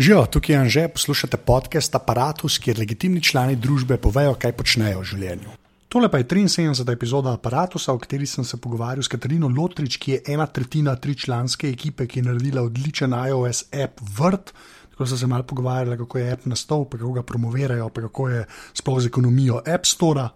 Živijo, 0.00 0.26
tukaj 0.26 0.54
je 0.54 0.58
Anže, 0.58 0.82
poslušate 0.88 1.36
podcast 1.36 1.94
Apparatus, 1.94 2.54
kjer 2.58 2.78
legitimni 2.78 3.20
člani 3.20 3.56
družbe 3.56 3.98
povejo, 4.00 4.32
kaj 4.32 4.54
počnejo 4.56 5.02
v 5.02 5.08
življenju. 5.10 5.56
Tole 5.92 6.08
pa 6.08 6.22
je 6.22 6.24
73. 6.30 6.86
epizoda 6.94 7.34
Apparatusa, 7.36 7.92
v 7.92 8.00
kateri 8.00 8.24
sem 8.26 8.46
se 8.48 8.56
pogovarjal 8.56 9.04
s 9.04 9.12
Katarino 9.12 9.50
Lotrič, 9.52 9.98
ki 10.00 10.14
je 10.14 10.20
ena 10.32 10.46
tretjina 10.48 10.94
tričlanske 10.96 11.68
ekipe, 11.68 12.06
ki 12.08 12.22
je 12.22 12.28
naredila 12.30 12.64
odličen 12.64 13.12
iOS 13.12 13.66
app 13.76 14.00
Vrt. 14.16 14.54
Tako 14.94 15.08
so 15.10 15.18
se 15.20 15.28
malo 15.28 15.44
pogovarjali, 15.44 15.98
kako 16.00 16.18
je 16.18 16.32
app 16.32 16.48
nastal, 16.48 16.86
pa 16.88 16.96
kako 16.96 17.12
ga 17.18 17.26
promovirajo, 17.32 17.90
pa 17.92 18.06
kako 18.06 18.28
je 18.32 18.46
sploh 18.80 19.02
z 19.04 19.12
ekonomijo 19.12 19.60
App 19.66 19.84
Store. 19.84 20.30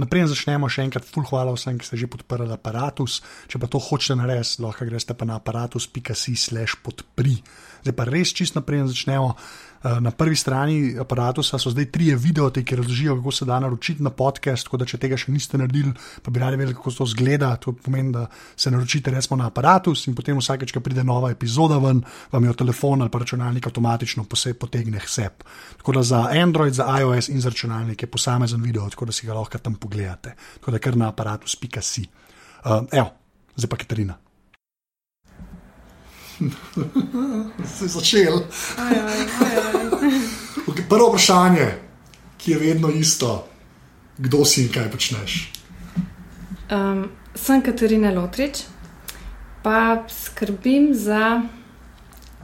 Naprej 0.00 0.30
začnemo 0.32 0.72
še 0.72 0.86
enkrat, 0.86 1.04
full 1.04 1.28
hvala 1.28 1.52
vsem, 1.52 1.76
ki 1.76 1.84
ste 1.84 2.00
že 2.00 2.08
podprli 2.08 2.48
aparatus. 2.48 3.20
Če 3.44 3.60
pa 3.60 3.68
to 3.68 3.76
hočete 3.76 4.16
narediti, 4.22 4.64
lahko 4.64 4.88
greste 4.88 5.12
pa 5.12 5.28
na 5.28 5.36
aparatus.si/slash 5.36 6.80
podpri. 6.80 7.42
Zdaj 7.82 7.94
pa 7.96 8.06
res 8.08 8.34
čist 8.34 8.54
naprej 8.54 8.86
začnemo. 8.92 9.34
Eh, 9.82 10.00
na 10.00 10.10
prvi 10.14 10.36
strani 10.38 10.94
aparatusa 10.94 11.58
so 11.58 11.70
zdaj 11.70 11.88
tri 11.90 12.14
videote, 12.14 12.62
ki 12.62 12.76
razložijo, 12.76 13.16
kako 13.18 13.32
se 13.32 13.44
da 13.44 13.58
naročiti 13.60 14.02
na 14.02 14.10
podcast. 14.10 14.64
Tako 14.64 14.78
da, 14.78 14.86
če 14.86 14.98
tega 15.02 15.18
še 15.18 15.32
niste 15.34 15.58
naredili, 15.58 15.90
pa 16.22 16.30
bi 16.30 16.38
radi 16.38 16.56
vedeli, 16.56 16.76
kako 16.78 16.92
to 16.94 17.06
zgleda. 17.10 17.50
To 17.64 17.74
pomeni, 17.74 18.12
da 18.14 18.28
se 18.56 18.70
naročite 18.70 19.10
resmo 19.10 19.36
na 19.36 19.50
aparatus 19.50 20.06
in 20.06 20.14
potem 20.14 20.38
vsakeč, 20.38 20.70
ko 20.70 20.80
pride 20.80 21.02
nova 21.04 21.32
epizoda 21.34 21.80
ven, 21.82 22.04
vam 22.30 22.46
jo 22.46 22.54
telefon 22.54 23.02
ali 23.02 23.10
pa 23.10 23.24
računalnik 23.24 23.66
avtomatično 23.66 24.26
potegne 24.60 25.02
sep. 25.06 25.42
Tako 25.82 25.98
da 25.98 26.02
za 26.02 26.28
Android, 26.30 26.78
za 26.78 26.86
iOS 27.00 27.28
in 27.28 27.40
za 27.42 27.50
računalnik 27.50 28.02
je 28.02 28.10
posamezen 28.10 28.62
video, 28.62 28.86
tako 28.90 29.10
da 29.10 29.12
si 29.12 29.26
ga 29.26 29.34
lahko 29.34 29.58
tam 29.58 29.74
pogledate. 29.74 30.36
Tako 30.60 30.70
da 30.70 30.78
kar 30.78 30.96
na 30.96 31.10
aparatus.si. 31.10 32.06
Uh, 32.62 32.86
evo, 32.92 33.10
zdaj 33.56 33.68
pa 33.68 33.76
Katarina. 33.76 34.22
Je 37.82 37.88
začel. 37.88 38.42
Okay, 40.66 40.84
prvo 40.88 41.08
vprašanje, 41.08 41.68
ki 42.38 42.50
je 42.50 42.58
vedno 42.58 42.90
isto, 42.90 43.48
kdo 44.18 44.44
si 44.44 44.66
in 44.66 44.72
kaj 44.72 44.90
počneš. 44.90 45.52
Um, 46.70 47.10
sem 47.34 47.62
Katarina 47.62 48.10
Lotrič, 48.10 48.64
pa 49.62 50.04
skrbim 50.08 50.94
za. 50.94 51.42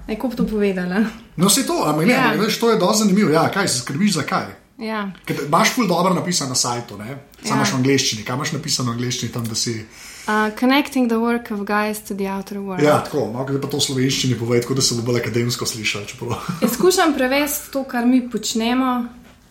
Neko 0.08 0.28
to 0.32 0.46
povedala. 0.46 1.04
No, 1.36 1.50
se 1.50 1.66
to, 1.66 1.84
ampak 1.84 2.08
ja. 2.08 2.30
ne, 2.30 2.36
veš, 2.40 2.58
to 2.58 2.70
je 2.70 2.78
dosti 2.78 3.04
zanimivo. 3.04 3.30
Ja, 3.30 3.50
kaj 3.52 3.68
se 3.68 3.78
skrbiš 3.78 4.14
za 4.14 4.22
kaj? 4.22 4.46
Ja. 4.78 5.10
Imáš 5.46 5.74
ful 5.74 5.86
dobro 5.86 6.14
napisano 6.14 6.48
na 6.48 6.54
sajtu, 6.54 6.96
samo 7.44 7.62
ja. 7.62 7.66
v 7.72 7.74
angleščini. 7.74 8.24
Kaj 8.24 8.36
imaš 8.36 8.52
napisano 8.52 8.90
v 8.90 8.94
angleščini 8.94 9.32
tam, 9.32 9.44
da 9.44 9.54
si. 9.54 9.84
Uh, 10.28 10.50
connecting 10.60 11.08
the 11.08 11.18
work 11.18 11.50
of 11.50 11.64
guys 11.64 12.00
to 12.00 12.14
the 12.14 12.28
outer 12.28 12.60
world. 12.60 12.82
Ja, 12.82 13.00
tako, 13.00 13.32
malo 13.32 13.46
pa 13.62 13.68
to 13.68 13.78
v 13.78 13.80
slovenščini 13.80 14.34
povej, 14.36 14.60
tako 14.60 14.74
da 14.76 14.82
se 14.84 14.94
bo 14.94 15.02
bolj 15.06 15.22
akademsko 15.22 15.64
slišal. 15.64 16.02
Skušam 16.74 17.14
prevesti 17.16 17.70
to, 17.72 17.84
kar 17.88 18.04
mi 18.04 18.20
počnemo, 18.30 19.06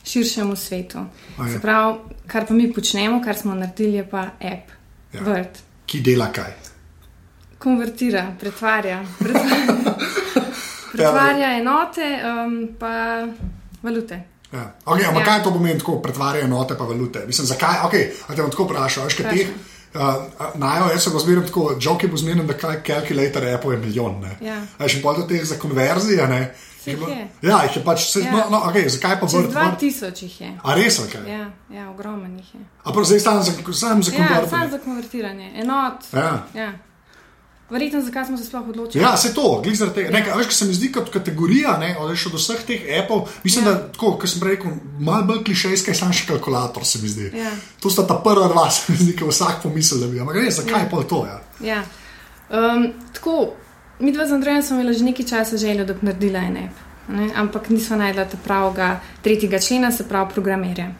širšemu 0.05 0.55
svetu. 0.55 0.99
Se 1.49 1.57
pravi, 1.61 2.13
kar 2.29 2.45
pa 2.45 2.53
mi 2.53 2.69
počnemo, 2.73 3.17
kar 3.25 3.33
smo 3.37 3.55
naredili, 3.57 3.97
je 3.97 4.03
pa 4.09 4.21
app, 4.37 4.69
ja. 5.13 5.23
vrt. 5.25 5.57
Ki 5.89 6.01
dela 6.05 6.27
kaj? 6.29 6.53
Konvertira, 7.57 8.27
pretvarja. 8.39 8.99
Pretvarja, 9.17 9.95
pretvarja 10.91 11.49
enote, 11.57 12.11
um, 12.21 12.53
pa 12.77 12.91
valute. 13.81 14.19
Ja. 14.53 14.67
Okay, 14.85 15.07
ampak 15.09 15.25
ja. 15.25 15.25
kaj 15.25 15.41
to 15.43 15.55
pomeni, 15.57 15.79
tako 15.81 15.97
pretvarja 16.05 16.45
enote, 16.45 16.77
pa 16.77 16.85
valute? 16.85 17.25
Mislim, 17.25 17.49
zakaj? 17.49 17.81
Okay, 17.89 18.13
te 18.29 18.37
bom 18.43 18.53
tako 18.53 18.69
vprašal, 18.69 19.09
veš, 19.09 19.17
kaj 19.17 19.33
ti. 19.33 19.47
Uh, 19.97 20.59
Najo, 20.61 20.91
jaz 20.93 21.03
se 21.03 21.09
bo 21.09 21.19
zmeril 21.19 21.45
tako, 21.47 21.71
joke 21.81 22.07
bo 22.07 22.17
zmeril, 22.17 22.45
da 22.45 22.53
kaj 22.53 22.83
kalkulator 22.85 23.47
Apple 23.49 23.73
je 23.73 23.81
milijon. 23.81 24.21
Ja. 24.41 24.61
Še 24.85 25.01
bolj 25.01 25.23
do 25.23 25.27
teh 25.31 25.45
za 25.45 25.57
konverzije. 25.61 26.27
Ne? 26.29 26.41
Ja, 27.41 27.63
jih 27.65 27.75
je 27.75 27.83
pač 27.83 28.05
vse. 28.05 28.21
Ja. 28.23 28.31
No, 28.31 28.43
no, 28.51 28.59
okay, 28.69 28.87
zakaj 28.89 29.17
pa 29.19 29.27
vrti? 29.27 29.53
2000 29.91 30.23
jih 30.23 30.41
je. 30.41 30.51
A 30.63 30.75
res, 30.77 30.99
kaj? 30.99 31.07
Okay. 31.09 31.31
Ja, 31.31 31.47
ja 31.73 31.89
ogromen 31.91 32.37
jih 32.39 32.53
je. 32.55 32.61
A 32.83 32.93
pa 32.95 33.03
zdaj 33.03 33.19
sam 33.19 33.41
za, 33.43 33.55
sam 33.73 34.03
za 34.03 34.11
konvertiranje? 34.11 34.43
Ja, 34.43 34.49
sam 34.49 34.71
za 34.71 34.79
konvertiranje. 34.85 35.51
Enot. 35.63 36.07
Ja. 36.13 36.31
ja. 36.55 36.71
Verjetno, 37.69 38.01
zakaj 38.01 38.25
smo 38.25 38.37
se 38.37 38.45
sploh 38.45 38.67
odločili. 38.69 39.03
Ja, 39.03 39.17
se 39.17 39.33
to, 39.33 39.61
glede 39.63 39.93
tega. 39.93 40.17
Ja. 40.17 40.35
Veš, 40.35 40.47
kaj 40.47 40.55
se 40.55 40.65
mi 40.65 40.73
zdi 40.73 40.91
kot 40.91 41.09
kategorija, 41.11 41.77
ne, 41.77 41.97
od 41.99 42.13
vseh 42.15 42.61
teh 42.67 42.85
Apple, 43.03 43.21
mislim, 43.43 43.65
ja. 43.65 43.71
da, 43.71 43.87
tako, 43.91 44.13
kot 44.21 44.29
sem 44.29 44.43
rekel, 44.47 44.71
malo 44.99 45.23
bolj 45.27 45.43
klišejska 45.43 45.91
je 45.91 45.95
sam 45.99 46.13
še 46.15 46.29
kalkulator, 46.29 46.85
se 46.87 47.01
mi 47.03 47.11
zdi. 47.11 47.31
Ja. 47.35 47.51
To 47.83 47.91
sta 47.91 48.05
ta 48.07 48.15
prva 48.23 48.47
dva, 48.47 48.69
se 48.75 48.93
mi 48.93 48.97
zdi, 49.01 49.15
ki 49.19 49.27
vsak 49.27 49.59
pomisli, 49.63 49.99
da 49.99 50.07
bi. 50.07 50.19
Ampak 50.23 50.39
res, 50.39 50.61
zakaj 50.61 50.85
ja. 50.85 50.89
pa 50.91 51.03
to? 51.03 51.25
Ja. 51.27 51.39
Ja. 51.67 51.81
Um, 52.47 52.87
tako, 53.13 53.49
mi 53.99 54.13
dva 54.15 54.27
z 54.27 54.37
Andrejem 54.37 54.63
smo 54.63 54.77
imeli 54.79 54.95
že 54.95 55.03
nekaj 55.03 55.27
časa 55.27 55.59
željo, 55.59 55.85
da 55.85 55.93
bi 55.93 56.07
naredila 56.07 56.45
en 56.47 56.57
app, 56.61 56.79
ne, 57.11 57.27
ampak 57.35 57.67
nismo 57.69 57.97
najdla 57.99 58.29
te 58.31 58.39
pravega 58.43 58.93
tretjega 59.23 59.59
člena, 59.59 59.91
se 59.91 60.07
pravi 60.07 60.31
programerja. 60.31 60.93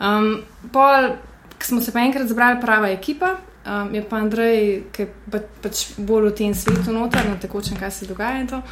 Um, 0.00 0.38
pol, 0.72 1.12
ko 1.58 1.68
smo 1.68 1.82
se 1.84 1.92
pa 1.92 2.00
enkrat 2.00 2.32
zbrali 2.32 2.60
prava 2.64 2.88
ekipa, 2.88 3.34
Um, 3.68 3.94
je 3.94 4.02
pa 4.08 4.16
Andrej, 4.16 4.82
ki 4.92 5.02
je 5.02 5.08
pa, 5.30 5.42
pač 5.62 5.82
bolj 5.98 6.30
v 6.30 6.36
tem 6.36 6.54
svetu, 6.56 6.92
noter, 6.94 7.26
na 7.28 7.36
tekočem, 7.36 7.76
kaj 7.76 7.90
se 7.90 8.06
dogaja. 8.08 8.62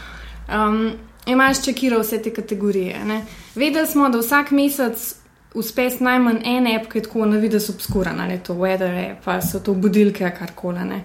Um, 0.49 0.97
imaš 1.27 1.65
čekira 1.65 1.99
vse 2.01 2.23
te 2.23 2.33
kategorije. 2.33 3.05
Ne? 3.05 3.21
Vedeli 3.55 3.87
smo, 3.87 4.09
da 4.09 4.23
vsak 4.23 4.55
mesec 4.57 5.03
uspe 5.57 5.91
s 5.91 6.01
najmanj 6.01 6.41
en 6.45 6.69
app, 6.73 6.89
ki 6.93 6.99
je 6.99 7.03
tako 7.09 7.27
na 7.27 7.37
vidu 7.43 7.61
obskuran, 7.69 8.21
ali 8.21 8.39
to 8.39 8.55
weather 8.55 8.97
app, 9.11 9.25
pa 9.25 9.41
so 9.41 9.61
to 9.61 9.75
budilke, 9.75 10.31
karkoli. 10.39 11.03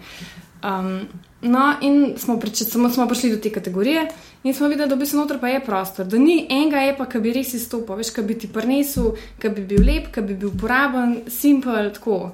Um, 0.64 1.08
no, 1.42 1.74
in 1.82 2.14
smo, 2.18 2.38
prič, 2.40 2.64
smo, 2.64 2.90
smo 2.90 3.08
prišli 3.08 3.32
do 3.32 3.38
te 3.42 3.50
kategorije 3.50 4.08
in 4.44 4.54
smo 4.54 4.68
videli, 4.68 4.90
da 4.90 4.96
bi 4.96 5.06
se 5.06 5.18
noter 5.18 5.40
pa 5.40 5.48
je 5.48 5.60
prostor, 5.66 6.06
da 6.06 6.18
ni 6.18 6.46
enega 6.50 6.84
appa, 6.92 7.06
ki 7.06 7.20
bi 7.20 7.34
res 7.34 7.54
izstopil, 7.54 7.96
veš, 7.98 8.12
ki 8.14 8.22
bi 8.22 8.38
ti 8.38 8.48
prinesel, 8.48 9.16
ki 9.42 9.50
bi 9.50 9.66
bil 9.66 9.84
lep, 9.86 10.12
ki 10.14 10.22
bi 10.22 10.36
bil 10.36 10.52
uporaben, 10.54 11.22
simpel, 11.28 11.92
tako. 11.96 12.32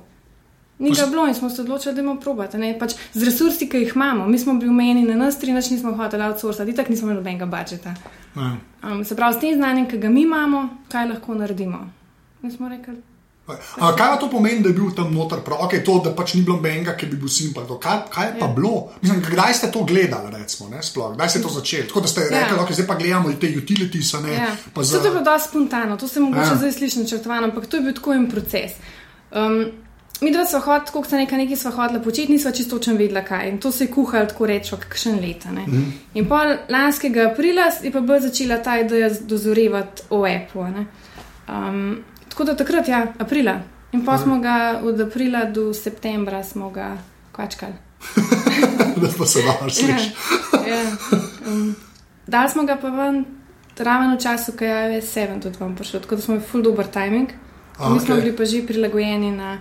Ni 0.79 0.91
ga 0.93 1.05
bilo 1.09 1.27
in 1.27 1.33
smo 1.33 1.49
se 1.49 1.61
odločili, 1.61 1.95
da 1.95 2.01
imamo 2.01 2.19
probati. 2.19 2.57
Pač 2.79 2.93
z 3.13 3.23
resursi, 3.25 3.69
ki 3.69 3.77
jih 3.77 3.91
imamo, 3.95 4.27
mi 4.27 4.39
smo 4.39 4.53
bili 4.53 4.69
umeni 4.69 5.03
na 5.03 5.15
nas, 5.15 5.39
tri 5.39 5.53
noči 5.53 5.73
nismo 5.73 5.95
hoteli 5.97 6.23
outsourcati, 6.23 6.75
tako 6.75 6.91
nismo 6.91 7.07
imeli 7.07 7.17
nobenega 7.17 7.45
budžeta. 7.45 7.95
Ja. 8.35 8.55
Um, 8.83 9.05
se 9.05 9.15
pravi, 9.15 9.33
s 9.33 9.39
tem 9.41 9.55
znanjem, 9.55 9.89
ki 9.89 9.97
ga 9.97 10.09
mi 10.09 10.21
imamo, 10.21 10.69
kaj 10.91 11.09
lahko 11.09 11.35
naredimo. 11.35 11.87
Mi 12.41 12.51
smo 12.51 12.69
rekli. 12.69 13.01
A, 13.79 13.95
kaj 13.95 14.19
to 14.19 14.27
pomeni, 14.29 14.59
da 14.61 14.69
je 14.69 14.75
bil 14.75 14.91
tam 14.95 15.13
noter? 15.15 15.39
Okay, 15.39 15.79
to, 15.85 16.01
da 16.03 16.11
pač 16.15 16.33
ni 16.35 16.41
bilo 16.43 16.59
menga, 16.61 16.97
ki 16.99 17.07
bi 17.07 17.17
bil 17.17 17.31
simpel. 17.31 17.63
Kaj, 17.79 18.01
kaj 18.11 18.33
pa 18.39 18.45
ja. 18.45 18.53
bilo? 18.53 18.89
Mislim, 19.01 19.21
kdaj 19.23 19.53
ste 19.53 19.71
to 19.71 19.85
gledali, 19.87 20.33
recimo, 20.35 20.67
kdaj 21.15 21.29
ste 21.29 21.41
to 21.41 21.49
začeli? 21.49 21.87
Tako 21.87 22.03
da 22.03 22.11
ste 22.11 22.27
ja. 22.27 22.29
rekli, 22.33 22.57
da 22.57 22.65
okay, 22.65 22.75
zdaj 22.75 22.87
pa 22.87 22.99
gledamo 22.99 23.31
te 23.39 23.53
utilities. 23.57 24.13
Ne, 24.23 24.33
ja. 24.35 24.51
za... 24.75 24.99
To 24.99 25.05
je 25.05 25.11
bilo 25.11 25.23
dosti 25.23 25.49
spontano, 25.49 25.97
to 25.97 26.07
se 26.07 26.19
mogoče 26.19 26.53
ja. 26.53 26.55
zdaj 26.55 26.71
sliši 26.71 26.99
načrtovano, 26.99 27.47
ampak 27.47 27.65
to 27.71 27.79
je 27.79 27.87
bil 27.87 27.95
tako 27.95 28.13
en 28.13 28.29
proces. 28.29 28.77
Um, 29.31 29.86
Mi 30.21 30.31
dva 30.31 30.45
smo 30.45 30.59
hodili, 30.59 30.91
kot 30.93 31.09
se 31.09 31.17
nekaj, 31.17 31.37
nekaj 31.37 31.55
smo 31.55 31.71
hodili 31.71 32.03
početi, 32.03 32.31
nismo 32.31 32.51
čisto 32.51 32.77
točno 32.77 32.93
vedeli, 32.93 33.25
kaj. 33.25 33.49
In 33.49 33.57
to 33.61 33.71
se 33.71 33.83
je 33.83 33.91
kuhalo, 33.91 34.25
tako 34.25 34.45
rečemo, 34.45 34.81
kakšen 34.81 35.19
leta. 35.21 35.51
Mm. 35.51 35.93
In 36.13 36.25
pol 36.29 36.55
lanskega 36.69 37.29
aprila 37.31 37.69
je 37.83 37.91
pa 37.91 38.01
bolj 38.01 38.19
začela 38.19 38.57
ta 38.63 38.79
ideja 38.79 39.09
dozorevati 39.21 40.01
o 40.09 40.25
Apple. 40.25 40.85
Um, 41.47 42.03
tako 42.29 42.43
da 42.43 42.55
takrat, 42.55 42.87
ja, 42.87 43.13
aprila. 43.19 43.59
In 43.91 44.05
pa 44.05 44.17
smo 44.17 44.39
ga 44.39 44.81
od 44.83 45.01
aprila 45.01 45.45
do 45.45 45.73
septembra 45.73 46.43
smo 46.43 46.69
ga 46.69 46.97
kvačkali. 47.31 47.73
da 49.01 49.07
pa 49.17 49.25
se 49.25 49.43
lahko 49.45 49.69
slišiš. 49.69 50.11
ja, 50.67 50.75
ja. 50.75 50.91
um, 51.47 51.75
dali 52.27 52.49
smo 52.49 52.63
ga 52.63 52.75
pa 52.81 52.89
ven, 52.89 53.25
ravno 53.77 54.15
v 54.15 54.19
času, 54.19 54.51
ko 54.57 54.65
je 54.65 55.01
7 55.01 55.41
tudi 55.41 55.57
vam 55.59 55.75
prišel, 55.75 56.01
tako 56.01 56.15
da 56.15 56.21
smo 56.21 56.33
imeli 56.33 56.49
full 56.49 56.63
dober 56.63 56.87
timing. 56.87 57.29
Okay. 57.77 57.93
Mi 57.93 57.99
smo 57.99 58.15
bili 58.15 58.35
pa 58.35 58.45
že 58.45 58.65
prilagojeni 58.67 59.31
na. 59.31 59.57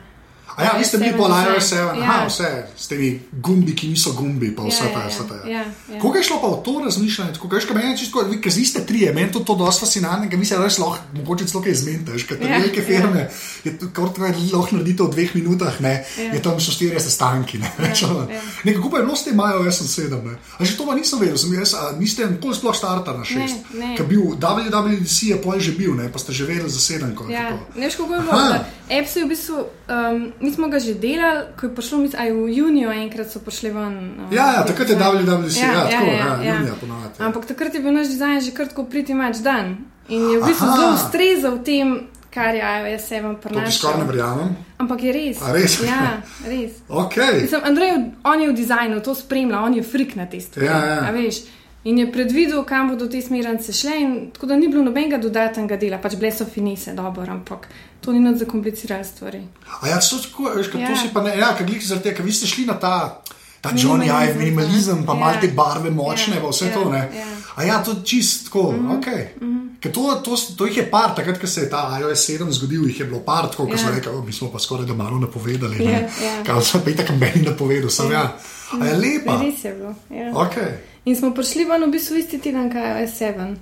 A 0.57 0.63
ja, 0.65 0.73
vi 0.79 0.85
ste 0.85 0.99
bili 0.99 1.13
po 1.17 1.27
Live 1.29 1.61
7, 1.61 2.01
ja. 2.01 2.25
vse 2.29 2.67
s 2.77 2.89
temi 2.89 3.21
gumbi, 3.33 3.75
ki 3.77 3.91
niso 3.93 4.13
gumbi, 4.17 4.55
pa 4.57 4.65
vse 4.65 4.87
ja, 4.89 4.93
ta. 4.95 5.35
Ja, 5.45 5.51
ja. 5.51 5.65
ja. 5.93 6.01
Kako 6.01 6.17
je 6.17 6.23
šlo 6.25 6.39
pa 6.41 6.49
v 6.49 6.63
to 6.65 6.75
razmišljanje? 6.85 7.33
Kako 7.43 7.57
je 7.57 7.61
šlo, 7.61 8.23
vi, 8.31 8.41
ker 8.41 8.53
ste 8.53 8.87
trije, 8.87 9.13
meni 9.13 9.33
to, 9.33 9.41
to 9.45 9.55
dosta 9.55 9.85
fascinantno, 9.85 10.31
ker 10.31 10.39
mi 10.39 10.47
se 10.49 10.57
res 10.57 10.79
lahko, 10.79 11.03
mogoče 11.19 11.49
celo 11.51 11.63
kaj 11.65 11.75
zmete, 11.75 12.17
ker 12.29 12.39
te 12.41 12.49
ja, 12.49 12.59
velike 12.59 12.83
firme, 12.83 13.27
ja. 13.27 13.29
je 13.65 13.91
kar 13.93 14.09
treba 14.17 14.33
lahko 14.33 14.79
narediti 14.79 15.03
v 15.03 15.11
dveh 15.13 15.35
minutah, 15.35 15.81
ne, 15.85 15.93
ja. 16.17 16.31
je 16.39 16.41
tam 16.43 16.57
so 16.63 16.73
štirje 16.73 17.05
sestanki. 17.05 17.61
Ne, 17.61 17.73
ja, 17.83 17.93
ja. 17.93 18.41
Nekaj 18.65 18.81
kupaj 18.81 19.05
bilo 19.05 19.17
ste 19.17 19.37
imajo, 19.37 19.61
jaz 19.67 19.83
sem 19.83 19.91
sedem. 19.93 20.25
Ne. 20.25 20.39
A 20.57 20.65
že 20.65 20.79
to 20.79 20.89
pa 20.89 20.97
nisem 20.97 21.21
vedel, 21.21 21.37
sem 21.37 21.53
jaz, 21.53 21.75
a, 21.77 21.93
niste 22.01 22.25
nikoli 22.31 22.57
sploh 22.57 22.77
starta 22.77 23.13
na 23.13 23.29
šest. 23.29 23.69
Ker 23.99 24.09
bil 24.09 24.39
WWDC 24.41 25.35
je 25.35 25.39
pol 25.43 25.61
že 25.61 25.77
bil, 25.77 25.93
ne, 25.99 26.09
pa 26.09 26.23
ste 26.23 26.33
že 26.33 26.49
vedeli 26.49 26.73
za 26.73 26.81
sedem. 26.81 27.13
Ja, 27.29 27.53
ne 27.77 27.85
veš, 27.85 28.01
kako 28.01 28.15
je 28.15 28.25
bilo. 28.25 28.65
Apps 28.87 29.17
je 29.17 29.25
v 29.25 29.29
bistvu, 29.29 29.59
um, 29.91 30.31
mi 30.41 30.51
smo 30.53 30.69
ga 30.69 30.79
že 30.79 30.95
delali, 30.95 31.47
ko 31.61 31.67
je 31.67 31.75
prišlo, 31.75 31.99
mislim, 31.99 32.23
aj 32.23 32.33
v 32.33 32.57
juniju 32.57 32.91
enkrat 32.91 33.31
so 33.33 33.41
prišli 33.41 33.71
ven. 33.71 33.97
Um, 33.97 34.33
ja, 34.33 34.47
ja, 34.57 34.65
takrat 34.67 34.89
je 34.89 34.97
WWDC, 34.97 35.61
ja, 35.61 35.67
ja, 35.67 35.73
ja, 35.73 35.85
tako, 35.91 36.11
ja, 36.11 36.17
ja, 36.17 36.43
ja. 36.43 36.55
junija 36.57 36.75
ponovadi. 36.81 37.15
Ampak 37.19 37.47
takrat 37.47 37.75
je 37.75 37.81
bil 37.81 37.93
naš 37.93 38.13
dizajn 38.13 38.41
že 38.41 38.51
kar 38.57 38.69
tako 38.69 38.85
priti 38.85 39.15
mač 39.15 39.41
dan 39.45 39.77
in 40.09 40.31
je 40.31 40.39
v 40.39 40.43
bistvu 40.47 40.67
zelo 40.67 40.93
ustrezal 40.95 41.59
tem. 41.65 41.97
Kar 42.37 42.53
je 42.53 42.61
iOS 42.61 43.05
7 43.09 43.37
prenašal. 43.41 43.65
To 43.65 43.73
skoraj 43.73 43.99
ne 43.99 44.05
verjamem. 44.05 44.49
Ampak 44.77 45.03
je 45.09 45.13
res. 45.13 45.39
A 45.41 45.55
res? 45.57 45.81
Ja, 45.81 46.21
res. 46.53 46.83
okay. 46.85 47.41
Mislim, 47.41 47.65
Andrej, 47.65 47.93
on 48.29 48.43
je 48.45 48.49
v 48.51 48.57
dizajnu, 48.59 49.01
to 49.01 49.15
spremlja, 49.17 49.63
on 49.65 49.73
je 49.73 49.83
frik 49.83 50.13
na 50.21 50.27
testu. 50.29 50.61
Ja, 50.61 50.77
ja. 50.85 50.99
A 51.09 51.17
veš? 51.17 51.49
In 51.87 51.99
je 51.99 52.13
predvidel, 52.13 52.65
kam 52.67 52.89
bodo 52.91 53.07
te 53.09 53.21
smernice 53.23 53.73
šle, 53.73 53.97
in 54.03 54.15
tako 54.35 54.51
da 54.51 54.57
ni 54.59 54.69
bilo 54.69 54.83
nobenega 54.83 55.21
dodatnega 55.23 55.77
dela, 55.79 56.01
pač 56.03 56.17
bile 56.19 56.33
so 56.35 56.45
finese, 56.45 56.93
dobro, 56.99 57.25
ampak 57.31 57.69
to 58.07 58.13
ni 58.15 58.21
nad 58.23 58.39
zakomplicirali 58.39 59.05
stvari. 59.05 59.41
A 59.83 59.89
ja, 59.91 59.99
to, 60.01 60.19
tako, 60.23 60.51
veš, 60.57 60.67
ja. 60.67 60.73
to 60.73 60.79
Ja. 60.79 60.97
si 60.97 61.11
pa 61.15 61.23
ne, 61.27 61.35
ja, 61.39 61.51
kaj 61.59 61.67
glih 61.67 61.83
zaradi 61.87 62.05
tega, 62.07 62.17
ker 62.17 62.25
vi 62.27 62.33
ste 62.33 62.47
šli 62.47 62.67
na 62.71 62.79
ta. 62.79 63.23
Ta 63.61 63.73
Johnny 63.75 64.07
Ive, 64.07 64.35
Minimalizem, 64.39 64.39
minimalizem, 64.39 65.07
pa 65.07 65.13
ja. 65.13 65.19
malo 65.19 65.41
te 65.41 65.49
barve 65.49 65.91
močne, 65.91 66.37
Ja, 66.37 66.43
pa 66.43 66.49
vse 66.53 66.67
ja, 66.69 66.75
to. 66.75 66.91
Ne? 66.91 67.03
ja. 67.17 67.27
A 67.57 67.65
ja, 67.65 67.83
to 67.83 67.91
je 67.91 68.05
čist 68.05 68.45
tako, 68.47 68.73
mm 68.73 68.79
-hmm. 68.79 68.99
ok. 68.99 69.07
Mm 69.43 69.47
-hmm. 69.81 69.93
to, 69.93 70.15
to, 70.25 70.37
to 70.57 70.67
jih 70.67 70.77
je 70.77 70.91
par, 70.91 71.15
takrat, 71.17 71.41
ko 71.41 71.47
se 71.47 71.61
je 71.61 71.71
ta 71.71 71.99
iOS 72.01 72.29
7 72.31 72.51
zgodil, 72.51 72.87
jih 72.87 73.01
je 73.01 73.07
bilo 73.07 73.21
par, 73.21 73.51
tako, 73.51 73.67
ko 73.67 73.73
Ja. 73.73 73.79
so 73.79 73.91
rekli, 73.95 74.13
"O, 74.13 74.23
mi 74.23 74.33
smo 74.33 74.51
pa 74.53 74.59
skoraj 74.59 74.87
da 74.87 74.95
malo 74.95 75.19
napovedali. 75.19 75.85
Ja, 75.85 75.91
ne." 75.91 76.11
ja. 76.25 76.43
Kaj 76.47 76.63
so 76.63 76.79
pa 76.85 76.91
tako 76.91 77.13
meni 77.13 77.43
napovedal, 77.43 77.91
sem 77.91 78.13
ja. 78.13 78.37
A 78.81 78.85
je 78.87 78.95
lepa. 78.97 79.41
Res 79.43 79.65
je 79.65 79.75
bilo. 79.75 79.95
Ja. 80.11 80.33
Okay. 80.33 80.71
In 81.05 81.17
smo 81.17 81.35
prišli 81.35 81.65
ven 81.65 81.85
v 81.85 81.93
bistvu 81.93 82.17
isti 82.17 82.39
teden, 82.39 82.73
kaj 82.73 82.83
je 82.83 83.03
iOS 83.03 83.21
7. 83.21 83.57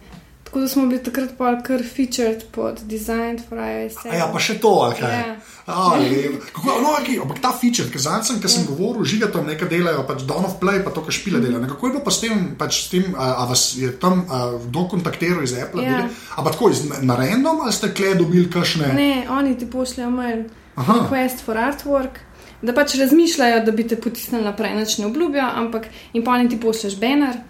Tako 0.55 0.63
da 0.63 0.69
smo 0.69 0.87
bili 0.87 1.03
takrat 1.03 1.31
pa 1.39 1.63
kar 1.63 1.83
featured 1.97 2.43
pod 2.53 2.81
Designed 2.83 3.41
for 3.49 3.59
iOS 3.59 3.97
7. 4.05 4.11
A 4.11 4.15
ja, 4.15 4.29
pa 4.33 4.39
še 4.39 4.55
to, 4.63 4.71
ali 4.87 4.95
kaj. 5.01 5.11
Ja. 5.11 5.33
A, 5.67 5.97
lepo. 5.99 6.45
Kako, 6.55 6.77
no, 6.85 6.93
okay, 6.95 7.17
ampak 7.23 7.41
ta 7.43 7.51
feature, 7.59 7.89
ki 7.91 7.99
zadnjič 7.99 8.29
sem, 8.29 8.37
ki 8.39 8.51
sem 8.53 8.67
govoril, 8.69 9.03
žiga 9.03 9.27
tam 9.35 9.49
nekaj 9.51 9.67
delajo, 9.73 10.05
pač 10.07 10.23
Dawn 10.29 10.47
of 10.47 10.61
Play, 10.61 10.79
pa 10.87 10.93
to, 10.95 11.03
kar 11.03 11.17
špile 11.17 11.41
delajo. 11.43 11.65
Kako 11.73 11.89
je 11.91 11.95
bilo 11.97 12.03
pa 12.07 12.15
s 12.15 12.23
tem, 12.23 12.45
pač 12.61 12.79
s 12.85 12.93
tem 12.93 13.17
a, 13.19 13.33
a 13.43 13.47
vas 13.51 13.65
je 13.75 13.91
tam 13.99 14.23
a, 14.31 14.45
kdo 14.69 14.85
kontaktiral 14.93 15.43
iz 15.43 15.57
Apple? 15.59 15.83
Ja. 15.83 16.05
Yeah. 16.05 16.21
Ampak 16.39 16.55
tako, 16.55 16.71
iz, 16.71 16.85
na 16.87 17.17
random 17.19 17.65
ali 17.67 17.75
ste 17.75 17.91
kle 17.91 18.13
dobili 18.21 18.47
kakšne? 18.47 18.93
Ne, 18.95 19.25
oni 19.35 19.57
ti 19.59 19.67
pošljajo 19.67 20.13
mail, 20.15 20.45
Aha. 20.79 21.01
request 21.01 21.43
for 21.43 21.59
artwork, 21.59 22.23
da 22.63 22.77
pač 22.79 22.95
razmišljajo, 23.03 23.65
da 23.67 23.75
bi 23.75 23.89
te 23.91 23.99
potisnili 23.99 24.47
naprej, 24.47 24.79
nič 24.79 25.01
ne 25.03 25.11
obljubijo, 25.11 25.51
ampak 25.65 25.91
in 26.15 26.23
pa 26.23 26.39
oni 26.39 26.47
ti 26.47 26.63
pošlješ 26.63 26.95
banner, 27.03 27.43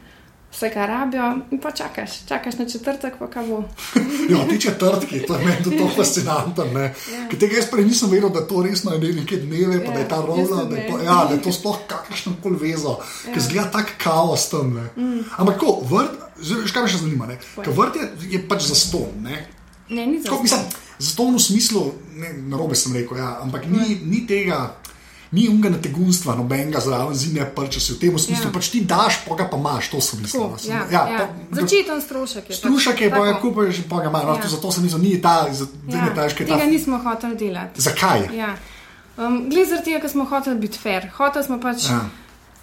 vse 0.54 0.70
kar 0.70 0.88
rabijo, 0.88 1.32
in 1.50 1.58
pa 1.58 1.70
čakaš, 1.70 2.26
čakaš 2.28 2.58
na 2.58 2.68
četrtek, 2.68 3.14
pa 3.18 3.26
kaj 3.30 3.46
bo. 3.46 3.62
Ja, 4.30 4.48
ti 4.48 4.60
četrtki, 4.60 5.26
to 5.26 5.34
je 5.34 5.44
meni 5.44 5.64
tudi 5.64 5.78
to 5.78 5.88
fascinantno. 5.96 6.64
Ja. 6.64 6.92
Ker 7.30 7.38
tega 7.38 7.58
jaz 7.58 7.66
prej 7.70 7.84
nisem 7.84 8.10
vedel, 8.10 8.30
da 8.30 8.46
to 8.46 8.62
resno 8.62 8.94
je 8.94 9.12
neke 9.12 9.36
dneve, 9.36 9.84
pa 9.84 9.90
Ja, 9.90 9.94
da 9.94 10.00
je 10.00 10.08
ta 10.08 10.20
rola, 10.20 10.46
tudi 10.46 10.70
da 10.70 10.76
je 10.76 10.82
ne. 10.82 10.90
to, 10.90 10.98
ja, 11.02 11.24
da 11.28 11.34
je 11.34 11.42
to 11.42 11.52
sploh 11.52 11.78
kakršno 11.86 12.36
koli 12.42 12.56
vezo, 12.60 12.98
ja. 13.26 13.34
ker 13.34 13.42
zgleda 13.42 13.70
tak 13.70 13.94
kaos 13.98 14.48
tam. 14.48 14.90
Mm. 14.96 15.24
Ampak 15.36 15.58
ko 15.58 15.80
vrt, 15.90 16.16
veš, 16.38 16.72
kaj 16.72 16.86
me 16.86 16.88
še 16.88 17.02
zanima, 17.02 17.26
ne? 17.26 17.38
Ker 17.58 17.74
vrt 17.74 18.00
je, 18.00 18.08
je 18.36 18.42
pač 18.48 18.70
za 18.70 18.78
ston, 18.78 19.10
ne? 19.26 19.44
Ne, 19.88 20.06
ni 20.06 20.22
za 20.22 20.30
Tako, 20.30 20.42
mislim, 20.42 20.60
zato 20.98 21.28
v 21.30 21.40
smislu, 21.40 21.84
ne, 22.16 22.32
narobe 22.48 22.78
sem 22.78 22.94
rekel, 22.96 23.18
ja, 23.18 23.38
ampak 23.42 23.66
ni, 23.68 23.98
ni 24.06 24.24
tega, 24.26 24.76
ni 25.34 25.48
unga 25.48 25.68
na 25.68 25.78
tegunstva, 25.78 26.34
nobenega 26.34 26.78
zraven 26.78 27.14
zime, 27.14 27.42
prče 27.48 27.80
se 27.80 27.92
v 27.92 27.98
tem 27.98 28.14
smislu, 28.16 28.44
ja. 28.44 28.52
Pač 28.52 28.68
ti 28.68 28.80
daš, 28.82 29.24
pa 29.24 29.34
ga 29.34 29.46
pa 29.46 29.56
imaš, 29.56 29.88
to 29.88 30.00
sem 30.00 30.20
mislil. 30.20 30.42
Tako, 30.44 30.58
Sem- 30.58 30.70
ja, 30.70 30.86
ja, 30.88 31.02
ja. 31.08 31.18
pa- 31.20 31.56
Začeten 31.56 31.98
strošek 32.00 32.44
je. 32.46 32.56
Strušak 32.56 33.00
je, 33.00 33.10
pa 33.10 33.18
ga 33.18 33.32
tako. 33.32 33.50
kupaš 33.50 33.78
in 33.78 33.86
pa 33.86 33.98
ga 33.98 34.08
imaš. 34.08 34.22
No, 34.24 34.32
Ja. 34.32 34.40
to 34.40 34.48
zato 34.48 34.70
sem 34.70 34.82
mislil, 34.82 35.02
ni 35.02 35.18
ta, 35.18 35.34
zdaj 35.50 35.68
Ja, 35.90 36.04
ne 36.04 36.14
taš, 36.14 36.32
kaj 36.32 36.46
ta. 36.46 36.54
tega 36.54 36.66
nismo 36.66 36.98
hoteli 36.98 37.36
delati. 37.36 37.80
Zakaj? 37.80 38.28
Ja. 38.32 38.54
Um, 39.16 39.46
Glede 39.46 39.66
zaradi 39.66 39.84
tega, 39.86 40.00
ker 40.00 40.10
smo 40.10 40.24
hoteli 40.24 40.58
biti 40.58 40.78
fair. 40.78 41.10
Hoteli 41.12 41.44
smo 41.44 41.58
pač. 41.58 41.84
Ja. 41.84 42.00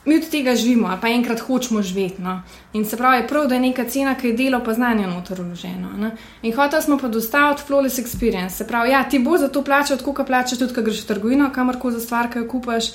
Mi 0.06 0.16
od 0.18 0.30
tega 0.30 0.56
živimo, 0.56 0.88
ali 0.88 0.98
pa 1.02 1.08
enkrat 1.08 1.40
hočemo 1.40 1.82
živeti. 1.82 2.22
No? 2.22 2.42
In 2.74 2.86
se 2.86 2.98
pravi, 2.98 3.18
je 3.18 3.28
prav, 3.28 3.48
da 3.48 3.56
je 3.56 3.62
neka 3.62 3.84
cena, 3.86 4.16
ki 4.16 4.28
je 4.28 4.34
delo 4.34 4.60
pa 4.66 4.74
znanje 4.74 5.08
noter 5.08 5.42
vloženo. 5.42 5.90
Ne? 5.98 6.12
In 6.42 6.56
hoteli 6.56 6.82
smo 6.82 6.98
pa 6.98 7.08
dostaviti 7.08 7.62
flawless 7.68 8.02
experience. 8.02 8.50
Se 8.50 8.68
pravi, 8.68 8.92
ja, 8.92 9.04
ti 9.10 9.20
bo 9.20 9.38
za 9.38 9.48
to 9.48 9.62
plačal, 9.64 9.98
tako 9.98 10.14
kot 10.14 10.28
plačaš 10.28 10.60
tudi, 10.60 10.74
ko 10.74 10.82
greš 10.82 11.04
v 11.04 11.08
trgovino, 11.08 11.52
kamorkoli 11.54 11.94
za 11.94 12.00
stvar, 12.00 12.32
ki 12.34 12.40
jo 12.40 12.48
kupaš. 12.48 12.86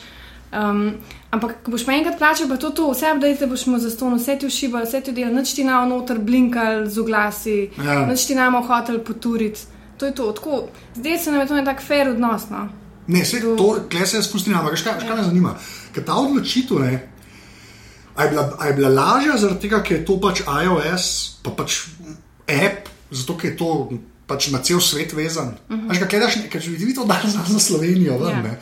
Um, 0.52 0.94
ampak, 1.30 1.56
ko 1.62 1.70
boš 1.70 1.84
pa 1.86 1.92
enkrat 1.92 2.18
plačal, 2.18 2.48
pa 2.48 2.56
to, 2.56 2.70
to 2.70 2.90
vse 2.90 3.12
update 3.14 3.46
boš 3.46 3.66
mu 3.66 3.78
zaston, 3.78 4.14
vse 4.14 4.36
ti 4.38 4.46
ušibali, 4.46 4.86
vse 4.86 5.00
ti 5.00 5.12
delali, 5.12 5.34
nič 5.34 5.54
ti 5.54 5.64
nam 5.64 5.88
noter 5.88 6.18
blinkali 6.18 6.90
z 6.90 6.98
oglasi, 6.98 7.70
Ja. 7.84 8.06
nič 8.06 8.26
ti 8.26 8.34
nam 8.34 8.54
hotel 8.62 8.98
poturiti. 8.98 9.60
To 9.98 10.06
je 10.06 10.12
to. 10.14 10.32
Tako, 10.32 10.68
zdaj 10.94 11.18
se 11.18 11.30
nam 11.30 11.40
je 11.40 11.46
to 11.46 11.56
en 11.56 11.64
tak 11.64 11.82
fair 11.82 12.08
odnos. 12.08 12.50
No? 12.50 12.68
Ne, 13.06 13.22
vse 13.22 13.40
to, 13.56 13.68
kle 13.90 14.06
se 14.06 14.16
jaz 14.16 14.26
spustim, 14.26 14.54
ampak 14.54 14.80
kaj, 14.82 14.98
kaj 15.06 15.16
me 15.16 15.24
zanima. 15.24 15.52
Ker 15.94 16.04
ta 16.04 16.16
odločitev, 16.18 16.80
ne, 16.82 16.96
a 18.16 18.24
je, 18.24 18.30
bila, 18.30 18.46
a 18.58 18.66
je 18.66 18.72
bila 18.72 18.88
lažja 18.88 19.36
zaradi 19.38 19.60
tega, 19.60 19.82
ker 19.82 19.98
je 19.98 20.04
to 20.08 20.16
pač 20.20 20.42
iOS, 20.42 21.06
pa 21.42 21.50
pač 21.50 21.82
app, 22.48 22.88
zato 23.10 23.36
ker 23.36 23.50
je 23.52 23.56
to 23.56 23.70
pač 24.26 24.48
na 24.50 24.58
cel 24.58 24.80
svet 24.80 25.12
vezan. 25.12 25.54
Uh 25.68 25.76
-huh. 25.76 25.88
Veš, 25.88 25.98
kaj 25.98 26.08
gledaš, 26.08 26.36
ne, 26.36 26.48
ker 26.48 26.62
če 26.62 26.70
vidiš 26.70 26.94
to 26.94 27.04
danes 27.04 27.34
za 27.48 27.58
Slovenijo, 27.58 28.18
ven, 28.18 28.36
Ja. 28.36 28.42
ne. 28.42 28.58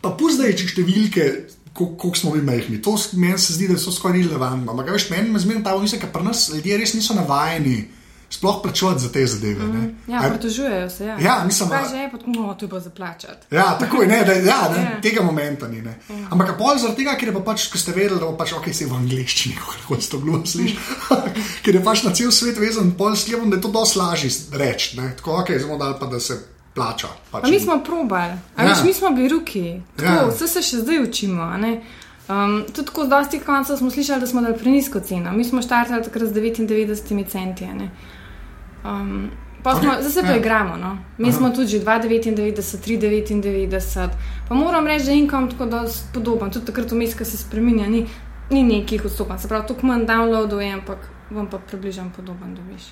Pa 0.00 0.10
puzdaj 0.10 0.52
številke. 0.56 1.32
Kako 1.70 2.14
smo 2.14 2.34
mi 2.34 2.42
majhni, 2.42 2.82
to 2.82 2.98
meni 3.12 3.38
se 3.38 3.52
zdi, 3.52 3.68
da 3.68 3.78
so 3.78 3.92
skoraj 3.92 4.20
irelevantno. 4.20 4.72
Ampak, 4.72 4.90
veš, 4.90 5.10
meni 5.10 5.30
me 5.30 5.38
zmeraj 5.38 5.62
ta 5.62 5.74
vse, 5.76 5.98
ker 5.98 6.10
pri 6.12 6.22
nas 6.24 6.50
ljudje 6.54 6.76
res 6.76 6.94
niso 6.94 7.14
navajeni 7.14 7.88
sploh 8.30 8.60
plačevati 8.62 9.00
za 9.00 9.08
te 9.08 9.26
zadeve. 9.26 9.64
Mm, 9.64 9.96
Ja, 10.06 10.20
pritožujejo 10.30 10.90
se. 10.90 11.06
Ja, 11.06 11.16
Ja, 11.18 11.42
mislim, 11.44 11.68
Kaj 11.68 11.78
a- 11.80 11.88
že 11.88 11.96
je, 11.96 12.10
potem 12.10 12.32
no, 12.32 12.54
to 12.54 12.80
zaplačati. 12.80 13.46
Ja, 13.50 13.76
tako 13.78 14.02
je, 14.02 14.08
ne, 14.08 14.24
da, 14.24 14.32
ja, 14.32 14.40
ne, 14.68 14.82
Ja. 14.84 15.00
tega 15.02 15.22
momenta 15.22 15.68
ni. 15.68 15.82
Ne. 15.82 15.98
Ampak 16.30 16.58
pol 16.58 16.78
zaradi 16.78 16.96
tega, 16.96 17.16
ker 17.16 17.28
je 17.28 17.34
pa 17.34 17.40
pač, 17.42 17.66
ko 17.66 17.78
ste 17.78 17.92
vedeli, 17.92 18.20
da 18.20 18.26
bo 18.26 18.36
pač 18.36 18.52
ok, 18.52 18.72
se 18.72 18.86
v 18.86 18.94
angleščini, 18.94 19.56
kako 19.80 20.00
se 20.00 20.10
to 20.10 20.18
glupo 20.18 20.46
sliši, 20.46 20.76
ker 21.64 21.74
je 21.74 21.82
pač 21.82 22.02
na 22.02 22.12
cel 22.12 22.30
svet 22.30 22.58
vezan, 22.58 22.92
pol 22.92 23.16
sklepam, 23.16 23.50
da 23.50 23.56
je 23.56 23.62
to 23.62 23.68
dosti 23.70 23.98
lažje 23.98 24.30
reči. 24.52 24.96
Tako, 25.16 25.36
ok, 25.36 25.50
bomo 25.60 25.76
dali 25.78 25.94
pa, 26.00 26.06
da 26.06 26.20
se 26.20 26.38
plača. 26.74 27.08
Pač. 27.30 27.42
Pa 27.42 27.48
mi 27.48 27.60
smo 27.60 27.80
probali, 27.80 28.32
a 28.56 28.62
Ja. 28.62 28.68
veš, 28.68 28.84
mi 28.84 28.94
smo 28.94 29.10
bili 29.10 29.28
ruki, 29.28 29.64
tako, 29.96 30.12
Ja. 30.12 30.28
vse 30.28 30.48
se 30.48 30.62
še 30.62 30.76
zdaj 30.78 30.98
učimo. 31.00 31.42
a. 31.42 31.58
Um, 32.28 32.64
tudi 32.66 32.86
tako 32.86 33.04
dosti 33.06 33.40
koncev 33.40 33.76
smo 33.76 33.90
slišali, 33.90 34.20
da 34.20 34.26
smo 34.26 34.40
dali 34.40 34.54
prenisko 34.54 35.00
ceno. 35.00 35.32
Mi 35.32 35.44
smo 35.44 35.62
štartali 35.62 36.04
takrat 36.04 36.28
z 36.28 36.32
99 36.32 36.94
centi. 37.26 37.64
a 37.64 37.74
ne. 37.74 37.90
Um, 38.84 39.30
pa 39.62 39.74
smo, 39.74 39.90
Ok, 39.90 40.00
zdaj 40.00 40.12
se 40.12 40.20
ja. 40.20 40.26
pa 40.26 40.36
igramo. 40.36 40.76
No. 40.76 40.98
Mi 41.18 41.28
Aha. 41.28 41.36
smo 41.38 41.50
tudi 41.50 41.66
že 41.66 41.80
2,99, 41.80 42.54
3,99. 42.78 44.08
Pa 44.48 44.54
moram 44.54 44.86
reči, 44.86 45.04
da 45.04 45.10
je 45.10 45.18
inkom 45.18 45.50
tako 45.50 45.66
dosti 45.66 46.08
podoben. 46.14 46.50
Tudi 46.50 46.66
takrat 46.66 46.92
vmes, 46.92 47.14
ko 47.14 47.24
se 47.24 47.36
spremenja, 47.36 47.88
ni, 47.88 48.06
ni 48.50 48.62
nekih 48.62 49.04
odstopanj. 49.04 49.38
Se 49.38 49.48
pravi, 49.48 49.66
tukaj 49.66 49.88
manj 49.88 50.06
downloadov 50.06 50.60
je, 50.60 50.72
ampak 50.72 50.98
vam 51.30 51.46
pa 51.46 51.58
približam 51.58 52.12
podoben 52.16 52.54
dobiš. 52.54 52.82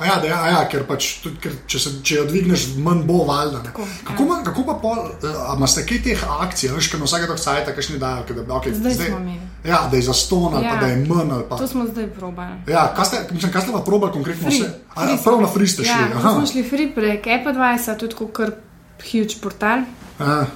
A 0.00 0.06
ja, 0.06 0.14
da, 0.16 0.26
ja, 0.26 0.38
a 0.42 0.48
ja, 0.48 0.60
ker 0.72 0.86
pač, 0.88 1.10
tudi, 1.20 1.36
ker 1.44 1.52
če, 1.68 1.78
se, 1.82 1.90
če 2.00 2.14
jo 2.14 2.22
dvigneš, 2.30 2.62
manj 2.80 3.02
bo 3.04 3.18
valjda. 3.28 3.58
ne. 3.58 3.68
Tako, 3.68 3.84
Kako, 4.08 4.24
ja. 4.30 4.38
kako 4.46 4.62
pa 4.64 4.74
pol, 4.80 5.02
uh, 5.12 5.40
imate 5.58 5.84
kaj 5.84 6.00
teh 6.06 6.22
akcij, 6.40 6.70
veš, 6.72 6.88
ker 6.88 7.02
na 7.02 7.08
vsake 7.10 7.28
tog 7.28 7.40
sajta, 7.42 7.74
kakšni 7.76 8.00
dajo, 8.00 8.24
ker 8.28 8.38
da, 8.40 8.46
okay, 8.56 8.72
Zdaj 8.72 8.94
smo 8.96 9.18
imeli. 9.18 9.50
Ja, 9.68 9.82
da 9.90 10.00
je 10.00 10.06
za 10.08 10.14
ston 10.16 10.54
ali 10.54 10.64
ja. 10.64 10.70
Ja. 10.70 10.78
pa 10.78 10.86
da 10.86 10.88
je 10.88 11.04
manj 11.04 11.34
pa. 11.50 11.60
To 11.60 11.68
smo 11.68 11.84
zdaj 11.86 12.08
probali. 12.16 12.56
Ja, 12.72 12.86
kaj 12.96 13.10
ste, 13.10 13.22
mislim, 13.30 13.52
kaj 13.52 13.66
ste 13.66 13.76
pa 13.76 13.84
probali 13.84 14.12
konkretno 14.16 14.48
Free. 14.48 14.62
vse? 14.64 14.72
A, 14.94 15.00
Free 15.04 15.12
ja, 15.12 15.20
prav 15.24 15.40
na 15.44 15.52
free 15.52 15.68
ste 15.68 15.84
šli. 15.84 15.92
Ja, 15.92 16.08
mi 16.16 16.20
smo 16.38 16.46
šli 16.46 16.64
free 16.64 16.88
prek 16.94 17.28
Apple, 17.36 17.96
tudi 18.00 18.14
kot 18.14 18.32
kar 18.32 18.56
huge 19.04 19.36
portal. 19.42 19.84
Aha. 20.18 20.46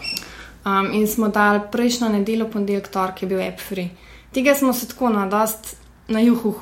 Um, 0.65 0.89
in 0.97 1.05
smo 1.09 1.29
dali 1.29 1.61
prejšnjo 1.73 2.09
nedeljo, 2.09 2.49
ponedeljek, 2.49 2.89
torek 2.89 3.23
je 3.23 3.29
bil 3.29 3.43
app 3.45 3.61
free. 3.61 3.91
Tega 4.33 4.55
smo 4.57 4.73
se 4.73 4.89
tako 4.89 5.13
na 5.13 5.27
dost 5.29 5.77
na 6.09 6.21
juhu 6.21 6.55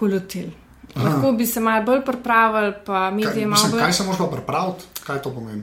hulutili. 0.94 1.14
Lahko 1.14 1.32
bi 1.32 1.46
se 1.46 1.60
malo 1.60 1.84
bolj 1.84 2.04
pripravili, 2.04 2.74
pa 2.86 3.10
medije 3.10 3.46
malo 3.46 3.68
bolj. 3.70 3.80
kaj 3.80 3.92
se 3.92 4.02
moraš 4.02 4.18
pa 4.18 4.26
pripraviti? 4.26 4.84
Kaj 5.06 5.22
to 5.22 5.34
pomeni? 5.34 5.62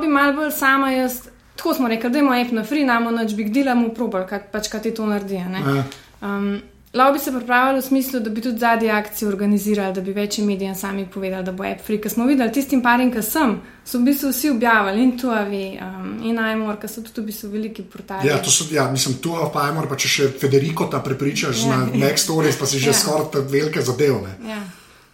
Bi 0.00 0.08
malo 0.08 0.32
bolj 0.32 0.50
sama 0.50 0.90
jaz. 0.90 1.28
Tako 1.56 1.74
smo 1.74 1.88
rekli, 1.88 2.10
da 2.10 2.18
imamo 2.18 2.40
app 2.42 2.52
na 2.52 2.64
free, 2.64 2.84
namo 2.84 3.10
noč 3.10 3.34
big 3.34 3.52
deal, 3.52 3.76
mu 3.76 3.94
probal, 3.94 4.26
kaj, 4.26 4.40
pač 4.52 4.68
kaj 4.68 4.82
ti 4.82 4.94
to 4.94 5.06
naredi. 5.06 5.34
Ja. 5.34 5.84
Um, 6.22 6.62
Lahko 6.94 7.12
bi 7.12 7.18
se 7.18 7.32
pripravili 7.32 7.80
v 7.80 7.84
smislu, 7.84 8.20
da 8.20 8.30
bi 8.30 8.40
tudi 8.40 8.58
zadnji 8.58 8.90
akcijo 8.90 9.28
organizirali, 9.28 9.94
da 9.94 10.00
bi 10.00 10.12
večjim 10.12 10.46
medijem 10.46 10.74
sami 10.74 11.06
povedali, 11.06 11.44
da 11.44 11.52
bo 11.52 11.64
app 11.64 11.80
free. 11.80 12.00
Ker 12.00 12.10
smo 12.10 12.26
videli 12.26 12.52
tistim 12.52 12.82
parim, 12.82 13.12
ki 13.12 13.22
sem, 13.22 13.54
so 13.84 13.98
v 13.98 14.02
bistvu 14.02 14.28
vsi 14.28 14.50
objavili 14.50 15.02
in 15.02 15.14
Tuavi 15.18 15.78
um, 15.80 16.12
in 16.22 16.36
iMore, 16.36 16.76
ki 16.80 16.88
so 16.88 17.00
tudi 17.00 17.20
v 17.20 17.24
bistvu 17.26 17.48
veliki 17.48 17.82
portali. 17.82 18.28
Ja, 18.28 18.36
to 18.38 18.50
so, 18.50 18.68
ja, 18.70 18.90
mislim, 18.90 19.16
tu 19.24 19.32
pa 19.52 19.66
je, 19.66 19.88
pa 19.88 19.96
če 19.96 20.08
še 20.08 20.28
Federico 20.38 20.84
ta 20.84 21.00
prepričaš 21.00 21.64
Ja. 21.64 21.76
na 21.76 21.86
Next 21.96 22.28
Stories, 22.28 22.60
pa 22.60 22.66
si 22.66 22.78
že 22.78 22.90
Ja. 22.90 22.94
skoraj 22.94 23.32
te 23.32 23.40
velike 23.40 23.80
zadevne. 23.80 24.36
ja 24.48 24.60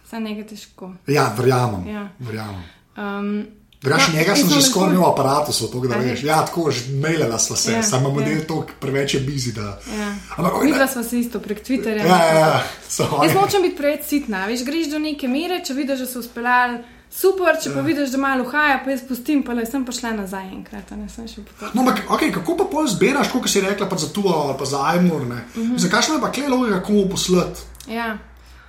vse 0.09 0.19
nekaj 0.19 0.47
težko. 0.47 0.93
Ja, 1.07 1.29
verjamem. 1.37 1.87
Ja. 1.87 2.09
verjamem. 2.19 2.63
Um, 2.97 3.45
Drugač, 3.81 4.07
No, 4.07 4.13
njega 4.13 4.35
sem 4.35 4.49
že 4.49 4.61
skoraj 4.61 4.91
imel 4.91 5.05
aparatu, 5.05 5.53
so 5.53 5.67
to, 5.67 5.79
da 5.81 5.95
veš. 5.97 6.23
Ja, 6.23 6.43
tako 6.43 6.67
že 6.67 6.91
mailala 6.93 7.39
sva 7.39 7.55
se, 7.55 7.71
Ja, 7.71 7.83
samo 7.83 8.09
model 8.09 8.33
ja. 8.33 8.43
to 8.43 8.65
preveč 8.79 9.13
je 9.13 9.21
busy. 9.21 9.51
Da... 9.51 9.79
ja. 9.89 10.09
Ampak, 10.37 10.63
Mi 10.63 10.73
dva 10.73 10.87
smo 10.87 11.03
se 11.03 11.19
isto 11.19 11.39
prek 11.39 11.63
Twitterja. 11.63 12.03
ja, 12.03 12.19
ja, 12.25 12.39
ja. 12.39 12.63
So, 12.89 13.07
Jaz 13.23 13.33
nočem 13.33 13.61
biti 13.61 13.77
preveč 13.77 14.03
sitna, 14.05 14.45
veš, 14.45 14.63
greš 14.63 14.89
do 14.89 14.99
neke 14.99 15.27
mere, 15.27 15.63
če 15.63 15.73
vidiš, 15.73 15.99
da 15.99 16.07
so 16.07 16.19
uspeli 16.19 16.83
super, 17.09 17.55
če 17.55 17.69
Ja. 17.69 17.75
pa 17.75 17.81
vidiš, 17.81 18.09
da 18.09 18.17
malo 18.17 18.43
haja, 18.45 18.81
pa 18.83 18.91
jaz 18.91 19.01
pustim, 19.01 19.43
pa 19.43 19.53
le 19.53 19.63
sem 19.65 19.85
pa 19.85 19.91
šla 19.91 20.11
nazaj 20.13 20.47
enkrat, 20.49 20.91
ne 20.91 21.07
sem 21.09 21.25
še 21.25 21.41
potem. 21.41 21.71
No, 21.73 21.81
ampak, 21.81 22.03
okay, 22.09 22.29
kako 22.31 22.57
pa 22.57 22.65
pol 22.65 22.87
zbiraš, 22.87 23.31
kot 23.31 23.47
si 23.47 23.61
rekla, 23.61 23.87
pa 23.87 23.95
za 23.95 24.09
tu 24.09 24.21
ali 24.25 24.57
pa 24.59 24.65
za 24.65 24.83
iMor? 24.93 25.21
Uh 25.21 25.27
Mhm. 25.29 25.39
-huh. 25.55 25.79
Zakaj 25.79 26.03
je 26.09 26.21
pa 26.21 26.31
kle 26.31 26.47
logika, 26.49 26.83
komu 26.83 27.09
poslati? 27.09 27.61
Ja. 27.87 28.17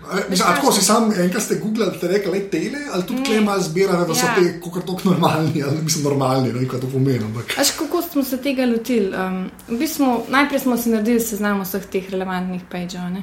E, 0.00 0.30
Mislim, 0.30 0.48
a 0.48 0.54
tako 0.54 0.72
si 0.72 0.84
sam 0.84 1.12
enkrat 1.12 1.42
ste 1.42 1.54
googlali, 1.62 1.98
te 2.00 2.08
rekli, 2.08 2.32
le 2.32 2.40
tele, 2.50 2.78
ali 2.92 3.06
tudi 3.06 3.22
kle 3.24 3.40
malo 3.40 3.62
zbira, 3.62 4.04
da 4.04 4.14
so 4.14 4.26
Ja. 4.26 4.34
te 4.34 4.60
kot 4.60 4.86
tako 4.86 5.00
normalni, 5.04 5.62
ali 5.62 5.82
mislim 5.82 6.04
normalni, 6.04 6.52
ne 6.52 6.68
kaj 6.68 6.80
to 6.80 6.86
pomeni. 6.92 7.24
Ampak. 7.24 7.54
Až 7.58 7.70
kako 7.70 8.02
smo 8.02 8.24
se 8.24 8.36
tega 8.36 8.66
lotili? 8.66 9.12
Um, 9.16 9.50
v 9.68 9.78
bistvu, 9.78 10.24
najprej 10.28 10.60
smo 10.60 10.76
si 10.76 10.90
naredili 10.90 11.20
seznam 11.20 11.60
vseh 11.60 11.86
teh 11.86 12.10
relevantnih 12.10 12.62
pageov. 12.70 13.22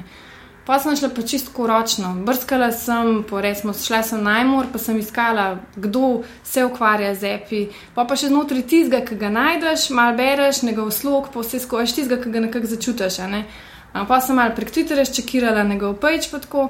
Pa 0.66 0.76
sem 0.78 0.96
šla 0.96 1.08
pa 1.08 1.22
čisto 1.22 1.66
ročno. 1.66 2.14
Brskala 2.26 2.72
sem, 2.72 3.24
resmo, 3.32 3.72
šla 3.72 4.02
sem 4.02 4.20
najmor, 4.22 4.66
pa 4.72 4.78
sem 4.78 4.98
iskala, 4.98 5.56
kdo 5.76 6.22
se 6.44 6.64
ukvarja 6.64 7.14
z 7.14 7.24
epi. 7.24 7.68
Pa 7.94 8.04
pa 8.04 8.16
še 8.16 8.28
znotraj 8.28 8.62
tizga, 8.68 9.00
ki 9.00 9.16
ga 9.16 9.30
najdeš, 9.32 9.90
mal 9.90 10.12
bereš, 10.16 10.62
njegov 10.62 10.90
slog, 10.90 11.30
pa 11.32 11.40
vse 11.40 11.58
skoš 11.64 11.94
tizga, 11.96 12.20
ki 12.20 12.30
ga 12.30 12.40
nekako 12.40 12.66
začutiš. 12.66 13.18
Ne? 13.32 13.44
Pa 13.92 14.20
sem 14.20 14.36
mal 14.36 14.54
prek 14.56 14.70
Twitterja 14.74 15.06
ščekirala 15.08 15.64
njegov 15.68 15.98
page, 16.02 16.28
pa 16.30 16.40
tako. 16.42 16.68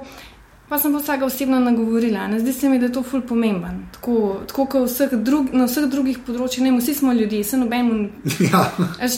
Pa 0.69 0.77
sem 0.77 0.93
pa 0.93 0.99
vsega 1.01 1.25
osebno 1.25 1.59
nagovorila. 1.61 2.27
Ne? 2.29 2.39
Zdi 2.41 2.53
se 2.53 2.69
mi, 2.69 2.79
da 2.79 2.87
je 2.87 2.93
to 2.93 3.03
ful 3.03 3.23
pomemben. 3.25 3.87
Tako, 3.93 4.41
tako 4.49 4.67
kot 4.67 4.91
vseh 4.91 5.15
drug, 5.25 5.55
na 5.57 5.65
vseh 5.65 5.87
drugih 5.89 6.19
področjih, 6.27 6.61
ne, 6.67 6.75
vsi 6.77 6.93
smo 6.99 7.15
ljudje, 7.17 7.41
se 7.45 7.57
nobeno. 7.57 7.97
Ja. 8.49 8.61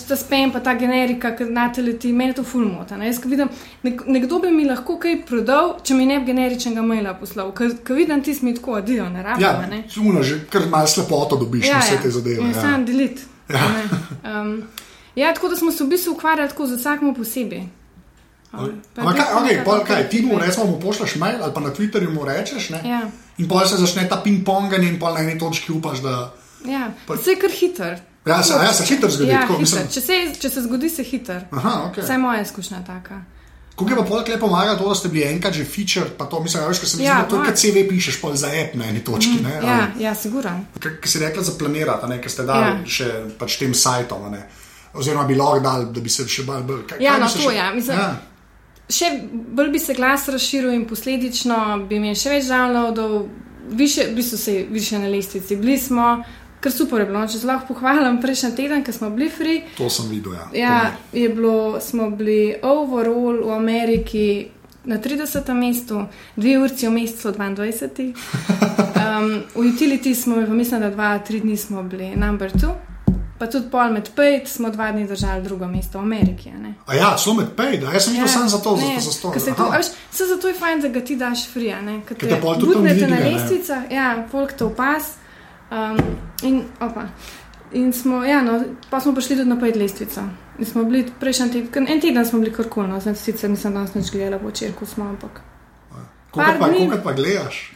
Ta 0.09 0.17
spem, 0.17 0.53
pa 0.55 0.61
ta 0.63 0.77
generika, 0.79 1.33
ki 1.35 1.49
na 1.51 1.67
teleti, 1.75 2.13
meni 2.15 2.37
to 2.39 2.45
ful 2.47 2.63
mota. 2.69 2.95
Ne? 3.01 3.11
Vidim, 3.33 3.51
nek, 3.83 4.05
nekdo 4.07 4.39
bi 4.45 4.53
mi 4.55 4.69
lahko 4.69 4.95
kaj 5.03 5.17
prodal, 5.27 5.75
če 5.83 5.97
mi 5.99 6.07
ne 6.07 6.21
bi 6.21 6.31
generičnega 6.31 6.87
maila 6.87 7.17
poslal. 7.19 7.51
Ker 7.57 7.99
vidim, 7.99 8.23
ti 8.23 8.37
smo 8.39 8.55
tako 8.55 8.79
adijo, 8.79 9.09
ne 9.11 9.27
rabimo. 9.27 9.51
Ja, 9.51 9.83
suno, 9.91 10.23
že 10.23 10.45
kar 10.55 10.71
malo 10.71 10.87
slepoto 10.87 11.41
dobiš 11.43 11.67
ja, 11.67 11.83
vse 11.83 11.99
ja. 11.99 12.05
te 12.07 12.15
zadeve. 12.15 12.47
Ja, 12.47 12.63
sam 12.63 12.87
delit. 12.87 13.27
Ja. 13.51 13.67
Um, 14.23 14.55
ja, 15.19 15.35
tako 15.35 15.51
da 15.51 15.59
smo 15.59 15.75
se 15.75 15.83
v 15.83 15.91
bistvu 15.97 16.15
ukvarjali 16.15 16.55
tako 16.55 16.71
z 16.71 16.79
vsakom 16.79 17.15
posebej. 17.19 17.67
Ampak, 18.51 19.15
kaj, 19.15 19.27
okay, 19.39 19.57
pol, 19.63 19.83
kaj, 19.87 20.09
ti 20.11 20.23
mu 20.27 20.39
rečeš, 20.39 20.65
mu 20.67 20.81
pošleš 20.83 21.15
mail 21.23 21.39
ali 21.39 21.55
pa 21.55 21.61
na 21.63 21.71
Twitterju 21.71 22.11
mu 22.11 22.27
rečeš, 22.27 22.71
ja. 22.83 23.07
in 23.39 23.47
pol 23.49 23.63
se 23.63 23.79
začne 23.79 24.09
ta 24.11 24.19
ping-ponganje, 24.19 24.91
in 24.91 24.99
pol 24.99 25.15
na 25.15 25.23
eni 25.23 25.39
točki 25.39 25.71
upaš, 25.73 26.03
da. 26.03 26.33
Ja, 26.67 26.91
pa... 27.07 27.15
vse 27.15 27.37
je 27.37 27.41
kar 27.41 27.51
hiter. 27.55 28.01
Ja, 28.27 28.43
se, 28.43 28.55
ja, 28.59 28.73
se 28.75 28.85
hiter 28.85 29.11
zgodi. 29.11 29.31
Ja, 29.31 29.45
tako, 29.47 29.61
hiter. 29.63 29.87
Če, 29.87 30.01
se, 30.03 30.17
če 30.43 30.51
se 30.51 30.65
zgodi, 30.67 30.91
se 30.91 31.07
hiter. 31.07 31.47
Okay. 31.55 32.03
Vse 32.03 32.19
moja 32.19 32.43
izkušnja 32.43 32.83
taka. 32.87 33.23
Kako 33.79 33.91
je 33.91 33.97
pa 33.97 34.03
polk 34.05 34.29
lepo 34.29 34.45
pomaga 34.45 34.75
to, 34.77 34.89
da 34.89 34.95
ste 34.99 35.09
bili 35.09 35.25
enkrat 35.25 35.55
že 35.57 35.65
feature, 35.65 36.11
pa 36.19 36.27
to 36.29 36.43
mislim, 36.43 36.67
veš, 36.69 36.81
se 36.85 36.99
mi 36.99 37.07
ja, 37.07 37.23
to 37.25 37.39
je, 37.39 37.47
kad 37.47 37.57
CV 37.57 37.87
pišeš 37.89 38.19
pol 38.21 38.35
za 38.37 38.51
app 38.53 38.75
na 38.77 38.91
eni 38.91 39.01
točki. 39.05 39.39
Mm, 39.39 39.47
ne, 39.47 39.55
ja, 39.55 39.77
ali, 39.77 40.05
ja, 40.05 40.15
siguran. 40.15 40.67
Kaj 40.77 41.07
si 41.09 41.23
rekla 41.23 41.43
za 41.43 41.55
planirati, 41.59 42.19
kaj 42.21 42.35
ste 42.35 42.45
dali 42.51 42.67
ja. 42.67 42.75
še 42.85 43.09
pač 43.39 43.57
tem 43.63 43.73
sajtom, 43.75 44.35
oziroma 44.93 45.25
bi 45.25 45.39
lahko 45.39 45.63
dal, 45.65 45.87
da 45.95 46.03
bi 46.03 46.13
se 46.13 46.29
še 46.29 46.45
bolj. 46.45 46.99
Ja, 47.01 47.17
no, 47.17 47.31
to, 47.31 47.47
še... 47.47 47.55
ja. 47.57 47.71
Mislim, 47.73 47.97
ja 47.97 48.11
še 48.91 49.11
bolj 49.31 49.71
bi 49.71 49.79
se 49.79 49.95
glas 49.95 50.29
razširil 50.29 50.75
in 50.75 50.85
posledično 50.89 51.87
bi 51.89 51.97
imel 52.01 52.15
še 52.19 52.35
več 52.35 52.51
downloadov, 52.51 53.29
više, 53.71 54.09
v 54.11 54.15
bistvu 54.15 54.39
se 54.39 54.67
više 54.71 54.99
na 54.99 55.09
lestvici. 55.09 55.57
Bili 55.57 55.79
smo, 55.79 56.23
kar 56.61 56.73
super 56.73 57.01
je 57.01 57.07
bilo, 57.07 57.21
no, 57.21 57.29
če 57.29 57.39
se 57.39 57.47
lahko 57.47 57.75
pohvalim, 57.75 58.21
prejšnji 58.21 58.55
teden, 58.57 58.85
ko 58.85 58.93
smo 58.93 59.11
bili 59.11 59.31
free. 59.31 59.63
To 59.79 59.91
sem 59.91 60.11
videl, 60.11 60.35
ja. 60.35 60.49
Ja, 60.55 60.93
je 61.13 61.29
bilo, 61.29 61.81
smo 61.81 62.11
bili 62.11 62.57
overall 62.63 63.45
v 63.47 63.55
Ameriki. 63.57 64.27
Na 64.85 64.97
30. 64.97 65.45
mestu, 65.55 66.07
dve 66.37 66.55
urci 66.59 66.87
v 66.89 66.95
mesecu, 66.95 67.35
22. 67.37 68.13
Um, 69.01 69.43
v 69.55 69.71
utility 69.73 70.15
smo, 70.15 70.37
mislim, 70.37 70.81
da 70.81 70.91
dva, 70.91 71.19
tri 71.19 71.41
dni 71.41 71.57
smo 71.57 71.83
bili 71.83 72.13
number 72.17 72.53
two 72.53 72.90
pa 73.41 73.47
tudi 73.49 73.71
pol 73.73 73.93
med 73.93 74.11
pet, 74.17 74.49
smo 74.49 74.69
dva 74.71 74.91
dni 74.93 75.07
držali 75.09 75.43
drugo 75.43 75.65
mesto 75.67 75.99
v 75.99 76.03
Ameriki. 76.03 76.51
A 76.87 76.95
ja, 76.95 77.15
celo 77.17 77.39
med 77.39 77.55
pet, 77.57 77.81
jaz 77.81 78.05
sem 78.05 78.19
ja, 78.19 78.29
samo 78.29 78.49
za 78.53 78.59
to, 78.61 78.75
ne, 78.77 79.01
za 79.01 79.15
to. 79.23 79.33
Se 80.13 80.27
zato 80.29 80.49
je 80.49 80.55
fajn, 80.55 80.83
da 80.85 80.89
ga 80.89 81.01
ti 81.01 81.17
daš 81.17 81.47
frija, 81.49 81.79
ker 82.09 82.19
te 82.21 82.41
budete 82.43 83.09
na 83.09 83.23
lestvicah, 83.25 83.89
ja, 83.91 84.13
folk 84.31 84.53
te 84.53 84.69
opas. 84.69 85.15
Um, 85.71 85.99
in, 86.43 86.65
opa. 86.81 87.07
In 87.73 87.93
smo, 87.93 88.25
ja, 88.25 88.43
no, 88.43 88.61
pa 88.91 89.01
smo 89.01 89.15
prišli 89.15 89.41
tudi 89.41 89.49
na 89.49 89.57
pet 89.61 89.77
lestvica. 89.77 90.27
In 90.59 90.67
smo 90.67 90.85
bili 90.85 91.07
prejšnji 91.21 91.51
teden, 91.51 91.89
en 91.89 92.01
teden 92.01 92.27
smo 92.27 92.45
bili 92.45 92.53
karkulno, 92.53 93.01
sicer 93.01 93.51
nisem 93.51 93.73
danes 93.73 93.95
več 93.97 94.13
gledala, 94.13 94.43
po 94.43 94.51
črku 94.51 94.87
smo, 94.87 95.09
ampak. 95.15 95.41
Koliko 96.31 96.59
pa, 96.61 96.69
dni... 96.69 96.91
pa 97.05 97.13
gledaš? 97.17 97.71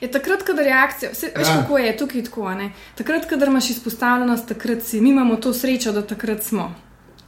Je 0.00 0.10
takrat, 0.10 0.42
ko 0.42 0.52
je 0.52 0.64
reakcija, 0.64 1.10
vse, 1.12 1.32
veš, 1.36 1.48
ja. 1.48 1.56
kako 1.60 1.78
je 1.78 1.96
tukaj 1.96 2.24
tako. 2.24 2.54
Ne? 2.54 2.70
Takrat, 2.96 3.28
ko 3.28 3.34
imaš 3.46 3.70
izpostavljenost, 3.70 4.48
takrat 4.48 4.82
si. 4.82 5.00
Mi 5.00 5.10
imamo 5.10 5.36
to 5.36 5.52
srečo, 5.52 5.92
da 5.92 6.02
takrat 6.02 6.42
smo. 6.42 6.74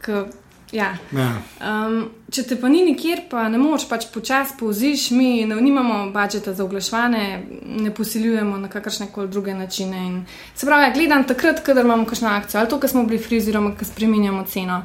K, 0.01 0.25
ja. 0.73 0.97
Ja. 1.13 1.29
Um, 1.61 1.99
če 2.33 2.47
te 2.49 2.57
pa 2.57 2.69
ni 2.73 2.81
nikjer, 2.87 3.27
pa 3.31 3.45
ne 3.53 3.61
moš 3.61 3.85
pač 3.91 4.07
počasi 4.15 4.57
povziš, 4.61 5.11
mi 5.13 5.45
ne, 5.47 5.59
nimamo 5.61 6.07
budžeta 6.15 6.55
za 6.57 6.65
oglaševanje, 6.65 7.25
ne 7.85 7.93
posiljujemo 7.95 8.57
na 8.59 8.73
kakršne 8.73 9.11
koli 9.13 9.29
druge 9.29 9.55
načine. 9.55 10.07
In, 10.07 10.19
se 10.55 10.67
pravi, 10.67 10.89
ja, 10.89 10.95
gledam 10.97 11.27
takrat, 11.29 11.61
ko 11.65 11.77
imamo 11.77 12.09
kakšno 12.09 12.29
akcijo, 12.29 12.61
ali 12.61 12.71
to, 12.73 12.81
ko 12.81 12.89
smo 12.89 13.05
bili 13.05 13.21
friziroma, 13.21 13.77
ko 13.77 13.85
spremenjamo 13.85 14.47
ceno 14.49 14.85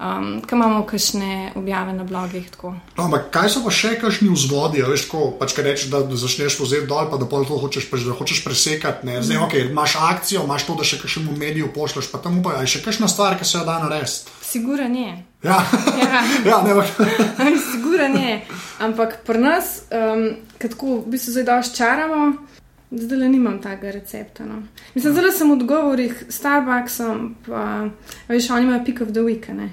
um, 0.00 0.42
ki 0.42 0.54
imamo 0.54 0.82
kakšne 0.86 1.52
objave 1.54 1.92
na 1.92 2.04
blogih. 2.04 2.48
No, 2.62 3.04
ampak 3.04 3.28
kaj 3.34 3.52
so 3.52 3.62
pa 3.64 3.72
še 3.74 3.94
kakšni 4.00 4.30
vzvodi, 4.32 4.82
veš, 4.86 5.06
ko 5.10 5.30
pač 5.36 5.54
kaj 5.56 5.66
rečeš, 5.66 5.92
da 5.92 6.02
začneš 6.08 6.58
vzeti 6.60 6.88
dol, 6.90 7.10
pa 7.12 7.20
da 7.20 7.28
pol 7.28 7.44
to 7.48 7.60
hočeš, 7.60 7.90
pač, 7.92 8.04
da 8.08 8.16
hočeš 8.16 8.42
presekati. 8.46 9.06
Ne? 9.06 9.20
Zdaj, 9.22 9.38
mm. 9.38 9.46
okay, 9.46 9.68
imaš 9.68 9.96
akcijo, 10.00 10.44
imaš 10.48 10.66
to, 10.68 10.78
da 10.80 10.86
še 10.88 11.00
kakšnemu 11.02 11.36
mediju 11.36 11.72
pošleš, 11.74 12.10
pa 12.12 12.22
tam 12.22 12.40
pa 12.44 12.60
je 12.62 12.76
še 12.76 12.84
kakšna 12.86 13.10
stvar, 13.12 13.36
ki 13.38 13.48
se 13.48 13.58
jo 13.58 13.64
da 13.68 13.80
narediti. 13.84 14.38
Siguran 14.50 14.96
je. 14.96 15.12
Ja, 15.44 15.58
ja. 16.00 16.22
ja 16.50 16.62
ne 16.64 16.76
vem. 16.80 17.58
Siguran 17.70 18.16
je. 18.16 18.40
Ampak 18.80 19.20
pri 19.28 19.40
nas, 19.40 19.82
um, 19.92 20.30
kako 20.60 21.02
v 21.04 21.16
bistvu 21.16 21.36
zdaj 21.36 21.50
daš 21.52 21.74
čaramo. 21.76 22.48
Zdaj 22.90 23.20
le 23.20 23.28
nimam 23.30 23.60
tega 23.62 23.92
recepta. 23.94 24.42
No. 24.42 24.64
Mislim, 24.96 25.14
zelo 25.14 25.30
sem 25.30 25.46
v 25.46 25.54
odgovorih 25.54 26.24
s 26.26 26.40
Starbucksom, 26.40 27.36
pa 27.46 27.86
veš, 28.26 28.48
oni 28.50 28.66
imajo 28.66 28.82
pick 28.88 29.04
of 29.04 29.12
the 29.14 29.22
week. 29.22 29.46
Ne. 29.54 29.68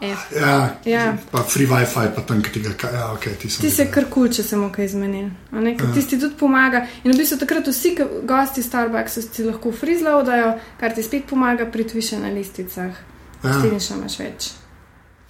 Ja, 0.00 0.68
ja. 0.84 1.16
Pa 1.30 1.42
free 1.42 1.66
WiFi, 1.66 2.08
pa 2.14 2.22
tam, 2.24 2.40
ki 2.42 2.60
ga 2.64 2.88
ja, 2.92 3.08
okay, 3.12 3.34
ti 3.36 3.48
ti 3.52 3.70
se 3.70 3.84
kar 3.92 4.06
kul, 4.08 4.30
če 4.32 4.42
se 4.42 4.56
mu 4.56 4.70
kaj 4.72 4.88
zmeni. 4.94 5.26
Ja. 5.52 5.74
Tisti 5.94 6.16
tudi 6.16 6.38
pomaga. 6.40 6.86
In 7.04 7.12
v 7.12 7.18
bistvu 7.20 7.36
takrat 7.42 7.68
vsi 7.68 7.92
gosti 8.28 8.64
Starbucksa 8.64 9.26
ti 9.28 9.44
lahko 9.44 9.72
frizlaudajo, 9.76 10.54
kar 10.80 10.96
ti 10.96 11.04
spet 11.04 11.28
pomaga 11.28 11.68
pri 11.68 11.84
tviše 11.84 12.20
na 12.22 12.32
listicah. 12.32 12.96
Ja. 13.44 13.58
Niš 13.64 13.90
imaš 13.96 14.16
več. 14.20 14.48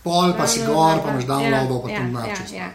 Pol 0.05 0.37
pa 0.39 0.47
si 0.47 0.63
gor, 0.63 1.03
pa 1.03 1.17
imaš 1.17 1.27
download, 1.27 1.75
pa 1.83 1.91
ja, 1.91 1.99
tam 1.99 2.15
način. 2.15 2.55
Ja, 2.55 2.63
ja. 2.63 2.71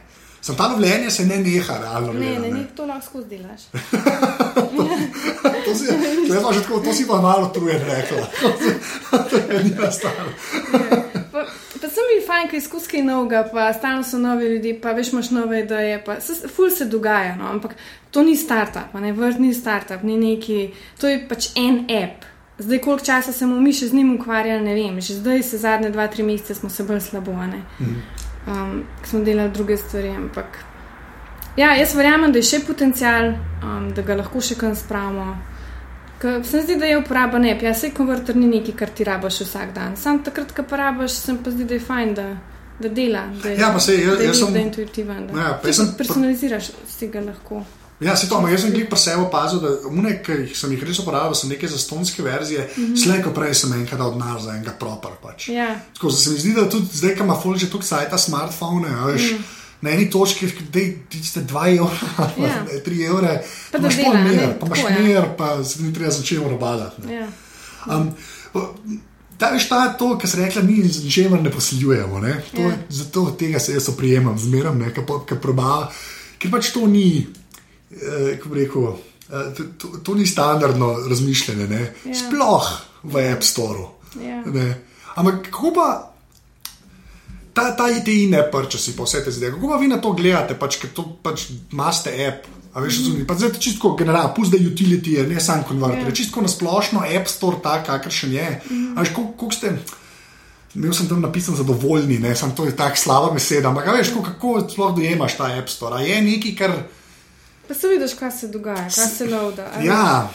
Sem 0.46 0.56
ta 0.60 0.68
lovljenje 0.70 1.10
se 1.10 1.26
ne 1.26 1.40
neha, 1.42 1.80
realno. 1.82 2.14
Ne, 2.14 2.36
ne, 2.40 2.52
ne, 2.52 2.68
to 2.76 2.86
lahko 2.86 3.08
skozi 3.08 3.38
delaš. 3.38 3.66
to, 5.66 5.74
si, 5.74 5.88
tako, 6.30 6.80
to 6.86 6.94
si 6.94 7.08
pa 7.08 7.22
malo 7.22 7.50
truje, 7.56 7.80
rekla. 7.80 8.28
to 9.30 9.36
je 9.38 9.64
njena 9.64 9.92
stvar. 9.92 11.05
Pa 11.96 12.02
sem 12.02 12.10
bil 12.12 12.24
fajn, 12.28 12.48
ker 12.52 12.60
izkusi 12.60 12.90
kaj 12.92 13.04
novega, 13.08 13.46
pa 13.48 13.70
stalno 13.72 14.04
so 14.04 14.18
novi 14.20 14.50
ljudje, 14.52 14.74
pa 14.84 14.92
veš, 14.92 15.14
imaš 15.14 15.30
nove 15.32 15.62
ideje, 15.62 16.02
pa 16.04 16.18
se, 16.20 16.50
ful 16.52 16.68
se 16.70 16.90
dogaja, 16.92 17.38
no? 17.40 17.48
ampak 17.48 17.78
to 18.12 18.24
ni 18.24 18.36
startup, 18.36 18.92
ne 19.00 19.14
vrt 19.16 19.40
ni 19.40 19.54
startup, 19.54 20.04
ni 20.04 20.18
neki, 20.20 20.74
to 21.00 21.08
je 21.08 21.22
pač 21.30 21.54
en 21.56 21.86
app. 21.88 22.28
Zdaj, 22.60 22.82
koliko 22.84 23.06
časa 23.06 23.32
smo 23.32 23.62
mi 23.64 23.72
še 23.72 23.88
z 23.88 23.96
njim 23.96 24.12
ukvarjali, 24.18 24.68
ne 24.68 24.76
vem, 24.76 25.00
že 25.00 25.22
zdaj 25.22 25.44
se 25.48 25.62
zadnje 25.64 25.94
dva, 25.96 26.10
tri 26.12 26.28
mesece 26.28 26.60
smo 26.60 26.70
se 26.70 26.84
bolj 26.84 27.00
slabo, 27.00 27.32
ne. 27.32 27.64
Mhm. 27.80 27.96
Um, 28.46 28.84
smo 29.08 29.24
delali 29.24 29.56
druge 29.56 29.78
stvari, 29.78 30.12
ampak. 30.20 30.60
Ja, 31.56 31.78
jaz 31.80 31.96
verjamem, 31.96 32.36
da 32.36 32.44
je 32.44 32.50
še 32.52 32.66
potencial, 32.68 33.38
um, 33.64 33.88
da 33.96 34.04
ga 34.04 34.20
lahko 34.20 34.44
še 34.44 34.60
kam 34.60 34.76
spravimo. 34.76 35.38
Se 36.22 36.58
mi 36.58 36.64
zdi, 36.64 36.76
da 36.76 36.86
je 36.86 36.98
uporaba 36.98 37.40
ne, 37.40 37.60
ja, 37.62 37.74
se 37.74 37.92
konverter 37.92 38.36
ni 38.36 38.48
nekaj, 38.48 38.76
kar 38.76 38.90
ti 38.90 39.04
rabaš 39.04 39.42
vsak 39.42 39.74
dan. 39.76 39.98
Sam 39.98 40.24
takrat, 40.24 40.52
ko 40.56 40.64
pa 40.70 40.78
rabaš, 40.78 41.12
se 41.12 41.34
mi 41.34 41.40
zdi, 41.52 41.66
da 41.66 41.74
je 41.74 41.80
fajn, 41.80 42.14
da, 42.14 42.28
da 42.80 42.90
dela. 42.90 43.26
Da 43.44 43.50
je, 43.50 43.60
ja, 43.60 43.72
pa 43.74 43.80
se 43.80 43.98
jaz, 44.00 44.18
da 44.18 44.24
je 44.24 44.28
jaz 44.28 44.40
sem 44.40 44.56
intuitiven. 44.56 45.28
Da, 45.28 45.42
ja, 45.42 45.58
pa 45.64 45.74
sem, 45.74 45.92
personaliziraš 45.98 46.72
si 46.98 47.08
ga 47.08 47.22
lahko. 47.22 47.64
Ja, 48.00 48.16
se 48.16 48.30
to, 48.30 48.40
jaz 48.52 48.62
sem 48.62 48.74
jih 48.76 48.88
pa 48.92 48.98
sebe 49.00 49.24
opazil, 49.24 49.60
da 49.64 49.76
unek, 49.88 50.24
ki 50.26 50.56
sem 50.56 50.72
jih 50.76 50.88
res 50.88 51.00
uporabljal, 51.04 51.36
so 51.36 51.48
neke 51.48 51.68
zastonske 51.68 52.24
verzije, 52.24 52.64
mm 52.64 52.84
-hmm. 52.84 53.04
slejko 53.04 53.32
prej 53.36 53.54
sem 53.54 53.74
enkrat 53.74 54.02
od 54.02 54.18
nas 54.18 54.42
za 54.44 54.56
enega 54.56 54.72
proper. 54.80 55.12
Pač. 55.22 55.50
Ja. 55.50 55.76
Tako, 55.94 56.12
se 56.12 56.30
mi 56.30 56.40
zdi, 56.40 56.54
da 56.54 56.70
tudi 56.70 56.88
zdaj, 56.94 57.16
ko 57.16 57.24
ima 57.24 57.38
že 57.56 57.70
tukaj 57.70 57.88
sajta 57.88 58.18
smartphone, 58.18 58.90
veš. 59.06 59.32
Mm 59.32 59.65
na 59.86 59.94
eni 59.94 60.10
točki, 60.10 60.50
da 60.74 60.84
ti 61.10 61.42
dva 61.48 61.68
evra, 61.70 62.30
ja. 62.48 62.62
tri 62.86 63.04
evre, 63.06 63.40
pa 63.72 63.82
imaš 63.82 64.00
pol 64.02 64.18
mer, 64.18 64.56
pa 64.60 64.70
imaš 64.72 64.86
mer, 65.00 65.28
pa 65.38 65.50
se 65.64 65.84
ni 65.84 65.94
treba 65.94 66.12
začeti 66.12 66.50
robadati. 66.50 67.02
Ja. 67.14 67.28
Um, 67.86 68.14
Ta 69.36 69.50
veš, 69.52 69.66
ta 69.68 69.90
to, 70.00 70.14
kar 70.18 70.30
se 70.32 70.38
reče, 70.40 70.62
mi 70.64 70.78
z 70.88 71.04
ničemer 71.04 71.42
ne 71.44 71.52
posiljujemo. 71.52 72.20
Ne? 72.24 72.38
To, 72.52 72.62
yeah. 72.62 72.70
Ja. 72.70 72.78
Zato 72.90 73.26
tega 73.40 73.60
se 73.60 73.74
jaz 73.74 73.90
oprijemam, 73.92 74.38
zmeraj, 74.40 74.94
ker 75.28 75.40
probava, 75.42 75.90
ker 76.40 76.54
pač 76.54 76.70
to 76.72 76.88
ni, 76.88 77.28
eh, 77.92 78.38
kako 78.40 78.56
rekel, 78.56 78.88
eh, 79.28 79.50
to, 79.58 79.68
to, 79.78 79.92
to 80.08 80.16
ni 80.16 80.28
standardno 80.28 80.94
razmišljanje, 81.10 81.68
yeah. 81.68 81.92
Ja. 82.06 82.16
sploh 82.16 82.72
v 83.04 83.26
App 83.34 83.44
Store. 83.44 83.90
Yeah. 84.16 84.74
Ampak 85.16 85.50
kako 85.52 85.74
pa 85.76 86.15
ta, 87.56 87.72
ta 87.76 87.88
ITI 87.90 88.28
ne 88.28 88.44
prče 88.52 88.78
si 88.78 88.96
po 88.96 89.08
vse 89.08 89.24
te 89.24 89.32
zdaj. 89.32 89.56
Kako 89.56 89.72
pa 89.72 89.78
vi 89.80 89.88
na 89.88 89.98
to 90.04 90.12
gledate, 90.14 90.58
pač, 90.60 90.78
ker 90.82 90.92
to 90.94 91.08
pač 91.24 91.48
imate 91.72 92.14
app? 92.28 92.48
A 92.76 92.82
veš, 92.84 92.98
mm 93.00 93.24
-hmm. 93.24 93.38
zdaj 93.38 93.60
čisto 93.60 93.96
generalno, 93.96 94.34
pusti 94.36 94.60
da 94.60 94.70
utility 94.70 95.16
je, 95.18 95.28
ne 95.28 95.40
samo 95.40 95.64
konverter, 95.64 96.00
yeah. 96.00 96.10
Ja. 96.10 96.16
čisto 96.16 96.42
na 96.42 96.48
splošno 96.48 97.00
app 97.00 97.28
store, 97.28 97.58
tak, 97.64 97.86
kakršen 97.86 98.34
je. 98.34 98.62
Mm 98.70 98.76
-hmm. 98.76 98.98
A 98.98 99.00
veš, 99.02 99.10
koliko 99.16 99.52
ste. 99.52 99.78
Imel 100.76 100.94
sem 100.94 101.08
tam 101.08 101.22
napisan 101.22 101.56
zadovoljni, 101.56 102.20
ne, 102.20 102.36
sem 102.36 102.52
to 102.56 102.66
je 102.66 102.76
tako 102.76 102.98
slaba 102.98 103.32
beseda, 103.34 103.70
ampak 103.70 103.88
a 103.88 103.92
veš, 103.92 104.08
kako, 104.08 104.24
kako 104.24 104.70
sploh 104.70 104.96
dojemaš 104.96 105.38
ta 105.38 105.44
App 105.60 105.70
Store. 105.70 105.96
A 105.96 106.00
je 106.00 106.22
nekaj, 106.22 106.56
kar. 106.56 106.72
Pa 107.68 107.74
se 107.74 107.88
vidiš, 107.88 108.14
kaj 108.14 108.32
se 108.32 108.48
dogaja, 108.48 108.90
kaj 108.96 109.08
se 109.08 109.26
lauda. 109.26 109.72
Ja. 109.84 110.30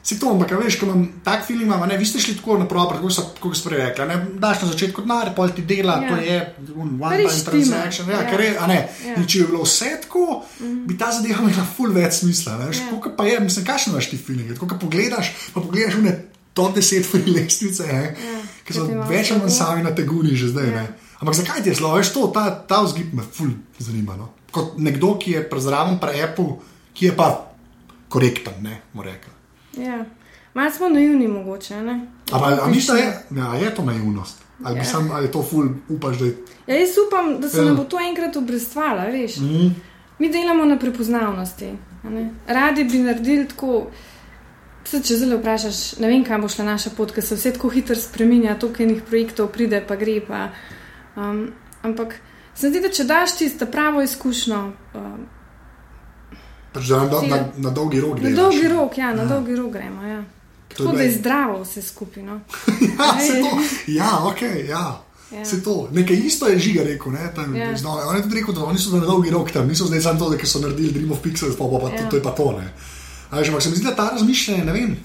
Si 0.00 0.16
to, 0.16 0.30
ampak 0.30 0.54
veš, 0.54 0.78
ko 0.78 0.86
imam 0.86 1.02
tak 1.20 1.42
film, 1.44 1.62
imam, 1.62 1.82
ne, 1.82 1.96
vi 1.96 2.06
ste 2.06 2.18
šli 2.18 2.36
tako 2.36 2.58
napravo, 2.58 2.90
kako 2.90 3.10
so 3.10 3.22
kako 3.34 3.52
ste 3.52 3.68
rekli, 3.70 4.06
ne, 4.06 4.16
daš 4.34 4.62
na 4.62 4.68
začetku 4.68 5.02
denar, 5.02 5.34
pol 5.34 5.50
ti 5.50 5.62
dela, 5.62 5.98
Ja. 5.98 6.08
to 6.08 6.16
je 6.18 6.36
un 6.74 6.96
one 6.98 7.16
res 7.18 7.26
time 7.34 7.38
štima. 7.38 7.50
transaction, 7.52 8.08
ja, 8.08 8.16
Ja. 8.16 8.30
ker 8.30 8.40
je, 8.40 8.52
ne, 8.66 8.78
Ja. 9.04 9.14
in 9.14 9.26
če 9.26 9.38
bi 9.38 9.46
bilo 9.46 9.62
vse 9.62 9.90
tako, 10.00 10.42
bi 10.86 10.96
ta 10.96 11.12
zadeva 11.12 11.42
imela 11.42 11.66
ful 11.66 11.92
več 11.92 12.12
smisla, 12.14 12.56
veš, 12.58 12.78
Ja. 12.78 12.86
koliko 12.90 13.10
pa 13.12 13.24
je, 13.24 13.40
mislim, 13.40 13.64
kakšen 13.64 13.92
imaš 13.92 14.06
ti 14.06 14.16
feeling, 14.18 14.56
ko 14.56 14.66
pogledaš, 14.70 15.26
pa 15.52 15.60
pogledaš 15.60 15.94
v 15.98 16.02
ne 16.02 16.14
top 16.54 16.74
10 16.74 17.04
free 17.04 17.26
lestvice, 17.28 17.84
ne, 17.84 18.16
ki 18.64 18.72
so 18.72 18.86
več 19.04 19.30
ali 19.30 19.40
manj 19.40 19.50
tako. 19.50 19.58
sami 19.60 19.82
na 19.82 19.92
teguni 19.92 20.32
že 20.32 20.48
zdaj, 20.48 20.66
Ja. 20.66 20.74
ne. 20.76 20.86
Ampak 21.20 21.34
zakaj 21.36 21.62
ti 21.62 21.68
je 21.68 21.74
zelo, 21.74 21.92
veš, 21.92 22.12
to, 22.12 22.26
ta, 22.28 22.48
ta 22.62 22.80
vzgib 22.80 23.12
me 23.12 23.22
ful 23.24 23.50
zanima, 23.78 24.16
no. 24.16 24.30
Kot 24.50 24.78
nekdo, 24.78 25.18
ki 25.18 25.30
je 25.32 25.40
prezraven 25.44 25.98
pre 25.98 26.14
Apple, 26.22 26.56
ki 26.94 27.06
je 27.06 27.12
pa 27.12 27.44
korekten, 28.08 28.54
ne, 28.60 28.80
mu 28.94 29.02
rekel. 29.02 29.34
Ja. 29.76 30.04
Malo 30.54 30.70
smo 30.70 30.88
naivni, 30.88 31.28
mogoče. 31.28 31.82
Ne? 31.82 32.06
Ampak, 32.32 32.66
misliš, 32.66 32.86
da 32.86 32.94
je, 32.94 33.22
ja, 33.36 33.54
je 33.54 33.74
to 33.74 33.82
naivnost? 33.82 34.42
Ali, 34.64 34.78
Ja. 34.78 34.84
sam, 34.84 35.10
ali 35.10 35.30
to 35.30 35.42
ful, 35.42 35.66
upaš, 35.88 36.18
da 36.18 36.24
je. 36.24 36.36
Ja, 36.66 36.74
jaz 36.74 36.90
upam, 37.06 37.40
da 37.40 37.48
se 37.48 37.58
Ja. 37.58 37.64
nam 37.64 37.76
bo 37.76 37.84
to 37.84 37.98
enkrat 38.00 38.36
obrestvalo, 38.36 39.10
veš. 39.12 39.36
Mm. 39.36 39.74
Mi 40.18 40.28
delamo 40.28 40.64
na 40.64 40.78
prepoznavnosti. 40.78 41.72
Radi 42.46 42.84
bi 42.84 42.98
naredili 42.98 43.48
tako. 43.48 43.86
Se, 44.84 45.02
če 45.02 45.16
zelo 45.16 45.36
vprašaš, 45.36 45.98
ne 46.00 46.08
vem, 46.08 46.24
kam 46.24 46.40
bo 46.40 46.48
šla 46.48 46.64
naša 46.64 46.90
pot, 46.96 47.10
ker 47.12 47.24
se 47.24 47.34
vse 47.36 47.52
tako 47.52 47.68
hitro 47.68 47.94
spremenja, 47.94 48.54
toliko 48.58 48.82
enih 48.82 49.02
projektov 49.02 49.48
pride, 49.52 49.82
pa 49.88 49.96
gre. 49.96 50.20
Pa, 50.26 50.48
um, 51.16 51.50
ampak 51.82 52.14
se 52.54 52.66
mi 52.66 52.72
zdi, 52.72 52.80
da 52.80 52.88
če 52.88 53.04
daš 53.04 53.36
tisto 53.36 53.66
pravo 53.66 54.02
izkušnjo, 54.02 54.72
um, 54.94 55.26
Pač, 56.72 56.88
na, 56.88 57.06
do, 57.06 57.22
na, 57.22 57.38
na 57.56 57.70
dolgi 57.70 58.00
rok 58.00 58.16
na 58.16 58.28
delaš. 58.28 58.36
dolgi 58.36 58.68
rok, 58.68 58.98
ja, 58.98 59.14
na 59.14 59.22
Ja. 59.22 59.28
dolgi 59.28 59.56
rok 59.56 59.72
gremo. 59.72 60.02
Ja. 60.02 60.22
Tako 60.68 60.92
da 60.92 61.02
je 61.02 61.12
zdravo 61.12 61.62
vse 61.62 61.82
skupaj. 61.82 62.22
No. 62.22 62.40
ja, 62.90 63.20
se 63.20 63.40
to, 63.40 63.50
ja, 63.92 64.18
ok, 64.24 64.42
ja. 64.68 65.02
Ja. 65.30 65.44
Se 65.44 65.62
to, 65.62 65.88
nekaj 65.92 66.16
isto 66.16 66.46
je 66.46 66.58
žiga 66.58 66.82
rekel. 66.82 67.12
Ne, 67.12 67.32
tam, 67.34 67.56
Ja. 67.56 67.66
yeah. 67.66 68.08
On 68.08 68.16
je 68.16 68.22
tudi 68.22 68.34
rekel, 68.34 68.54
da 68.54 68.64
oni 68.64 68.78
so 68.78 68.96
na 68.96 69.04
dolgi 69.04 69.30
rok 69.30 69.50
tam, 69.50 69.68
niso 69.68 69.84
zdaj 69.84 70.00
samo 70.00 70.18
to, 70.18 70.30
da 70.30 70.46
so 70.46 70.58
naredili 70.58 70.92
Dream 70.92 71.12
of 71.12 71.18
Pixels, 71.18 71.56
pa, 71.58 71.64
pa, 71.64 71.78
pa 71.78 71.88
Ja. 71.88 72.02
to, 72.02 72.10
to 72.10 72.16
je 72.16 72.22
pa 72.22 72.30
to. 72.30 72.60
Ampak 73.30 73.62
se 73.62 73.70
mi 73.70 73.76
zdi, 73.76 73.84
da 73.84 73.96
ta 73.96 74.10
razmišljanje, 74.10 74.64
ne 74.64 74.72
vem. 74.72 74.96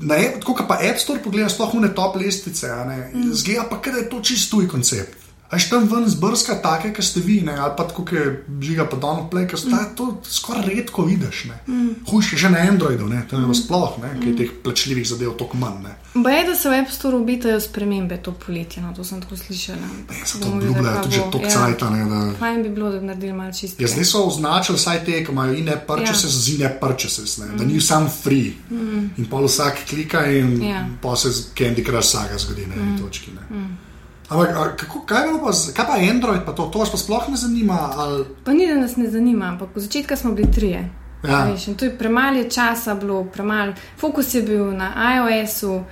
Na 0.00 0.14
App- 0.14 0.40
Tako 0.40 0.54
kot 0.54 0.68
pa 0.68 0.74
App 0.82 0.98
Store 0.98 1.20
pogledaš, 1.20 1.54
sploh 1.54 1.74
ne 1.74 1.94
top 1.94 2.16
lestvice, 2.16 2.66
ne, 2.86 3.10
mm. 3.14 3.32
zgleda 3.34 3.64
pa, 3.70 3.80
da 3.84 3.98
je 3.98 4.08
to 4.08 4.20
čist 4.20 4.50
tuj 4.50 4.68
koncept. 4.68 5.25
Až 5.50 5.68
tam 5.70 5.86
ven 5.86 6.08
zbrska 6.10 6.58
take, 6.62 6.90
ki 6.92 7.02
ste 7.02 7.20
vi, 7.22 7.40
ne, 7.46 7.54
ali 7.54 7.72
pa 7.76 7.86
tako, 7.86 8.04
ki 8.04 8.16
žiga 8.60 8.86
pa 8.90 8.96
Donald 8.98 9.30
Play, 9.30 9.46
ki 9.46 9.54
mm. 9.54 9.94
to 9.94 10.18
skoraj 10.26 10.66
redko 10.66 11.04
vidiš. 11.06 11.44
Mm. 11.66 12.02
Hujš 12.10 12.32
je 12.32 12.38
že 12.38 12.50
na 12.50 12.58
Androidu, 12.66 13.06
ne, 13.06 13.22
tam 13.30 13.42
je 13.42 13.48
mm. 13.48 13.54
sploh, 13.54 13.98
ne, 14.02 14.10
je 14.26 14.34
teh 14.36 14.50
plačljivih 14.64 15.06
zadev 15.06 15.36
toliko 15.38 15.56
manj. 15.56 15.82
Ne. 15.84 15.94
Boje, 16.14 16.44
da 16.44 16.54
se 16.54 16.70
v 16.70 16.80
App 16.80 16.90
Store 16.90 17.16
obetajo 17.16 17.60
spremembe 17.60 18.18
to 18.22 18.32
poletje, 18.32 18.82
no, 18.82 18.90
to 18.96 19.04
sem 19.04 19.20
tako 19.22 19.36
slišala. 19.36 19.78
Ne, 19.78 20.26
se 20.26 20.40
to 20.40 20.48
obljubljajo 20.48 21.02
tudi 21.02 21.22
toliko 21.30 21.46
Ja. 21.46 21.50
cajta. 21.50 21.90
Ne, 21.90 22.04
da... 22.04 22.38
Fajn 22.38 22.62
bi 22.62 22.68
bilo, 22.68 22.90
da 22.90 22.98
bi 22.98 23.06
naredili 23.06 23.32
malo 23.32 23.52
čisto. 23.52 23.82
Ja, 23.82 23.88
zdaj 23.88 24.04
so 24.04 24.24
označili 24.26 24.78
vsaj 24.78 25.04
te, 25.04 25.24
ki 25.24 25.32
imajo 25.32 25.54
in 25.54 25.70
purchases, 25.86 26.34
ja. 26.34 26.42
z 26.42 26.60
in 26.60 26.68
purchases, 26.80 27.38
ne, 27.38 27.46
mm. 27.46 27.56
da 27.58 27.64
ni 27.64 27.80
sam 27.80 28.10
free. 28.22 28.52
Mm. 28.70 29.10
In 29.16 29.26
pa 29.30 29.40
vsak 29.46 29.86
klika 29.88 30.26
in 30.26 30.62
Ja. 30.62 30.88
pa 31.02 31.16
se 31.16 31.28
Candy 31.54 31.84
Crush 31.84 32.08
saga 32.08 32.38
zgodi 32.38 32.66
na 32.66 32.74
eni 32.74 32.92
mm. 32.92 32.98
točki. 32.98 33.30
Ne. 33.30 33.56
Mm. 33.56 33.85
Ampak 34.28 34.76
kako, 34.76 35.00
kaj, 35.06 35.24
pa, 35.44 35.50
kaj 35.76 35.86
pa 35.86 35.96
Android, 36.10 36.40
pa 36.46 36.52
to, 36.52 36.66
to 36.72 36.78
vas 36.78 36.90
pa 36.90 36.98
sploh 36.98 37.28
ne 37.30 37.36
zanima? 37.36 37.78
Ali, 37.96 38.24
Pa 38.44 38.52
ni, 38.52 38.66
da 38.66 38.74
nas 38.74 38.96
ne 38.96 39.10
zanima, 39.10 39.46
ampak 39.46 39.68
v 39.74 39.80
začetku 39.80 40.16
smo 40.16 40.32
bili 40.32 40.50
trije. 40.52 40.88
Ja. 41.24 41.44
Veš, 41.44 41.64
to 41.78 41.84
je 41.84 41.98
premalo 41.98 42.44
časa 42.50 42.94
bilo, 42.94 43.24
premalo. 43.24 43.72
Fokus 43.98 44.34
je 44.34 44.42
bil 44.42 44.72
na 44.76 44.92
iOS-u 45.14 45.84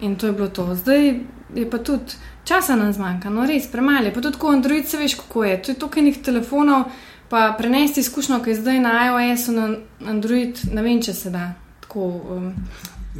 in 0.00 0.16
to 0.16 0.26
je 0.26 0.32
bilo 0.32 0.48
to. 0.48 0.74
Zdaj 0.74 1.20
je 1.54 1.70
pa 1.70 1.78
tudi 1.78 2.12
časa 2.44 2.76
nam 2.76 2.92
zmanjka, 2.92 3.30
no 3.30 3.46
res 3.46 3.70
premalo. 3.72 4.10
Pa 4.14 4.20
tudi 4.20 4.36
tako 4.36 4.52
Android, 4.52 4.88
se 4.88 4.98
veš, 4.98 5.14
kako 5.14 5.44
je. 5.44 5.62
To 5.62 5.70
je 5.70 5.78
toliko 5.78 5.98
enih 5.98 6.22
telefonov, 6.22 6.84
pa 7.28 7.54
prenesti 7.58 8.00
izkušnjo, 8.00 8.42
ki 8.44 8.50
je 8.50 8.60
zdaj 8.60 8.80
na 8.80 8.92
iOS-u, 9.06 9.52
na 9.52 9.68
Android, 10.10 10.60
ne 10.72 10.82
vem, 10.82 11.02
če 11.02 11.14
se 11.14 11.30
da. 11.30 11.52
Tako, 11.80 12.06
um, 12.36 12.52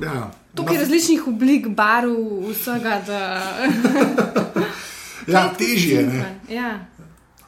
ja, 0.03 0.31
Tukaj 0.57 0.77
je 0.77 0.81
različnih 0.81 1.27
oblik, 1.29 1.69
barv, 1.69 2.15
vsega. 2.51 3.01
Da... 3.07 3.23
ja, 5.35 5.49
težje 5.59 5.97
je. 6.01 6.07
Ne. 6.07 6.31
Ja. 6.49 6.87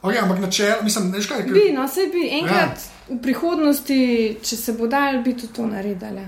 Okay, 0.01 0.19
ampak 0.23 0.39
načelo, 0.39 0.83
mislim, 0.83 1.11
veš 1.11 1.27
kaj, 1.27 1.43
Bi, 1.43 1.71
no, 1.75 1.87
se 1.87 2.07
bi 2.13 2.29
enkrat 2.31 2.77
ja. 2.79 3.15
v 3.15 3.17
prihodnosti, 3.21 3.97
če 4.43 4.57
se 4.57 4.75
bo 4.77 4.87
dal, 4.87 5.19
bi 5.23 5.33
tudi 5.35 5.51
to 5.53 5.65
naredili. 5.67 6.23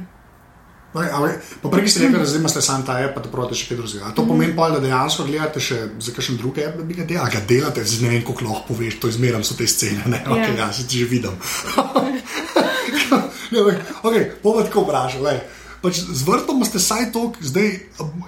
Pa 0.91 1.69
prej 1.71 1.87
si 1.87 2.01
rekel, 2.03 2.19
da 2.19 2.25
zdaj 2.27 2.41
imaš 2.41 2.57
samo 2.59 2.83
ta 2.83 2.97
app, 2.99 3.15
pa 3.15 3.21
da 3.23 3.29
pravite 3.31 3.55
še 3.55 3.69
kaj 3.69 3.77
drugega. 3.79 4.09
A 4.09 4.15
to 4.15 4.25
pomeni 4.27 4.51
pa, 4.57 4.67
da 4.73 4.81
dejansko 4.83 5.23
gledate 5.23 5.63
še 5.63 5.77
za 6.03 6.11
kakšen 6.11 6.35
drug 6.41 6.59
app, 6.59 6.75
da 6.81 6.83
bi 6.83 6.97
ga 6.99 7.05
delali, 7.07 7.29
a 7.29 7.31
ga 7.31 7.41
delate, 7.47 7.85
zdaj 7.87 8.03
ne 8.03 8.11
vem, 8.11 8.25
koliko 8.27 8.49
lahko 8.49 8.73
poveš, 8.73 8.99
to 8.99 9.07
izmeram 9.07 9.45
so 9.47 9.55
te 9.55 9.69
scene, 9.71 10.03
ne, 10.11 10.19
Ja. 10.19 10.35
okay, 10.35 10.57
ja, 10.59 10.67
si 10.75 10.83
ti 10.91 10.99
že 10.99 11.07
vidim. 11.07 11.39
ne, 13.55 13.59
ok, 14.03 14.15
bomo 14.43 14.67
tako 14.67 14.83
vprašali. 14.83 15.39
Pač 15.81 15.95
z 15.97 16.21
vrtom 16.23 16.65
ste 16.65 16.79
saj 16.79 17.11
toliko 17.11 17.41
zdaj 17.41 17.79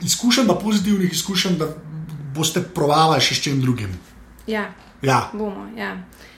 izkušenj, 0.02 0.48
da 0.48 0.56
pozitivnih 0.56 1.12
izkušenj, 1.14 1.58
da 1.58 1.68
boste 2.36 2.64
provali 2.64 3.22
še 3.22 3.36
s 3.36 3.42
čim 3.42 3.62
drugim. 3.62 3.94
Ja, 4.48 4.72
Ja, 5.04 5.30
bomo. 5.34 5.68
Ja. 5.78 5.98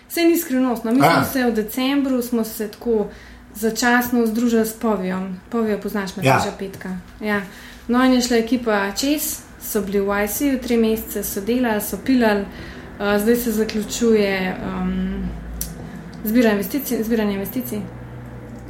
Vse 0.10 0.24
ni 0.24 0.38
skrivnost. 0.38 0.84
No, 0.84 0.92
mi 0.92 1.00
Ja. 1.00 1.12
smo 1.14 1.34
se 1.34 1.46
v 1.46 1.54
decembru 1.54 2.22
se 2.22 2.68
tako 2.68 3.08
začasno 3.56 4.26
združili 4.26 4.66
s 4.66 4.74
Povijom. 4.74 5.40
Povijo 5.50 5.78
poznaš 5.78 6.16
me, 6.16 6.24
Ja. 6.24 6.40
že 6.40 6.52
petka. 6.60 6.98
Ja. 7.22 7.42
No, 7.88 8.04
in 8.04 8.14
je 8.14 8.22
šla 8.22 8.38
ekipa 8.38 8.92
čez, 8.92 9.40
so 9.62 9.82
bili 9.82 10.00
v 10.00 10.24
ICU, 10.26 10.58
tri 10.60 10.78
mesece 10.78 11.24
so 11.24 11.42
delali, 11.42 11.82
so 11.82 11.98
pilali, 11.98 12.42
uh, 12.42 13.22
zdaj 13.22 13.36
se 13.36 13.52
zaključuje 13.52 14.56
um, 14.58 15.30
zbiranje 16.26 16.56
investicij. 16.56 17.04
Zbiranje 17.04 17.34
investicij. 17.34 17.82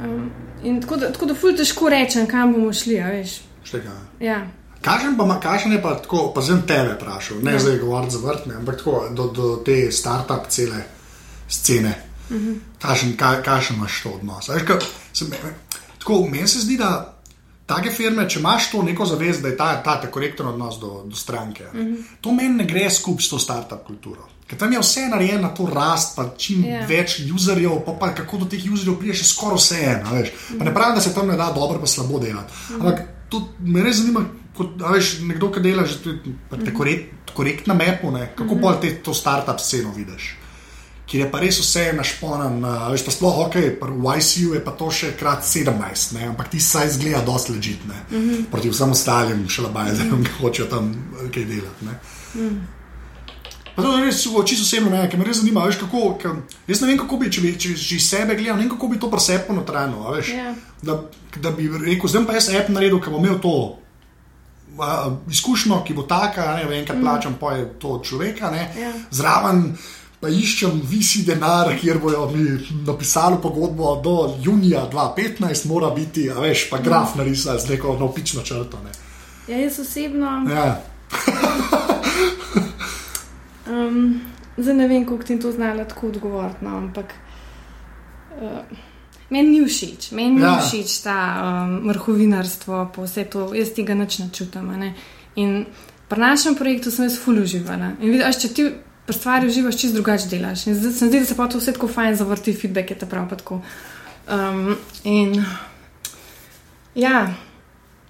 Um, 0.00 0.30
in 0.66 0.80
tako 0.82 0.96
da, 0.96 1.12
tako 1.12 1.26
da 1.26 1.34
ful 1.34 1.56
težko 1.56 1.88
rečem, 1.88 2.26
kam 2.26 2.52
bomo 2.52 2.72
šli, 2.72 3.00
a 3.00 3.10
veš. 3.14 3.40
štega. 3.64 3.92
Ja. 4.20 4.40
Kažem 4.82 5.16
pa, 5.18 5.24
ma- 5.26 5.40
kakšen 5.40 5.72
je 5.72 5.82
pa 5.82 5.94
tako, 5.98 6.32
pa 6.34 6.42
sem 6.42 6.62
tebe 6.66 6.94
vprašal, 6.94 7.40
ne 7.42 7.50
Ja. 7.50 7.56
ja. 7.56 7.60
zdaj 7.60 7.78
govoriti 7.78 8.12
za 8.14 8.18
vrt, 8.18 8.46
ne, 8.46 8.54
ampak 8.54 8.76
tako 8.76 9.08
do, 9.10 9.26
do 9.34 9.56
te 9.64 9.90
start-up 9.90 10.46
cele 10.48 10.82
scene. 11.48 11.94
Uh 12.30 12.36
-huh. 12.36 12.58
Kakšen 12.82 13.16
ka, 13.16 13.42
kakšen 13.42 13.76
imaš 13.76 14.02
to 14.02 14.10
odnos? 14.10 14.48
Veš, 14.48 14.62
ka, 14.62 14.78
se, 15.12 15.24
me, 15.24 15.36
tako, 15.98 16.26
meni 16.30 16.48
se 16.48 16.60
zdi, 16.60 16.76
da 16.76 17.16
take 17.66 17.90
firme, 17.90 18.28
če 18.28 18.38
imaš 18.38 18.70
to 18.70 18.82
neko 18.82 19.06
zavest, 19.06 19.42
da 19.42 19.48
je 19.48 19.56
ta, 19.56 19.82
ta, 19.82 20.00
ta 20.00 20.10
korekten 20.10 20.46
odnos 20.46 20.80
do, 20.80 21.02
do 21.06 21.16
stranke, 21.16 21.64
uh 21.64 21.72
-huh. 21.74 22.02
to 22.20 22.32
meni 22.32 22.54
ne 22.54 22.64
gre 22.64 22.90
skupaj 22.90 23.22
s 23.22 23.28
to 23.28 23.38
start-up 23.38 23.86
kulturo. 23.86 24.28
Ker 24.46 24.58
tam 24.58 24.72
je 24.72 24.78
vse 24.78 25.08
narejeno 25.10 25.42
na 25.42 25.48
to 25.54 25.66
rast, 25.66 26.14
pa 26.16 26.28
čim 26.38 26.64
Ja. 26.64 26.80
yeah. 26.80 26.88
več 26.88 27.18
userjev, 27.34 27.80
pa, 27.86 27.92
pa 27.98 28.12
kako 28.14 28.44
do 28.44 28.50
teh 28.50 28.62
userjev 28.72 28.98
prideš, 29.00 29.24
je 29.24 29.28
skoraj 29.32 29.58
vse 29.58 29.82
eno. 29.82 30.22
Pa 30.58 30.64
ne 30.64 30.74
pravim, 30.74 30.94
da 30.94 31.00
se 31.00 31.14
tam 31.14 31.26
ne 31.26 31.36
da 31.36 31.50
dobro, 31.54 31.80
pa 31.80 31.86
slabo 31.86 32.18
delati. 32.22 32.52
Ampak 32.78 33.02
to 33.28 33.42
me 33.60 33.82
res 33.82 33.98
zanima, 34.00 34.22
kot 34.56 34.78
veš, 34.80 35.18
nekdo, 35.26 35.50
ki 35.50 35.60
dela 35.60 35.86
že 35.86 35.98
tudi 36.02 36.36
te 36.64 36.74
korekt, 36.74 37.32
korekt 37.34 37.66
na 37.66 37.74
mepu, 37.74 38.10
ne, 38.10 38.30
kako 38.36 38.54
mm 38.54 38.58
-hmm. 38.58 38.62
pa 38.62 38.80
te 38.80 38.94
to 39.02 39.14
start-up 39.14 39.60
sceno 39.60 39.92
vidiš. 39.96 40.36
Kjer 41.06 41.24
je 41.24 41.30
pa 41.30 41.40
res 41.40 41.58
vse 41.60 41.92
našponan, 41.92 42.62
veš 42.90 43.04
pa 43.04 43.10
sploh 43.10 43.38
ok, 43.38 43.54
v 43.80 44.16
ICU 44.18 44.54
je 44.54 44.64
pa 44.64 44.70
to 44.70 44.90
še 44.90 45.12
krat 45.18 45.44
17, 45.44 46.14
ne, 46.14 46.26
ampak 46.26 46.48
ti 46.48 46.60
saj 46.60 46.88
zgleda 46.88 47.20
dosti 47.22 47.52
ležitne. 47.52 47.94
Mm 48.10 48.16
-hmm. 48.16 48.44
Proti 48.50 48.70
vsem 48.70 48.90
ostalim 48.90 49.48
šalabajzem, 49.48 50.06
mm 50.06 50.12
-hmm. 50.12 50.24
ki 50.24 50.42
hočejo 50.42 50.66
tam 50.66 50.90
eh, 50.90 51.30
kaj 51.30 51.44
delati. 51.44 51.84
ne. 51.84 51.94
Pa 53.76 53.82
to 53.82 53.98
je 53.98 54.04
res 54.04 54.22
čisto 54.46 54.64
osebno, 54.64 54.90
ne, 54.90 55.02
ker 55.10 55.18
me 55.20 55.24
res 55.24 55.42
zanima, 55.42 55.66
veš, 55.68 55.76
kako, 55.82 56.14
ke, 56.16 56.30
jaz 56.66 56.80
ne 56.80 56.88
vem, 56.88 56.98
kako 56.98 57.16
bi, 57.20 57.28
če 57.30 57.40
bi 57.44 57.50
če, 57.60 57.74
če 57.76 57.98
sebe 58.00 58.34
gledal, 58.34 58.56
ne 58.56 58.64
vem, 58.64 58.70
kako 58.72 58.88
bi 58.88 58.98
to 58.98 59.10
presepno 59.12 59.54
notrajno, 59.54 60.06
a 60.08 60.14
veš, 60.16 60.30
Ja. 60.32 60.54
da, 60.82 60.94
da 61.36 61.50
bi 61.50 61.68
rekel, 61.68 62.08
zdaj 62.08 62.22
bom 62.22 62.26
pa 62.26 62.38
jaz 62.38 62.48
app 62.56 62.72
naredil, 62.72 63.00
ki 63.00 63.10
bo 63.10 63.20
imel 63.20 63.36
to 63.38 63.52
a, 64.80 64.88
izkušnjo, 65.30 65.82
ki 65.84 65.94
bo 65.94 66.02
taka, 66.08 66.54
ne 66.56 66.64
vem, 66.64 66.80
enkrat 66.80 67.00
plačam, 67.00 67.36
pa 67.40 67.52
je 67.52 67.68
to 67.78 68.00
človeka, 68.00 68.50
ne, 68.50 68.64
Ja. 68.80 68.92
zraven 69.10 69.76
pa 70.20 70.30
iščem 70.32 70.80
visi 70.88 71.26
denar, 71.28 71.74
kjer 71.76 71.98
bojo 72.00 72.30
mi 72.32 72.46
napisali 72.86 73.36
pogodbo 73.42 74.00
do 74.00 74.14
junija 74.40 74.86
2015, 74.88 75.66
mora 75.68 75.90
biti, 75.92 76.30
a 76.32 76.40
veš, 76.40 76.70
pa 76.70 76.78
graf 76.80 77.14
narisati 77.14 77.66
z 77.66 77.76
neko 77.76 77.98
navpično 78.00 78.40
črto, 78.42 78.80
ne. 78.84 78.90
ja, 79.52 79.60
jaz 79.60 79.78
osebno. 79.84 80.32
Ja. 80.48 80.80
Zdaj 84.56 84.74
ne 84.74 84.88
vem, 84.88 85.04
kako 85.06 85.22
ti 85.22 85.38
to 85.40 85.52
znala 85.52 85.84
tako 85.84 86.08
odgovoriti, 86.08 86.64
no, 86.64 86.76
ampak 86.76 87.12
uh, 88.40 88.78
meni 89.30 89.58
ni 89.58 89.66
všeč, 89.66 90.10
meni 90.12 90.30
ni 90.30 90.42
Ja. 90.42 90.56
ja. 90.56 90.62
všeč 90.64 91.02
ta 91.04 91.18
um, 91.42 91.88
vrhovinarstvo, 91.88 92.90
pa 92.94 93.04
vse 93.04 93.24
to, 93.24 93.50
jaz 93.54 93.74
tega 93.76 93.94
nič 93.94 94.18
ne 94.18 94.30
čutim. 94.32 94.72
Ne. 94.80 94.94
In 95.36 95.66
pri 96.08 96.20
našem 96.20 96.54
projektu 96.54 96.90
sem 96.90 97.08
jaz 97.08 97.18
ful 97.20 97.42
uživala. 97.42 97.96
In 98.00 98.14
vidiš, 98.14 98.40
če 98.40 98.52
ti 98.54 98.68
pri 99.06 99.14
stvari 99.14 99.46
uživaš, 99.46 99.78
čist 99.80 99.94
drugače 99.94 100.28
delaš. 100.30 100.66
In 100.66 100.74
zdaj 100.74 100.92
se 100.92 101.04
mi 101.04 101.10
zdi, 101.10 101.20
da 101.20 101.26
se 101.26 101.36
pa 101.36 101.48
to 101.48 101.58
vse 101.58 101.72
tako 101.72 101.88
fajn 101.88 102.16
zavrti, 102.16 102.54
feedback 102.54 102.90
je 102.90 102.98
ta 102.98 103.06
prav 103.06 103.28
tako. 103.30 103.60
Um, 104.26 104.76
in 105.04 105.44
ja. 106.94 107.26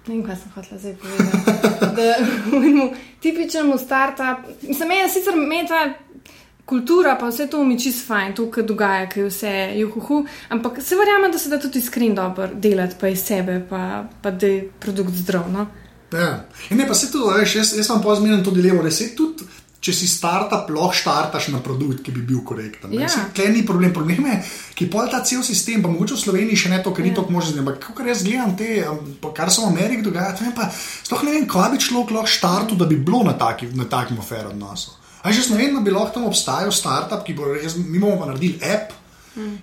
Ne 0.07 0.15
vem, 0.15 0.23
kaj 0.23 0.39
sem 0.41 0.51
hotel 0.55 0.79
zdaj 0.79 0.95
povedati. 1.03 1.55
Da, 1.97 2.03
v 2.51 2.93
tipičnemu 3.21 3.77
startupu, 3.77 4.53
mislim, 4.67 4.89
meni 4.89 5.01
je 5.01 5.09
sicer 5.09 5.35
meta 5.35 5.93
kultura, 6.67 7.15
pa 7.15 7.29
vse 7.31 7.47
to 7.47 7.63
mi 7.63 7.79
čist 7.79 8.03
fajn, 8.07 8.35
to, 8.35 8.49
kar 8.51 8.65
dogaja, 8.67 9.07
ki 9.09 9.23
je 9.23 9.27
vse 9.31 9.51
juhu, 9.79 10.23
ampak 10.51 10.81
se 10.83 10.99
verjamem, 10.99 11.31
da 11.31 11.39
se 11.39 11.49
da 11.49 11.59
tudi 11.63 11.79
iskren 11.79 12.15
dobro 12.15 12.49
delati, 12.53 12.97
pa 12.99 13.07
iz 13.07 13.23
sebe, 13.23 13.61
pa, 13.69 14.03
pa 14.21 14.31
da 14.31 14.49
je 14.51 14.65
produkt 14.79 15.15
zdrav. 15.15 15.47
No? 15.51 15.67
Ja. 16.11 16.43
In 16.69 16.77
ne, 16.77 16.87
pa 16.87 16.95
se 16.95 17.11
to, 17.11 17.29
veš, 17.37 17.55
jaz, 17.61 17.71
jaz 17.77 17.87
sem 17.87 18.03
pa 18.03 18.15
zmeren 18.19 18.43
to 18.43 18.51
dilemo, 18.51 18.83
da 18.83 18.91
se 18.91 19.13
tudi. 19.15 19.47
Če 19.87 19.93
si 19.93 20.07
startup, 20.09 20.71
lahko 20.73 20.97
startaš 20.97 21.51
na 21.53 21.59
produkt, 21.63 21.99
ki 22.03 22.11
bi 22.11 22.23
bil 22.25 22.39
korekten. 22.43 22.95
Ja. 22.97 23.07
Tukaj 23.29 23.51
ni 23.53 23.61
problem. 23.63 23.91
Problem 23.93 24.25
je, 24.25 24.39
ki 24.75 24.87
pol 24.91 25.05
ta 25.07 25.21
cel 25.23 25.43
sistem, 25.45 25.83
pa 25.85 25.91
mogoče 25.93 26.15
v 26.17 26.21
Sloveniji 26.23 26.63
še 26.63 26.71
ne 26.73 26.79
to, 26.83 26.91
ker 26.97 27.05
ni 27.05 27.13
Ja. 27.13 27.19
tako 27.21 27.35
možno. 27.37 27.61
Ampak 27.61 27.85
kar 27.95 28.09
jaz 28.09 28.25
gledam 28.25 28.57
te, 28.57 28.81
pa 29.21 29.31
kar 29.37 29.53
se 29.53 29.61
v 29.61 29.69
Ameriki 29.69 30.01
dogaja, 30.01 30.33
to 30.33 30.43
vem 30.43 30.55
pa 30.57 30.65
sploh 30.73 31.23
ne 31.23 31.35
vem, 31.37 31.45
kva 31.45 31.69
bi 31.69 31.77
človek 31.77 32.09
lahko 32.17 32.33
štartil, 32.33 32.75
da 32.81 32.89
bi 32.89 32.97
bilo 32.97 33.21
na, 33.23 33.37
takem 33.37 34.17
afer 34.17 34.49
odnosu. 34.49 34.96
A 35.23 35.31
jaz 35.33 35.49
ne 35.49 35.57
vem, 35.57 35.75
da 35.75 35.81
bi 35.81 35.91
lahko 35.91 36.13
tam 36.19 36.25
obstajal 36.29 36.71
startup, 36.71 37.23
ki 37.25 37.33
bo 37.33 37.49
res, 37.53 37.75
mi 37.77 37.99
bomo 37.99 38.19
pa 38.19 38.29
naredili 38.29 38.59
app. 38.63 38.93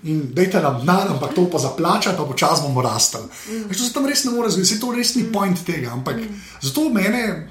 In 0.06 0.20
dajte 0.34 0.60
nam 0.62 0.78
denar, 0.80 1.08
ampak 1.10 1.34
to 1.34 1.48
pa 1.50 1.58
zaplačati, 1.58 2.16
pa 2.16 2.24
počasi 2.24 2.62
bomo 2.62 2.82
rastli. 2.82 3.20
Mm. 3.50 3.68
To 3.68 3.82
se 3.82 3.92
tam 3.92 4.06
res 4.06 4.24
ne 4.24 4.30
more 4.30 4.50
zgoditi, 4.50 4.74
se 4.74 4.80
to 4.80 4.92
res 4.94 5.14
ni 5.14 5.24
point 5.32 5.64
tega. 5.66 5.90
Ampak 5.92 6.16
mm. 6.16 6.40
zato 6.62 6.88
mene. 6.94 7.50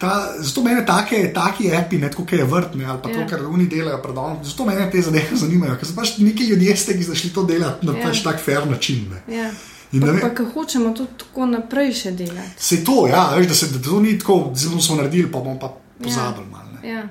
Ta, 0.00 0.32
zato 0.40 0.62
mene 0.64 0.80
take, 0.86 1.32
taki 1.32 1.66
api, 1.76 1.98
ne 2.00 2.08
tako 2.10 2.24
je 2.32 2.44
vrtne 2.44 2.84
ali 2.88 2.98
pa 3.02 3.08
yeah. 3.08 3.14
to, 3.14 3.20
Ja. 3.20 3.26
kar 3.28 3.42
oni 3.46 3.66
delajo, 3.68 3.98
predavno, 4.02 4.38
zato 4.44 4.64
mene 4.64 4.90
te 4.90 5.02
zadeve 5.02 5.36
zanimajo, 5.42 5.74
ker 5.76 5.88
so 5.88 5.92
pač 5.94 6.14
neki 6.18 6.46
ljudje, 6.48 6.76
ste, 6.76 6.94
ki 6.96 7.04
so 7.04 7.14
šli 7.14 7.30
to 7.34 7.44
delati 7.44 7.86
na 7.86 7.92
Ja. 7.92 7.98
yeah. 7.98 8.06
pač 8.08 8.22
tak 8.24 8.40
fair 8.40 8.64
način. 8.66 9.04
Ne. 9.12 9.36
Ja. 9.36 9.50
In 9.92 10.00
Pa, 10.00 10.12
ne 10.12 10.20
pa, 10.20 10.30
ko 10.30 10.44
hočemo 10.54 10.94
to 10.94 11.04
tako 11.18 11.46
naprej 11.50 11.92
še 11.92 12.10
delati. 12.14 12.54
Se 12.62 12.84
to, 12.84 13.08
ja, 13.10 13.26
veš, 13.36 13.46
da, 13.50 13.54
se, 13.54 13.66
da 13.74 13.82
to 13.82 14.00
ni 14.00 14.18
tako, 14.18 14.52
zelo 14.54 14.80
smo 14.80 14.96
naredili, 14.96 15.26
pa 15.32 15.38
bomo 15.38 15.58
pa 15.58 15.72
pozabili. 16.04 16.46
Malo, 16.50 16.64
ne. 16.64 16.69
Ja. 16.84 17.08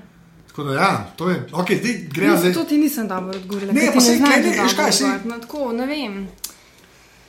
Tako 0.48 0.64
da, 0.64 0.74
ja, 0.74 1.12
to 1.16 1.30
je, 1.30 1.48
ok, 1.52 1.68
zdaj 1.80 1.96
gremo 2.14 2.38
zdaj. 2.38 2.54
to 2.54 2.64
ti 2.64 2.78
nisem 2.78 3.08
dobro 3.08 3.38
odgovorila. 3.38 3.74
Ne, 3.74 3.86
pa 3.86 4.00
to 4.00 4.00
veš 4.00 4.20
dobro 4.20 4.32
kaj, 4.76 4.92
odgovoriti, 4.92 5.28
no, 5.30 5.40
tako, 5.40 5.72
ne 5.72 5.86
vem. 5.86 6.28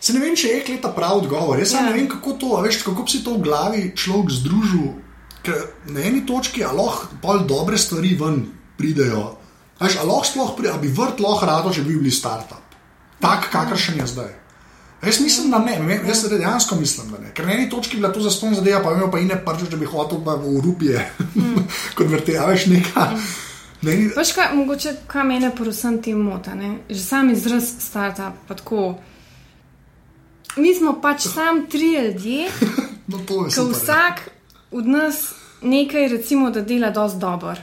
Se 0.01 0.15
ne 0.17 0.21
vem, 0.21 0.37
če 0.37 0.49
je 0.49 0.63
kleta 0.65 0.89
prav 0.97 1.19
odgovor. 1.21 1.59
Jaz 1.61 1.75
ja. 1.77 1.85
Ne 1.85 1.93
vem, 1.93 2.09
kako, 2.09 2.33
to, 2.41 2.55
a 2.57 2.63
veš, 2.65 2.81
kako 2.87 3.05
si 3.09 3.21
to 3.25 3.37
v 3.37 3.45
glavi 3.45 3.83
človek 3.97 4.33
združil. 4.33 4.89
Ker 5.45 5.61
na 5.93 6.05
eni 6.05 6.25
točki 6.29 6.65
a 6.65 6.73
lahko 6.73 7.21
pol 7.21 7.45
dobre 7.49 7.79
stvari 7.81 8.15
ven 8.21 8.43
pridejo. 8.81 9.37
Veš, 9.81 10.01
a 10.01 10.09
lahko 10.09 10.29
sploh 10.29 10.57
pride, 10.57 10.73
a 10.73 10.81
bi 10.81 10.89
vrt 10.89 11.21
lahko 11.21 11.49
rado, 11.49 11.73
če 11.73 11.85
bi 11.85 11.97
bili 12.01 12.13
startup. 12.13 12.65
Tak, 13.21 13.51
kakršen 13.53 14.01
je 14.01 14.07
zdaj. 14.09 14.33
Jaz 15.07 15.21
mislim, 15.21 15.51
da 15.51 15.59
ne, 15.59 15.79
ne 15.79 16.01
jaz 16.09 16.29
dejansko 16.29 16.77
mislim, 16.77 17.11
da 17.11 17.19
ne. 17.19 17.35
Ker 17.35 17.47
na 17.47 17.53
eni 17.53 17.71
točki 17.71 17.97
je 17.97 18.01
bila 18.01 18.13
to 18.13 18.21
zaston 18.21 18.55
zadeva, 18.55 18.83
pa 18.83 18.93
imel 18.93 19.11
pa 19.11 19.19
ine 19.19 19.45
prvič, 19.45 19.71
da 19.71 19.77
bi 19.77 19.87
hotel 19.87 20.25
pa 20.25 20.35
v 20.35 20.61
Rupije, 20.65 21.13
mm. 21.35 21.63
konvertirati, 21.99 22.39
a 22.39 22.51
veš, 22.51 22.67
neka. 22.67 23.07
Na 23.83 23.93
eni, 23.93 24.11
Veš, 24.17 24.33
kaj, 24.37 24.53
mogoče, 24.55 24.95
kaj 25.07 25.25
mene 25.25 25.53
pa 25.57 25.65
vsem 25.65 26.03
tem 26.03 26.21
mota, 26.21 26.55
ne? 26.55 26.75
že 26.91 27.01
sam 27.01 27.31
izraz 27.31 27.73
startup, 27.79 28.37
pa 28.49 28.55
tako. 28.55 28.99
Mi 30.57 30.75
smo 30.75 30.99
pač 31.01 31.29
sam 31.33 31.65
tri 31.71 31.95
ljudje, 31.95 32.51
no, 33.11 33.19
je 33.19 33.27
ki 33.49 33.55
super. 33.55 33.73
ja. 33.73 33.79
vsak 33.79 34.31
od 34.71 34.87
nas 34.87 35.33
nekaj, 35.63 36.09
recimo, 36.09 36.51
da 36.51 36.61
dela 36.61 36.91
dosti 36.91 37.19
dobro. 37.19 37.57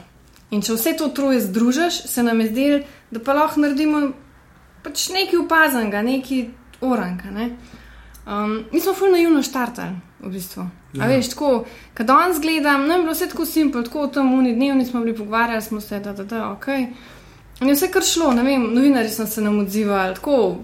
In 0.50 0.62
če 0.62 0.74
vse 0.74 0.96
to 0.98 1.08
troje 1.08 1.40
združiš, 1.40 2.02
se 2.08 2.22
nam 2.22 2.40
je 2.40 2.46
zdelo, 2.50 2.78
da 3.10 3.20
pa 3.20 3.34
lahko 3.36 3.60
naredimo 3.60 4.08
pač 4.82 5.08
nekaj 5.12 5.38
opaznega, 5.44 6.02
nekaj 6.02 6.48
oranka. 6.80 7.30
Ne? 7.30 7.50
Um, 8.26 8.64
mi 8.72 8.80
smo 8.80 8.94
fulno 8.94 9.12
naivno 9.12 9.42
štartali, 9.42 9.96
v 10.20 10.30
bistvu. 10.32 10.66
Ja. 10.92 11.04
A 11.04 11.08
veš, 11.08 11.30
tako, 11.30 11.64
kad 11.94 12.06
danes 12.06 12.40
gledam, 12.40 12.86
nam 12.86 13.00
je 13.00 13.02
bilo 13.02 13.12
vse 13.12 13.28
tako 13.28 13.46
simpel, 13.46 13.84
tako 13.84 14.06
v 14.06 14.12
tem 14.12 14.32
uni 14.34 14.54
dnevni 14.54 14.86
smo 14.86 15.00
bili 15.00 15.16
pogovarjali, 15.16 15.62
smo 15.62 15.80
se, 15.80 16.00
da, 16.00 16.12
da, 16.12 16.24
da, 16.24 16.50
ok. 16.50 16.68
In 17.60 17.68
je 17.68 17.74
vse 17.74 17.88
kar 17.90 18.04
šlo, 18.04 18.32
ne 18.32 18.42
vem, 18.42 18.68
novinari 18.74 19.10
so 19.10 19.26
se 19.26 19.42
nam 19.42 19.58
odzivali, 19.58 20.14
tako 20.14 20.56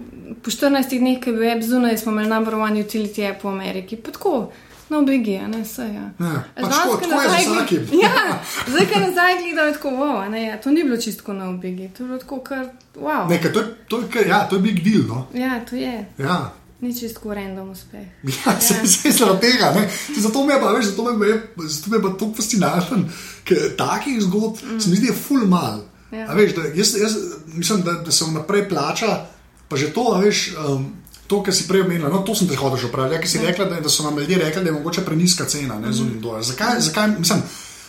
po 0.43 0.51
14 0.51 0.99
dneh, 0.99 1.19
ki 1.21 1.29
je 1.29 1.35
bil 1.35 1.49
app 1.51 1.63
zunaj, 1.63 1.97
smo 1.97 2.11
imeli 2.11 2.29
number 2.29 2.55
one 2.55 2.83
utility 2.83 3.25
app 3.29 3.43
v 3.43 3.49
Ameriki, 3.49 3.97
pa 3.97 4.11
tako, 4.11 4.51
no 4.89 5.01
bigi, 5.01 5.37
a 5.37 5.47
ne 5.47 5.61
vse. 5.61 5.81
Ja. 5.83 6.05
Ja, 6.21 6.43
pač 6.55 6.73
je 6.75 7.07
z 7.07 7.09
nazaj 7.09 7.45
vsakim. 7.45 7.79
gled- 7.81 8.01
Ja, 8.03 8.39
zdaj, 8.67 8.85
ko 8.85 8.99
nazaj 8.99 9.33
gledam, 9.37 9.67
je 9.67 9.73
tako, 9.73 9.89
wow, 9.91 10.29
ne, 10.29 10.43
ja, 10.43 10.57
to 10.57 10.71
ni 10.71 10.83
bilo 10.83 10.97
čistko 10.97 11.33
na 11.33 11.49
obigi, 11.49 11.89
to 11.89 12.03
je 12.03 12.07
bilo 12.07 12.19
tako, 12.19 12.39
kar, 12.39 12.65
wow. 12.95 13.29
Nekaj, 13.29 13.53
to, 13.53 13.61
to, 13.87 14.03
kar- 14.09 14.27
ja, 14.27 14.43
to 14.43 14.55
je 14.55 14.61
big 14.61 14.83
deal. 14.83 15.03
No? 15.07 15.27
Ja, 15.33 15.59
to 15.61 15.75
je, 15.75 16.05
Ja. 16.17 16.51
ni 16.81 16.91
čistko 16.91 17.33
random 17.33 17.69
uspeh. 17.69 18.07
Ja, 18.37 18.59
se 18.59 18.73
je 19.03 19.11
zaradi 19.11 19.41
tega. 19.41 19.71
ne. 19.71 19.89
Saj 20.07 20.21
Zato 20.21 20.43
me 20.43 20.53
je 20.53 20.61
pa, 20.61 20.67
veš, 20.69 20.85
zato 20.85 21.13
me 21.13 21.27
je, 21.27 21.35
zato 21.59 21.89
me 21.89 21.97
je 21.97 22.03
pa 22.03 22.09
to 22.09 22.33
fascinantno, 22.35 22.97
ker 23.43 23.57
takih 23.77 24.21
zgodb 24.21 24.57
mm. 24.65 24.79
se 24.79 24.89
mi 24.89 24.95
zdi, 24.95 25.13
full 25.19 25.47
mal. 25.47 25.81
Ja. 26.11 26.27
A 26.29 26.33
Veš, 26.33 26.53
da, 26.53 26.61
jaz, 26.73 26.95
jaz 26.95 27.13
mislim, 27.47 27.81
da, 27.81 27.91
da 27.93 28.11
se 28.11 28.25
vnaprej 28.25 28.69
plača, 28.69 29.25
pa 29.67 29.75
že 29.75 29.89
to, 29.89 30.19
veš. 30.19 30.53
Um, 30.59 31.04
To, 31.27 31.43
kar 31.43 31.53
si 31.53 31.67
prej 31.67 31.81
omenila, 31.81 32.09
no, 32.09 32.19
to 32.21 32.35
sem 32.35 32.47
te 32.47 32.55
hotel 32.55 32.77
že 32.77 32.87
vprašati. 32.87 33.15
Ja, 33.15 33.21
ki 33.21 33.27
si 33.27 33.39
rekla, 33.41 33.65
da, 33.65 33.79
da 33.81 33.89
so 33.89 34.03
nam 34.03 34.17
ljudje 34.19 34.37
rekli, 34.37 34.63
da 34.63 34.69
je 34.69 34.73
mogoče 34.73 35.05
preniska 35.05 35.45
cena 35.45 35.79
ne, 35.79 35.89
mm. 35.89 36.19
dolar. 36.21 36.43
Zakaj, 36.43 36.79
zakaj, 36.79 37.07
mislim, 37.17 37.41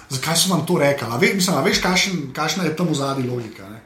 zakaj 0.08 0.36
so 0.36 0.54
vam 0.54 0.66
to 0.66 0.78
rekli? 0.78 1.08
Ve, 1.20 1.34
mislim, 1.34 1.56
a 1.56 1.60
veš, 1.60 1.78
kakšen, 1.84 2.32
kakšna 2.32 2.64
je 2.64 2.76
tam 2.76 2.88
v 2.88 2.94
zadnji 2.94 3.28
logika? 3.28 3.68
Ne? 3.68 3.80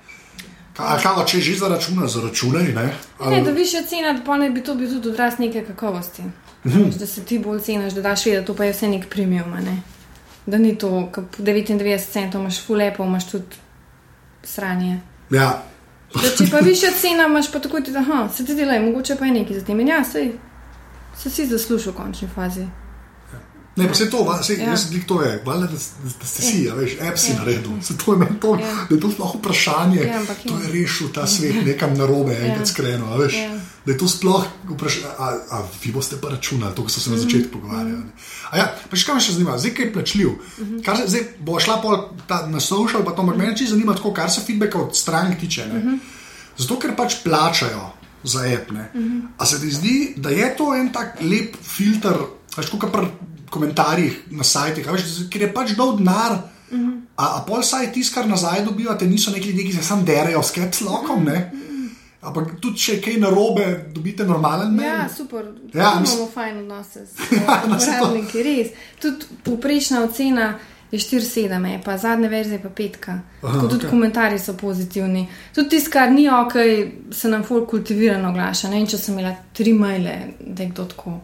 Ali 0.77 1.03
kao, 1.03 1.25
če 1.27 1.41
že 1.41 1.59
zaračunaš, 1.59 2.11
zaračunaj. 2.11 2.73
Ne? 2.73 2.95
Ali- 3.19 3.37
Ne, 3.37 3.43
da 3.43 3.51
višja 3.51 3.83
cena, 3.87 4.13
da 4.13 4.25
pa 4.25 4.37
ne 4.37 4.51
bi 4.51 4.63
to 4.63 4.75
bil 4.75 4.89
tudi 4.89 5.09
odraz 5.09 5.39
neke 5.39 5.65
kakovosti. 5.67 6.23
Mhm. 6.67 6.91
Da 6.99 7.07
se 7.07 7.25
ti 7.25 7.39
bolj 7.39 7.61
ceniš, 7.61 7.93
da 7.93 8.03
daš 8.03 8.27
vedeti, 8.27 8.47
to 8.47 8.55
pa 8.55 8.65
je 8.65 8.73
vse 8.73 8.89
nek 8.89 9.09
premium. 9.09 9.51
Ne? 9.51 9.83
Da 10.47 10.59
ni 10.59 10.79
to, 10.79 11.09
ko 11.13 11.23
po 11.23 11.43
99 11.43 12.13
centov 12.13 12.41
imaš 12.41 12.63
full 12.67 12.79
lepo, 12.79 13.05
imaš 13.05 13.31
tudi 13.31 13.57
sranje. 14.45 15.01
Ja, 15.31 15.63
Da, 16.15 16.29
če 16.37 16.49
pa 16.51 16.59
višja 16.65 16.91
cena, 16.99 17.29
imaš 17.31 17.53
pa 17.53 17.61
tako, 17.63 17.81
da 17.81 18.29
se 18.35 18.45
ti 18.47 18.55
dela, 18.55 18.81
mogoče 18.83 19.17
pa 19.17 19.29
je 19.29 19.33
nekaj 19.33 19.59
za 19.61 19.65
tem. 19.67 19.81
In 19.81 19.89
ja, 19.89 20.05
sej, 20.05 20.33
se 21.17 21.31
si 21.31 21.47
zaslužil 21.47 21.93
v 21.93 21.97
končni 21.97 22.29
fazi. 22.35 22.67
Ne, 23.77 23.87
pa 23.89 23.95
se 23.95 24.11
to, 24.11 24.25
va- 24.25 24.43
saj, 24.43 24.57
Ja. 24.57 24.63
ja. 24.63 24.71
jaz 24.71 24.83
sem 24.83 25.01
to 25.03 25.15
valjda, 25.45 25.67
da, 25.67 25.79
da, 26.03 26.11
da 26.13 26.27
ste 26.27 26.43
si, 26.43 26.65
ja, 26.65 26.75
veš, 26.75 26.99
app 27.01 27.17
si 27.17 27.27
Ja. 27.27 27.33
ja. 27.33 27.39
naredil. 27.39 27.71
Se 27.81 27.95
to 27.97 28.13
je 28.13 28.19
meni 28.19 28.41
to, 28.41 28.51
Ja. 28.51 28.67
ja. 28.67 28.75
da 28.85 28.95
je 28.95 29.01
to 29.01 29.11
sploh 29.11 29.35
vprašanje, 29.37 30.01
Ja, 30.03 30.19
to 30.45 30.55
ja. 30.55 30.61
je 30.61 30.73
rešil 30.75 31.09
ta 31.09 31.27
svet 31.27 31.65
nekam 31.65 31.95
narobe, 31.95 32.35
enkrat 32.35 32.59
Ja. 32.59 32.67
skreno, 32.67 33.07
a 33.07 33.17
veš. 33.17 33.35
Ja. 33.37 33.55
Da 33.81 33.93
je 33.93 33.99
to 33.99 34.09
sploh 34.09 34.43
vprašanje, 34.67 35.07
a, 35.17 35.27
a 35.51 35.57
vi 35.79 35.93
boste 35.93 36.17
pa 36.17 36.29
računali, 36.29 36.75
to, 36.75 36.83
kar 36.83 36.91
so 36.91 37.01
se 37.01 37.11
na 37.11 37.17
Mhm. 37.17 37.23
začetku 37.23 37.49
pogovarjali. 37.53 37.99
ne. 38.01 38.13
A 38.51 38.57
ja, 38.57 38.77
pa 38.85 38.97
še 38.97 39.07
kaj 39.07 39.15
me 39.15 39.21
še 39.21 39.33
zanima, 39.33 39.55
zdaj 39.57 39.73
kaj 39.73 39.85
je 39.85 39.93
plačljiv. 39.93 40.31
Mhm. 40.59 40.81
Kar 40.81 40.97
se, 40.97 41.03
zdaj 41.07 41.23
bo 41.41 41.61
šla 41.61 41.77
pol 41.79 41.95
ta, 42.27 42.47
na 42.47 42.61
social, 42.61 43.01
pa 43.01 43.13
to 43.13 43.23
me 43.23 43.37
meni 43.37 43.57
čisto 43.57 43.71
zanima, 43.71 43.95
tako, 43.95 44.13
kar 44.13 44.29
se 44.29 44.41
feedbacka 44.41 44.79
od 44.81 44.93
strank 44.95 45.39
tiče. 45.39 45.67
Ne. 45.67 45.79
Mhm. 45.79 45.95
Zato, 46.59 46.77
ker 46.77 46.93
pač 46.93 47.23
plačajo 47.25 47.93
za 48.25 48.41
app. 48.45 48.71
Ne. 48.71 48.91
A 49.39 49.47
se 49.47 49.57
ti 49.57 49.71
zdi, 49.71 49.97
da 50.17 50.29
je 50.31 50.51
to 50.53 50.75
en 50.75 50.91
tak 50.91 51.17
lep 51.23 51.55
filter, 51.57 52.19
veš, 52.51 52.67
kot 52.69 52.93
pri 52.93 53.07
komentarjih 53.51 54.13
na 54.31 54.45
sajtih, 54.45 54.87
veš, 54.87 55.03
ker 55.29 55.43
je 55.43 55.53
pač 55.53 55.75
dol 55.75 55.97
denar. 55.97 56.39
A, 57.17 57.25
a 57.27 57.43
pol 57.43 57.63
saj 57.63 57.93
tisto, 57.93 58.15
kar 58.15 58.29
nazaj 58.29 58.63
dobivate, 58.65 59.07
niso 59.07 59.31
neki 59.31 59.49
ljudje, 59.49 59.65
ki 59.65 59.73
se 59.73 59.83
sam 59.85 60.05
derajo 60.05 60.43
s 60.43 60.53
capslokom? 60.53 61.27
Ampak 62.23 62.61
tudi, 62.61 62.77
če 62.77 62.93
je 62.93 63.01
kaj 63.01 63.15
narobe, 63.19 63.65
dobite 63.91 64.25
normalen 64.25 64.75
mail. 64.75 64.89
Ja, 64.91 65.07
super. 65.09 65.47
Ja, 65.73 65.81
Ja, 65.83 66.01
mis- 66.01 66.13
imamo 66.13 66.31
fajn 66.31 66.59
odnose 66.59 67.07
s 67.07 67.17
Ja, 67.33 67.63
no, 67.67 67.77
uporabniki, 67.77 68.43
res. 68.43 68.69
Tudi 69.01 69.17
povprečna 69.43 70.03
ocena 70.03 70.51
je 70.91 70.99
4-7, 70.99 71.33
je 71.67 71.81
pa 71.83 71.97
zadnja 71.97 72.29
verzija 72.29 72.55
je 72.55 72.63
pa 72.63 72.69
petka. 72.71 73.13
Aha, 73.41 73.55
Tako 73.55 73.69
tudi 73.69 73.77
okej. 73.79 73.91
komentarji 73.91 74.39
so 74.39 74.53
pozitivni. 74.55 75.25
Tudi 75.55 75.69
tisto, 75.71 75.91
kar 75.91 76.11
ni 76.11 76.29
ok, 76.29 76.55
se 77.11 77.29
nam 77.29 77.43
folk 77.43 77.71
kultivirano 77.71 78.29
oglaša. 78.29 78.69
Ne 78.69 78.77
vem, 78.77 78.87
če 78.87 78.99
sem 78.99 79.15
imela 79.15 79.33
tri 79.53 79.73
maile, 79.73 80.17
da 80.41 80.63
je 80.63 80.69
kdo 80.71 80.85
tako 80.87 81.19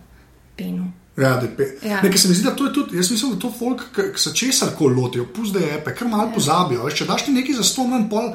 penil. 0.57 0.89
Ja. 1.17 1.43
Ja. 1.83 2.03
Nekaj 2.03 2.19
se 2.19 2.29
mi 2.29 2.35
zdi, 2.35 2.45
da 2.45 2.57
to 2.57 2.67
je 2.67 2.73
tudi, 2.73 2.97
jaz 2.97 3.11
mislim, 3.11 3.33
da 3.33 3.39
to 3.41 3.53
folk, 3.59 3.83
ki 3.95 4.21
se 4.21 4.35
česar 4.35 4.75
koli 4.79 5.01
lotijo, 5.01 5.25
pusti 5.37 5.59
je, 5.59 5.81
pa 5.85 5.95
kar 5.95 6.09
malo 6.09 6.29
ja. 6.29 6.35
pozabijo. 6.35 6.85
Veš, 6.85 6.99
če 7.01 7.09
daš 7.09 7.25
ti 7.25 7.33
nekaj 7.33 7.57
za 7.57 7.85
manj, 7.89 8.09
pol, 8.11 8.31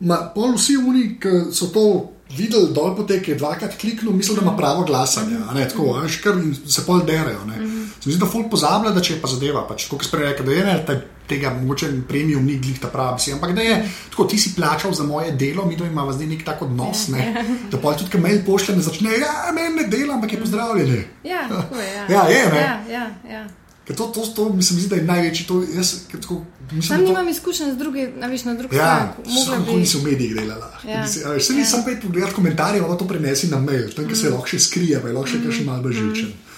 ma, 0.00 0.18
pol 0.34 0.56
vsi 0.56 0.78
oni, 0.80 1.04
ki 1.20 1.34
so 1.52 1.68
to 1.74 1.84
videli 2.32 2.72
dol 2.72 2.94
potek, 2.96 3.28
je 3.28 3.36
dvakrat 3.36 3.76
kliknil, 3.80 4.14
mislijo, 4.16 4.40
da 4.40 4.46
ima 4.46 4.56
pravo 4.56 4.86
glasanje, 4.88 5.42
ne 5.54 5.66
tako, 5.68 5.98
veš, 6.00 6.20
kar 6.24 6.40
se 6.64 6.86
pol 6.86 7.04
derajo. 7.06 7.44
Ne. 7.50 7.60
Se 8.00 8.08
mi 8.08 8.14
zdi, 8.14 8.20
da 8.24 8.30
folk 8.32 8.48
pozablja, 8.50 8.94
da 8.96 9.04
če 9.04 9.18
je 9.18 9.20
pa 9.20 9.28
zadeva, 9.28 9.66
pač, 9.68 9.90
kot 9.90 10.04
sem 10.06 10.16
prej 10.16 10.30
rekel, 10.30 10.48
da 10.48 10.56
je 10.56 10.64
ne, 10.70 10.78
ta, 10.88 10.96
tega 11.24 11.50
mogoče 11.52 11.88
premium 12.02 12.44
ni 12.44 12.58
glih 12.58 12.78
ta 12.78 12.88
pravi, 12.88 13.20
si, 13.20 13.32
ampak 13.32 13.52
da 13.52 13.62
je 13.62 13.76
tako, 14.10 14.24
ti 14.24 14.38
si 14.38 14.52
plačal 14.52 14.92
za 14.92 15.04
moje 15.04 15.32
delo, 15.32 15.64
mi 15.64 15.76
to 15.76 15.84
imamo 15.84 16.12
zdaj 16.12 16.26
nek 16.26 16.44
tak 16.44 16.62
odnos, 16.62 17.08
ne, 17.08 17.28
da 17.70 17.78
pol 17.78 17.94
tudi, 17.94 18.10
ki 18.10 18.18
mail 18.18 18.42
pošlje, 18.42 18.76
ne 18.76 18.82
začne, 18.82 19.10
ja, 19.14 19.32
meni 19.52 19.74
ne 19.76 19.88
dela, 19.88 20.14
ampak 20.14 20.32
je 20.32 20.40
pozdravljene. 20.40 21.00
Ja. 21.24 21.42
Ja, 21.72 22.06
Ja, 22.10 22.22
je, 22.26 22.46
ne? 22.48 22.60
Ja, 22.60 22.74
ja, 22.90 23.04
ja. 23.28 23.42
Ker 23.82 23.96
To, 23.96 24.06
to, 24.06 24.22
to 24.28 24.48
mi 24.50 24.62
se 24.62 24.74
zdi, 24.76 24.86
da 24.86 24.96
je 24.96 25.02
največji. 25.04 25.44
To, 25.44 25.62
jaz, 25.68 25.88
tako, 26.12 26.36
mislim, 26.62 26.82
Sam 26.84 26.98
to- 26.98 27.04
nimam 27.04 27.28
izkušenj 27.28 27.72
z 27.72 27.76
druge, 27.76 28.04
veš, 28.20 28.44
na 28.44 28.54
drugi 28.54 28.76
Ja, 28.76 28.82
strani. 29.18 29.40
Samo 29.40 29.64
bi- 29.66 29.74
nisi 29.74 29.98
v 29.98 30.04
medijih 30.04 30.34
delala. 30.34 30.70
Ja. 30.84 30.90
Ja. 30.92 31.02
Vse 31.02 31.20
Ja. 31.48 31.58
nisem 31.58 31.82
pet 31.84 31.98
pogledal 32.00 32.30
komentarje, 32.30 32.80
pa 32.80 32.94
to 32.94 33.04
prenesi 33.04 33.48
na 33.48 33.58
mail, 33.58 33.90
tam 33.90 34.06
ki 34.06 34.14
se 34.14 34.30
lahko 34.30 34.46
še 34.46 34.58
skrije, 34.60 35.00
pa 35.00 35.08
je 35.08 35.14
lahko 35.14 35.28
še 35.28 35.36
Mm. 35.36 35.44
kakšen 35.44 35.66
malce 35.66 35.92
živčen. 35.92 36.30
A 36.30 36.51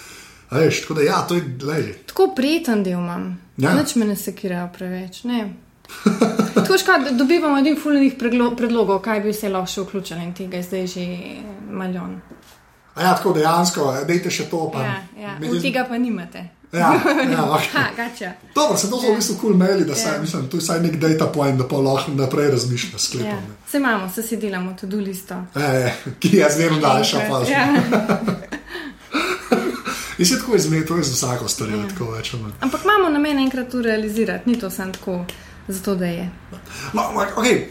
Veš, 0.54 0.80
tako 0.80 0.94
da 0.94 1.02
ja, 1.02 1.18
to 1.22 1.34
je, 1.34 1.42
lej. 1.62 1.92
Tako 2.06 2.28
prijeten 2.30 2.82
del 2.82 2.92
imam. 2.94 3.26
Ja. 3.56 3.70
Ja. 3.70 3.74
Nič 3.76 3.94
me 3.94 4.04
ne 4.04 4.16
sekirajo 4.16 4.68
preveč. 4.70 5.24
Ne. 5.24 5.52
Tako 6.54 6.78
škod, 6.78 7.10
dobivamo 7.12 7.58
edin 7.58 7.76
fulnih 7.76 8.14
predlogov, 8.56 8.98
kaj 9.00 9.20
bi 9.20 9.32
se 9.32 9.48
lahko 9.48 9.66
še 9.68 9.80
vključili 9.82 10.22
in 10.22 10.32
tega 10.34 10.56
je 10.56 10.62
zdaj 10.62 10.86
že 10.88 11.04
milijon. 11.70 12.16
A 12.94 13.02
ja, 13.02 13.14
tako 13.14 13.32
dejansko, 13.32 13.84
dejte 14.06 14.30
še 14.30 14.44
to. 14.44 14.70
Pa, 14.70 14.80
Ja, 14.80 14.94
ja. 15.18 15.32
Me- 15.40 15.50
Od 15.50 15.62
tega 15.62 15.84
pa 15.84 15.98
nimate. 15.98 16.44
Ja, 16.72 16.88
ja, 17.24 17.42
okay. 17.54 17.70
Ha, 17.72 17.82
gača. 17.96 18.32
Dobro, 18.54 18.76
se 18.76 18.90
to 18.90 18.98
so 18.98 19.12
v 19.12 19.16
bistvu 19.16 19.34
kul 19.34 19.50
cool 19.50 19.58
maili, 19.58 19.84
da 19.84 19.94
saj, 19.94 20.14
Ja. 20.14 20.20
mislim, 20.20 20.48
to 20.48 20.56
je 20.56 20.60
vsaj 20.60 20.80
nek 20.80 20.96
data 20.98 21.26
point, 21.28 21.58
da 21.58 21.68
pa 21.68 21.76
lahko 21.78 22.12
naprej 22.12 22.50
razmišljaš 22.50 22.92
s 22.92 23.04
Ja. 23.04 23.08
sklepom. 23.10 23.44
ne. 23.44 23.54
Se 23.68 23.76
imamo, 23.76 24.10
se 24.10 24.22
si 24.22 24.36
delamo 24.36 24.74
tudi 24.74 24.96
listo. 24.98 25.34
Ja. 25.54 25.74
E, 25.76 25.92
ki 26.18 26.36
je 26.36 26.50
zmerno 26.50 26.78
daljša 26.80 27.20
faza. 27.28 27.50
Ja. 27.50 27.66
In 30.18 30.27
se 30.27 30.38
tako 30.38 30.57
izmeri, 30.57 30.87
to 30.87 30.96
je 30.96 31.03
za 31.03 31.12
vsako 31.12 31.48
stvar, 31.48 31.70
ja. 31.70 31.88
tako 31.88 32.11
več. 32.11 32.35
ali 32.35 32.42
manj. 32.42 32.53
Ampak 32.61 32.85
imamo 32.85 33.09
namen 33.09 33.38
enkrat 33.38 33.70
to 33.70 33.83
realizirati, 33.83 34.50
ni 34.50 34.59
to 34.61 34.70
samo 34.70 34.92
tako, 34.92 35.24
zato 35.68 35.94
da 35.94 36.07
je. 36.07 36.31
No, 36.92 37.03
okay. 37.37 37.66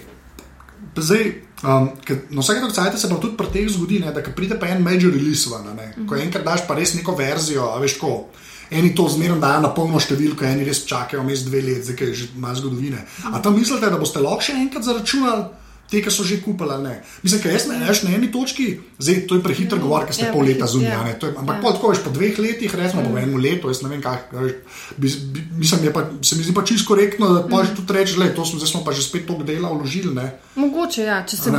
Zdaj, 0.96 1.24
um, 1.64 1.90
ker 2.06 2.26
na 2.30 2.42
vsake 2.42 2.60
točke 2.60 2.76
cajt 2.76 3.00
se 3.00 3.10
pa 3.10 3.16
tudi 3.16 3.38
pri 3.38 3.48
teh 3.54 3.70
zgodi, 3.70 4.00
ne, 4.04 4.12
da 4.14 4.22
pride 4.36 4.60
pa 4.60 4.68
en 4.68 4.84
major 4.84 5.14
release 5.14 5.50
ven, 5.50 5.74
mm 5.74 5.80
-hmm. 5.80 6.08
ko 6.10 6.16
enkrat 6.16 6.46
daš 6.46 6.68
pa 6.68 6.76
res 6.76 6.94
neko 6.94 7.16
verzijo, 7.16 7.70
a 7.76 7.80
veš 7.80 7.98
ko. 7.98 8.30
Eni 8.72 8.96
to 8.96 9.08
zmerno 9.10 9.40
dajo 9.40 9.62
na 9.62 9.70
polno 9.70 10.00
številko, 10.00 10.46
eni 10.46 10.64
res 10.64 10.86
čakajo 10.86 11.24
vmes 11.24 11.40
dve 11.40 11.62
leti, 11.62 11.84
zdaj 11.84 12.08
je 12.08 12.14
že 12.14 12.28
malo 12.36 12.56
zgodovine. 12.56 13.06
A 13.34 13.42
tam 13.42 13.56
mislite, 13.56 13.90
da 13.90 13.98
boste 13.98 14.20
lahko 14.20 14.42
še 14.42 14.54
enkrat 14.54 14.84
zaračunali 14.84 15.44
te, 15.94 16.02
ki 16.02 16.10
so 16.10 16.26
že 16.26 16.42
kupili? 16.42 16.74
Mislim, 17.22 17.38
ker 17.40 17.54
jaz 17.54 17.68
ne 17.70 17.78
veš 17.80 18.02
na 18.04 18.10
eni 18.12 18.28
točki, 18.28 18.66
zdaj 18.98 19.28
to 19.28 19.38
je 19.38 19.42
prehiter 19.42 19.78
govor, 19.78 20.04
ker 20.04 20.16
ste 20.16 20.26
Ja, 20.26 20.34
pol 20.34 20.42
leta 20.44 20.66
zunaj, 20.66 20.90
ja. 20.90 21.06
je- 21.06 21.36
ampak 21.38 21.56
Ja. 21.56 21.62
pol 21.62 21.72
tako 21.72 21.94
veš 21.94 22.02
po 22.02 22.10
dveh 22.10 22.34
letih, 22.36 22.74
recimo 22.74 23.04
po 23.04 23.14
enem 23.14 23.38
letu, 23.38 23.70
jaz 23.70 23.84
ne 23.84 23.90
vem 23.90 24.02
kaj. 24.02 24.18
veš, 24.34 24.52
bi- 24.98 25.20
bi- 25.30 25.46
Mislim, 25.54 25.84
je 25.84 25.94
pa, 25.94 26.02
se 26.22 26.36
mi 26.36 26.44
zdi 26.44 26.54
pa 26.54 26.64
čisto 26.64 26.88
korektno, 26.88 27.30
da 27.30 27.46
pa 27.46 27.62
že 27.64 27.76
tudi 27.76 27.94
rečeš, 27.94 28.18
da 28.18 28.34
smo, 28.36 28.60
smo 28.60 28.82
pa 28.82 28.92
že 28.92 29.04
spet 29.04 29.28
toliko 29.28 29.44
dela 29.44 29.70
vložili. 29.70 30.10
Ne? 30.12 30.34
Mogoče, 30.56 31.04
ja, 31.04 31.22
če 31.22 31.38
se. 31.38 31.52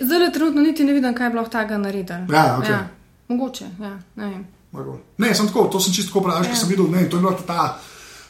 Zdaj 0.00 0.32
trenutno 0.32 0.60
niti 0.60 0.84
ne 0.84 0.92
vidim, 0.92 1.14
kaj 1.14 1.30
bi 1.30 1.36
lahko 1.36 1.50
tega 1.50 1.78
naredili. 1.78 2.26
Ja, 2.28 2.58
ok. 2.58 2.68
ja, 2.68 2.88
mogoče, 3.28 3.64
ja, 3.80 3.94
ne 4.16 4.24
vem. 4.26 4.44
Ne, 5.18 5.34
sem 5.34 5.46
tako, 5.46 5.68
to 5.70 5.80
sem 5.80 5.94
čisto 5.94 6.20
pravi, 6.20 6.46
ker 6.46 6.56
sem 6.56 6.68
videl, 6.68 6.90
ne, 6.90 7.06
to 7.08 7.16
je 7.16 7.22
bila 7.22 7.38
ta- 7.46 7.78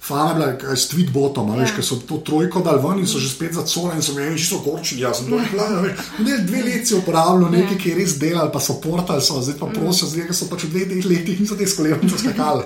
fama 0.04 0.34
bila 0.34 0.46
kaj 0.54 0.76
s 0.76 0.88
tweetbotom, 0.88 1.48
ja. 1.48 1.56
veš, 1.56 1.70
Ja. 1.70 1.76
ker 1.76 1.84
so 1.84 1.96
to 1.98 2.18
trojko 2.20 2.60
dal 2.60 2.78
ven 2.78 2.98
in 2.98 3.06
so 3.06 3.18
že 3.18 3.28
spet 3.28 3.52
zacole 3.52 3.94
in 3.94 4.02
so 4.02 4.12
mi 4.12 4.38
čisto 4.38 4.58
korčili, 4.58 5.00
jaz 5.00 5.16
sem 5.18 5.26
to 5.26 5.38
rekel, 5.38 5.58
veš, 5.80 5.92
ne, 6.18 6.38
dve 6.40 6.60
leti 6.62 6.86
si 6.86 6.94
uporabljal 6.94 7.48
nekaj, 7.50 7.78
ki 7.78 7.88
je 7.88 7.96
res 7.96 8.18
delal, 8.18 8.50
pa 8.50 8.60
so 8.60 8.76
portal, 8.76 9.20
so, 9.20 9.40
zdaj 9.40 9.56
pa 9.56 9.66
prosijo, 9.68 10.08
zdaj 10.08 10.28
so 10.32 10.46
pač 10.46 10.64
v 10.64 10.70
dveh 10.70 10.84
teh 10.90 11.06
letih 11.06 11.40
niso 11.40 11.56
te 11.56 11.66
skolevnice 11.66 12.18
skakali. 12.18 12.62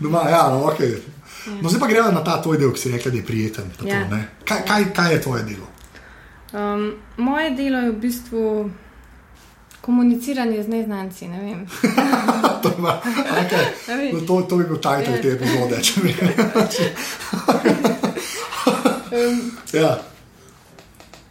Doma, 0.00 0.24
ja, 0.26 0.48
no, 0.48 0.66
ok. 0.66 0.80
No, 1.62 1.68
zdaj 1.68 1.80
pa 1.80 1.86
gremo 1.86 2.10
na 2.10 2.20
ta 2.20 2.42
tvoj 2.42 2.58
del, 2.58 2.72
ki 2.72 2.80
si 2.80 2.90
rekel, 2.90 3.10
da 3.10 3.16
je 3.16 3.24
prijeten. 3.24 3.70
pa 3.70 3.82
to, 3.82 3.88
Ja. 3.88 4.02
ne. 4.08 4.28
Kaj, 4.44 4.60
kaj, 4.64 4.82
kaj 4.92 5.12
je 5.12 5.20
tvoje 5.20 5.42
delo? 5.44 5.66
Um, 6.50 6.92
moje 7.16 7.50
delo 7.52 7.78
je 7.78 7.90
v 7.90 7.98
bistvu 7.98 8.70
komuniciranje 9.80 10.62
z 10.62 10.68
neznanci. 10.68 11.28
Ne. 11.28 11.66
To, 12.68 12.74
ima- 12.78 12.98
okay. 13.36 13.64
Ne 13.88 14.12
no, 14.12 14.20
to, 14.22 14.40
to 14.42 14.56
bi 14.56 14.64
bil 14.64 14.76
titel 14.78 15.14
Ja. 15.14 15.22
te 15.22 15.28
epizode. 15.30 15.82
če 15.82 16.00
bi- 16.00 16.14
Um, 19.10 19.38
ja. 19.74 19.98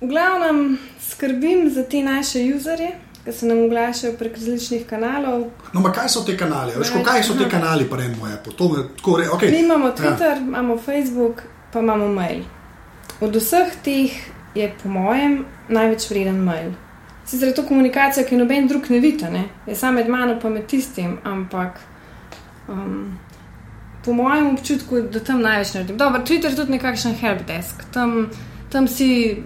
v 0.01 0.07
glavnem 0.07 0.77
skrbim 1.01 1.69
za 1.69 1.83
te 1.83 2.01
naše 2.03 2.39
userje, 2.51 2.91
ki 3.23 3.31
se 3.31 3.45
nam 3.45 3.59
oglašajo 3.59 4.13
prek 4.13 4.33
različnih 4.33 4.85
kanalov. 4.85 5.43
No, 5.73 5.81
ma 5.81 5.91
kaj 5.91 6.09
so 6.09 6.21
te 6.21 6.37
kanali? 6.37 6.73
Veš, 6.75 6.91
kaj 7.03 7.23
so 7.23 7.33
te 7.33 7.49
kanali 7.49 7.85
enem 7.95 8.15
Apple? 8.29 8.53
To 8.53 8.69
me 8.69 8.83
tako 8.97 9.17
re, 9.17 9.27
okay. 9.27 9.51
Mi 9.51 9.59
imamo 9.59 9.87
Ja. 9.87 9.93
Twitter, 9.93 10.31
ja. 10.31 10.37
imamo 10.39 10.77
Facebook, 10.79 11.41
pa 11.73 11.79
imamo 11.79 12.07
mail. 12.09 12.43
Od 13.21 13.35
vseh 13.35 13.75
teh 13.83 14.11
je, 14.55 14.73
po 14.77 14.89
mojem, 14.89 15.37
največ 15.69 16.09
vreden 16.09 16.37
mail. 16.39 16.71
Sicer 17.27 17.47
je 17.47 17.55
to 17.55 17.63
komunikacija, 17.67 18.25
ki 18.25 18.37
noben 18.39 18.67
drug 18.67 18.89
ne 18.89 18.99
vidi, 19.03 19.25
ne? 19.31 19.43
je 19.67 19.75
samo 19.75 19.99
med 19.99 20.09
mano 20.09 20.39
pa 20.41 20.49
med 20.49 20.67
tistim, 20.67 21.17
ampak 21.23 21.79
um, 22.67 23.17
po 24.05 24.13
mojem 24.13 24.53
občutku, 24.53 25.01
da 25.11 25.19
tam 25.19 25.41
največ 25.41 25.73
naredim. 25.73 25.97
Dobro, 25.97 26.21
Twitter 26.23 26.49
je 26.49 26.55
tudi 26.55 26.71
nekakšen 26.71 27.15
helpdesk, 27.19 27.83
tam, 27.93 28.29
tam 28.71 28.87
si, 28.87 29.43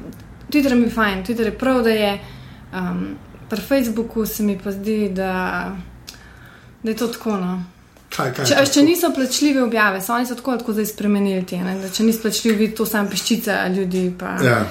Twitter 0.50 0.76
mi 0.76 0.86
je 0.86 0.94
fajn, 0.94 1.26
Twitter 1.26 1.50
je 1.50 1.58
prav, 1.58 1.82
da 1.84 1.90
je. 1.90 2.20
Um, 2.74 3.18
pri 3.52 3.62
Facebooku 3.62 4.26
se 4.26 4.44
mi 4.44 4.60
pa 4.64 4.72
zdi, 4.72 5.10
da, 5.10 5.72
da 6.84 6.90
je 6.90 6.96
to 6.98 7.08
tako. 7.08 7.38
No. 7.38 7.64
Kaj, 8.16 8.34
kaj, 8.34 8.46
Če, 8.46 8.56
to? 8.56 8.72
če 8.74 8.84
niso 8.84 9.10
plačljive 9.16 9.64
objave, 9.64 10.00
so 10.02 10.14
oni 10.16 10.26
so 10.26 10.36
tako, 10.40 10.56
tako 10.58 10.76
zdaj 10.78 10.86
spremenili 10.86 11.44
te. 11.46 11.58
Ne? 11.60 11.76
Da 11.82 11.90
Če 11.90 12.04
niso 12.08 12.24
plačljivi, 12.24 12.58
vidi 12.58 12.76
to 12.76 12.86
samo 12.86 13.10
peščica 13.12 13.68
ljudi. 13.76 14.06
Pa, 14.20 14.38
Ja. 14.46 14.62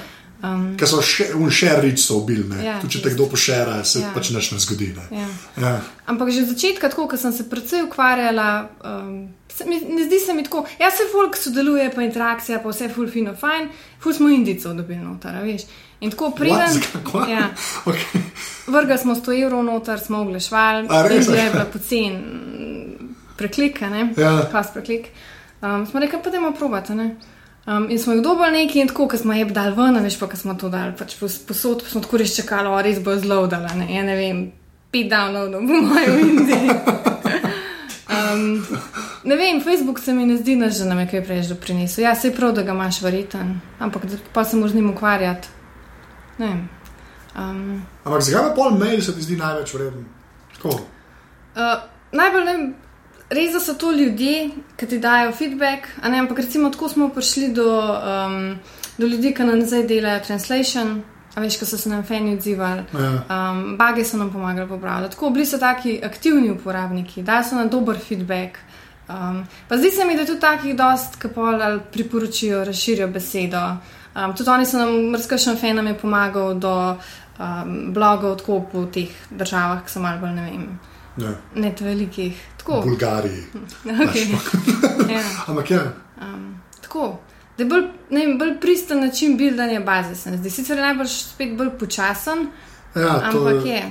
Um, 0.42 0.76
Ker 0.76 0.88
so 0.88 1.02
še 1.02 1.30
un 1.34 1.50
reach 1.82 1.98
so 1.98 2.20
ubili. 2.22 2.44
Ja, 2.64 2.78
Tudi 2.80 2.98
če 2.98 3.02
te 3.02 3.10
kdo 3.14 3.26
pošera, 3.26 3.84
se 3.84 4.00
Ja. 4.00 4.10
pač 4.14 4.30
nič 4.30 4.52
ne 4.52 4.58
zgodi. 4.58 4.94
Ne. 4.96 5.20
ja. 5.20 5.28
Ja. 5.60 5.80
Ampak 6.06 6.30
že 6.30 6.42
od 6.42 6.48
začetka, 6.54 6.88
tako, 6.88 7.08
ko 7.08 7.16
sem 7.16 7.32
se 7.32 7.48
predvsej 7.50 7.82
ukvarjala, 7.86 8.68
um, 8.84 9.28
se 9.48 9.64
mi, 9.64 9.80
ne 9.80 10.04
zdi 10.04 10.18
se 10.18 10.34
mi 10.34 10.42
tako. 10.42 10.66
Jaz 10.78 10.94
se 10.96 11.06
folk 11.12 11.36
sodeluje, 11.36 11.90
pa 11.94 12.02
interakcija, 12.02 12.58
pa 12.62 12.68
vse 12.68 12.88
ful 12.88 13.08
fino, 13.08 13.34
fajn, 13.36 13.68
ful 14.00 14.12
smo 14.12 14.28
indicov 14.28 14.74
dobili 14.74 15.00
noter, 15.00 15.38
veš. 15.42 15.66
In 16.00 16.10
tako. 16.10 16.32
Zakaj? 16.32 17.32
Ja, 17.32 17.50
Okay. 17.90 18.20
vrga 18.66 18.96
smo 18.98 19.14
100 19.14 19.42
evrov 19.44 19.64
noter, 19.64 20.00
smo 20.00 20.22
oglašvali, 20.24 20.88
in 20.88 21.34
je 21.34 21.50
bila 21.52 21.64
pocen 21.64 22.16
preklika, 23.36 23.88
ne? 23.88 24.12
Ja. 24.16 24.48
Pas 24.52 24.72
preklik. 24.72 25.08
Um, 25.62 25.86
smo 25.86 26.00
rekli, 26.00 26.18
pa 26.24 26.30
da 26.30 26.36
imamo 26.36 26.56
probati, 26.56 26.94
ne? 26.94 27.16
Um, 27.70 27.86
in 27.90 27.98
smo 27.98 28.12
jih 28.12 28.22
dobili 28.22 28.50
neki 28.50 28.80
in 28.80 28.88
tako, 28.88 29.08
ko 29.08 29.16
smo 29.16 29.32
jih 29.32 29.52
dali 29.54 29.76
ven, 29.76 29.98
veš 30.02 30.18
pa, 30.18 30.26
ko 30.26 30.36
smo 30.36 30.54
to 30.58 30.68
dali, 30.68 30.94
pač 30.98 31.14
pos- 31.20 31.38
posod, 31.46 31.84
smo 31.86 32.00
tako 32.02 32.18
res 32.18 32.34
čakali, 32.36 32.66
o, 32.68 32.80
res 32.82 32.98
bo 32.98 33.14
zloadala, 33.14 33.70
ne, 33.78 33.86
ja 33.94 34.02
ne 34.02 34.16
vem, 34.18 34.40
pet 34.90 35.06
downloadov 35.12 35.68
po 35.70 35.82
mojem 35.86 36.18
Indiji. 36.18 36.74
Um, 38.10 38.66
ne 39.24 39.36
vem, 39.36 39.60
Facebook 39.62 39.98
se 39.98 40.12
mi 40.12 40.26
ne 40.26 40.36
zdi, 40.36 40.56
da 40.58 40.68
že 40.70 40.84
nam 40.84 40.98
je 40.98 41.06
kaj 41.06 41.20
prej 41.24 41.42
že 41.42 41.54
prinesel. 41.54 42.04
Ja, 42.04 42.14
se 42.14 42.28
je 42.28 42.34
prav, 42.34 42.52
da 42.52 42.62
ga 42.62 42.72
imaš 42.72 43.02
verjeten, 43.02 43.60
ampak 43.78 44.02
pa 44.32 44.44
se 44.44 44.56
moraš 44.56 44.72
z 44.72 44.74
njim 44.74 44.90
ukvarjati. 44.90 45.48
Ne 46.38 46.46
vem. 46.46 46.68
Um, 47.38 47.82
Ampak 48.04 48.22
zakaj 48.22 48.48
pa 48.48 48.54
pol 48.54 48.74
mail 48.78 49.02
se 49.02 49.14
ti 49.14 49.22
zdi 49.22 49.36
največ 49.36 49.74
vreden? 49.74 50.04
Tako. 50.56 50.68
Uh, 51.54 51.86
najbolj 52.12 52.44
ne, 52.44 52.52
vem, 52.52 52.74
res 53.30 53.52
da 53.52 53.60
so 53.60 53.74
to 53.74 53.92
ljudje, 53.92 54.50
ki 54.76 54.86
ti 54.86 54.98
dajo 54.98 55.32
feedback. 55.32 55.78
Ne, 56.04 56.18
ampak 56.18 56.38
recimo 56.38 56.70
tako 56.70 56.88
smo 56.88 57.08
prišli 57.08 57.48
do, 57.48 57.68
um, 58.26 58.58
do 58.98 59.06
ljudi, 59.06 59.34
ki 59.34 59.44
nam 59.44 59.62
zdaj 59.62 59.82
delajo 59.84 60.20
translation. 60.20 61.02
A 61.30 61.40
veš, 61.40 61.58
ko 61.58 61.66
so 61.66 61.78
se 61.78 61.88
nam 61.88 62.02
fani 62.02 62.32
odzivali, 62.34 62.82
Ja. 62.92 63.10
um, 63.50 63.76
bage 63.76 64.04
so 64.04 64.16
nam 64.16 64.32
pomagali 64.32 64.68
popravljati. 64.68 65.14
Tako 65.14 65.30
bili 65.30 65.46
so 65.46 65.58
taki 65.58 66.00
aktivni 66.04 66.50
uporabniki, 66.50 67.22
dali 67.22 67.44
so 67.44 67.54
nam 67.54 67.68
dober 67.68 67.98
feedback. 67.98 68.58
Um, 69.08 69.44
pa 69.68 69.76
zdi 69.76 69.90
se 69.90 70.04
mi, 70.04 70.14
da 70.14 70.20
je 70.20 70.26
tudi 70.26 70.40
takih 70.40 70.76
dost, 70.76 71.16
ki 71.16 71.28
pol 71.28 71.62
ali 71.62 71.80
priporočijo, 71.92 72.64
razširijo 72.64 73.08
besedo. 73.08 73.62
Um, 74.16 74.34
tudi 74.36 74.50
oni 74.50 74.66
so 74.66 74.78
nam, 74.78 74.90
mrzkašen 75.10 75.56
fan 75.56 75.76
nam 75.76 75.86
je 75.86 75.94
pomagal 75.94 76.54
do 76.54 76.74
um, 77.38 77.92
blogov 77.92 78.36
tako 78.36 78.60
po 78.72 78.84
teh 78.86 79.08
državah, 79.30 79.84
ki 79.84 79.90
so 79.90 80.00
malo 80.00 80.18
bolj, 80.20 80.30
ne 80.32 80.42
vem, 80.42 80.78
Ja. 81.16 81.30
ne 81.54 81.72
te 81.74 81.84
velikih. 81.84 82.34
Tako. 82.60 82.80
Bulgariji. 82.84 83.44
Okay. 83.84 84.26
ja, 85.16 85.22
Ampak 85.46 85.70
ja. 85.70 85.82
um, 86.20 86.60
tako. 86.82 87.18
Da 87.56 87.64
je 87.64 87.68
bolj, 87.68 87.82
ne 88.10 88.26
vem, 88.26 88.38
bolj 88.38 88.60
pristen 88.60 89.00
način 89.00 89.36
buildanja 89.36 89.80
baze, 89.80 90.14
se 90.14 90.30
mi 90.30 90.36
zdi. 90.36 90.50
Sicer 90.50 90.78
je 90.78 90.84
najbolj 90.84 91.08
spet 91.08 91.56
bolj 91.56 91.70
počasen, 91.78 92.46
Ja, 92.94 93.30
to 93.30 93.38
ampak 93.38 93.66
je. 93.66 93.82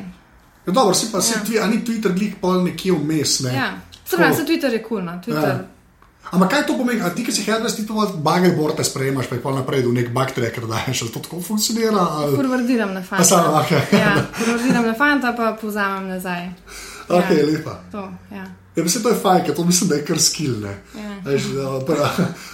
Ja, 0.67 0.73
dobro, 0.73 0.93
si 0.93 1.11
pa 1.11 1.21
si 1.21 1.33
Ja. 1.33 1.43
ti, 1.43 1.59
a 1.59 1.67
ni 1.67 1.85
Twitter 1.85 2.11
glik 2.13 2.35
pol 2.41 2.63
nekje 2.63 2.93
vmes, 2.93 3.39
ne? 3.39 3.53
Ja. 3.53 3.69
Se 4.05 4.17
pravi, 4.17 4.35
se 4.35 4.45
Twitter 4.45 4.73
je 4.73 4.83
kul, 4.83 4.97
cool, 4.97 5.05
no. 5.05 5.21
Twitter. 5.25 5.49
Ja. 5.49 5.65
Ampak 6.31 6.49
kaj 6.49 6.65
to 6.67 6.77
pomeni? 6.77 7.01
A 7.01 7.09
ti, 7.09 7.23
ki 7.25 7.31
si 7.31 7.41
headless, 7.41 7.75
ti 7.75 7.87
to 7.87 7.93
bagaj 8.21 8.51
borte 8.53 8.83
sprejemaš, 8.83 9.29
pa 9.29 9.35
jih 9.35 9.43
pol 9.43 9.55
naprej 9.55 9.81
v 9.87 9.93
nek 9.93 10.11
bug 10.13 10.29
tracker 10.35 10.67
daješ, 10.69 11.01
ali 11.01 11.11
to 11.15 11.19
tako 11.25 11.41
funkcionira? 11.41 12.03
Ali... 12.21 12.37
Forwardiram 12.37 12.93
na 12.93 13.01
fanta. 13.01 13.23
Samo, 13.23 13.55
okej. 13.61 13.81
ja, 13.97 14.13
forwardiram 14.37 14.85
na 14.85 14.93
fanta, 14.93 15.33
pa 15.33 15.55
povzamem 15.61 16.09
nazaj. 16.09 16.49
Ok, 17.09 17.29
Ja. 17.29 17.45
lepa. 17.45 17.79
To, 17.91 18.11
ja. 18.31 18.45
Ja, 18.75 18.83
mislim, 18.83 19.03
to 19.03 19.09
je 19.09 19.15
fajn, 19.15 19.45
ker 19.45 19.55
to 19.55 19.65
mislim, 19.65 19.89
da 19.89 19.95
je 19.95 20.05
kar 20.05 20.19
skill. 20.19 20.59
Ne? 20.59 20.77
Ja. 20.95 21.15
Veš, 21.25 21.43
da, 21.43 22.09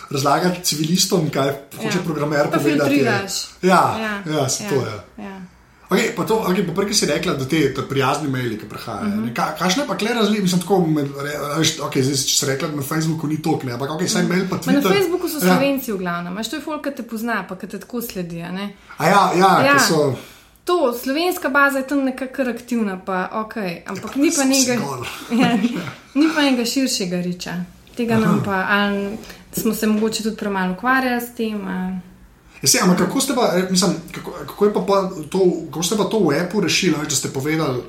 Razlagati 0.09 0.63
civilistom, 0.63 1.29
kaj 1.29 1.49
hoče 1.75 1.97
Ja. 1.97 2.03
programer 2.05 2.49
Pa 2.51 2.57
povedati. 2.57 2.95
je-. 2.95 3.21
Ja, 3.61 3.97
ja, 3.99 4.33
ja, 4.33 4.49
se 4.49 4.63
ja, 4.63 4.69
to 4.69 4.75
je. 4.75 4.95
Ja. 5.17 5.35
Ok, 5.85 5.91
Okay, 5.91 6.15
pa 6.15 6.23
to, 6.23 6.35
okay, 6.39 6.65
pa 6.65 6.73
prej 6.73 6.93
si 6.93 7.05
rekla, 7.05 7.33
da 7.33 7.45
te, 7.45 7.73
te 7.73 7.81
prijazne 7.81 8.29
maili, 8.29 8.57
ki 8.59 8.65
prihajajo. 8.65 9.07
Uh 9.07 9.13
-huh. 9.13 9.33
Ka, 9.33 9.55
Kakšne 9.59 9.87
pa 9.87 9.97
kle 9.97 10.13
razlike, 10.13 10.41
mislim, 10.41 10.61
tako, 10.61 10.79
med, 10.81 11.07
veš, 11.57 11.77
okay, 11.79 12.01
zdaj, 12.01 12.15
če 12.15 12.35
si 12.35 12.45
rekla, 12.45 12.67
da 12.67 12.75
na 12.75 12.81
Facebooku 12.81 13.27
ni 13.27 13.41
tok, 13.41 13.63
ne, 13.63 13.71
ampak 13.71 13.89
okay, 13.89 14.07
saj 14.07 14.23
mail 14.23 14.45
pa 14.49 14.57
Twitter. 14.57 14.83
na 14.83 14.89
Facebooku 14.91 15.29
so 15.29 15.37
Ja. 15.37 15.53
slovenci 15.53 15.91
v 15.91 15.97
glavnem, 15.97 16.33
imaš 16.33 16.49
to 16.49 16.55
je 16.55 16.61
folk, 16.61 16.83
ki 16.83 16.91
te 16.95 17.03
pozna, 17.03 17.45
pa 17.49 17.55
ki 17.55 17.67
te 17.67 17.79
tako 17.79 18.01
sledi. 18.01 18.41
a 18.41 18.51
ne. 18.51 18.73
A 18.97 19.05
ja, 19.05 19.31
ja, 19.35 19.59
Ja. 19.59 19.65
ja. 19.65 19.79
so. 19.79 20.15
To, 20.65 20.93
slovenska 20.93 21.49
baza 21.49 21.78
je 21.78 21.88
tam 21.88 22.04
nekako 22.04 22.41
aktivna, 22.41 22.99
pa 23.06 23.30
ok, 23.34 23.56
ampak 23.86 24.15
Ja, 24.15 24.21
ni 24.21 24.30
pa 24.30 24.43
zgolj. 24.43 25.06
ja, 25.41 25.58
ni 26.13 26.30
pa 26.36 26.41
nekega 26.41 26.65
širšega 26.65 27.21
riča. 27.21 27.54
Tega 27.97 28.17
nam 28.19 28.41
pa, 28.45 28.65
ali 28.69 29.17
smo 29.54 29.73
se 29.73 29.88
mogoče 29.88 30.23
tudi 30.23 30.36
premalo 30.38 30.73
ukvarjali 30.73 31.21
s 31.21 31.36
tem. 31.36 31.67
A, 31.67 31.99
Ja, 32.62 32.67
se, 32.67 32.80
ampak 32.82 32.97
kako 32.97 33.21
ste 33.21 33.36
pa, 33.36 33.51
eh, 33.58 33.67
mislim, 33.71 33.91
kako, 34.12 34.32
kako, 34.32 34.71
pa 34.73 34.82
pa 34.82 35.10
to, 35.30 35.39
kako 35.65 35.84
ste 35.84 35.97
pa 35.97 36.04
to 36.04 36.19
v 36.19 36.39
appu 36.39 36.62
rešili, 36.62 36.95
da 37.04 37.15
ste 37.15 37.30
povedali, 37.30 37.82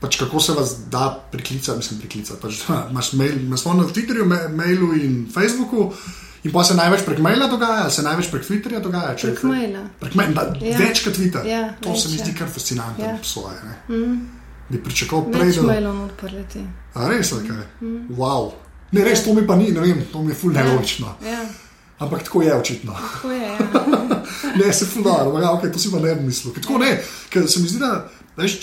pač 0.00 0.16
kako 0.16 0.40
se 0.40 0.52
vas 0.52 0.76
da 0.90 1.24
priklicati, 1.32 1.76
mislim, 1.78 2.00
priklicati. 2.00 2.40
Pač, 2.42 2.54
da, 2.68 2.88
imaš 2.90 3.12
mail, 3.12 3.36
imaš 3.36 3.64
na 3.64 3.84
Twitterju, 3.84 4.24
ma- 4.24 4.48
mailu 4.48 4.94
in 4.94 5.28
Facebooku. 5.34 5.92
In 6.46 6.52
pa 6.54 6.62
se 6.64 6.74
največ 6.78 7.02
prek 7.06 7.18
maila 7.18 7.48
dogaja, 7.50 7.90
se 7.90 8.02
največ 8.02 8.30
prek 8.30 8.44
Twitterja 8.46 8.80
dogaja? 8.82 9.14
če 9.18 9.32
Prek 9.32 9.42
maila. 9.48 9.82
Prek 10.00 10.14
maila, 10.14 10.44
ja. 10.60 10.72
Ja. 10.72 10.78
več 10.78 11.02
kot 11.04 11.16
Twitter. 11.18 11.46
Ja, 11.48 11.62
to 11.82 11.94
se 11.98 12.06
več, 12.08 12.12
mi 12.12 12.20
zdi 12.22 12.34
ja. 12.34 12.38
kar 12.38 12.52
fascinantno, 12.54 13.04
ja. 13.04 13.16
Ja. 13.16 13.22
svoje. 13.26 13.74
Mm. 13.88 14.18
Bi 14.68 14.82
pričakoval 14.84 15.32
prej, 15.32 15.50
več 15.50 15.58
da. 15.58 15.66
mailov 15.72 15.96
not 15.98 16.14
preleti. 16.20 16.62
A 16.94 17.08
res, 17.10 17.32
kaj? 17.32 17.64
Mm. 17.80 18.04
Wow. 18.20 18.52
Ne, 18.94 19.02
res, 19.04 19.24
to 19.26 19.34
mi 19.34 19.42
pa 19.48 19.56
ni, 19.58 19.72
ne 19.74 19.82
vem, 19.82 20.04
to 20.12 20.22
mi 20.22 20.32
je 20.32 20.38
ful 20.38 20.54
nelogično. 20.54 21.16
Ja, 21.26 21.42
Ampak 21.98 22.22
tako 22.28 22.44
je 22.46 22.54
očitno. 22.54 22.94
tako 22.94 23.34
je. 23.34 23.42
Ja. 23.42 23.58
Ne, 24.58 24.72
se 24.72 24.86
fulano, 24.86 25.40
ja, 25.40 25.50
okay, 25.56 25.72
to 25.72 25.78
si 25.78 25.90
pa 25.90 25.98
ne 25.98 26.14
bi 26.14 26.28
mislil. 26.28 26.52
Ker 26.54 26.62
Tako 26.62 26.78
ne, 26.78 26.90
ker 27.30 27.46
se 27.50 27.60
mi 27.60 27.68
zdi, 27.68 27.78
da 27.82 28.08
veš, 28.36 28.58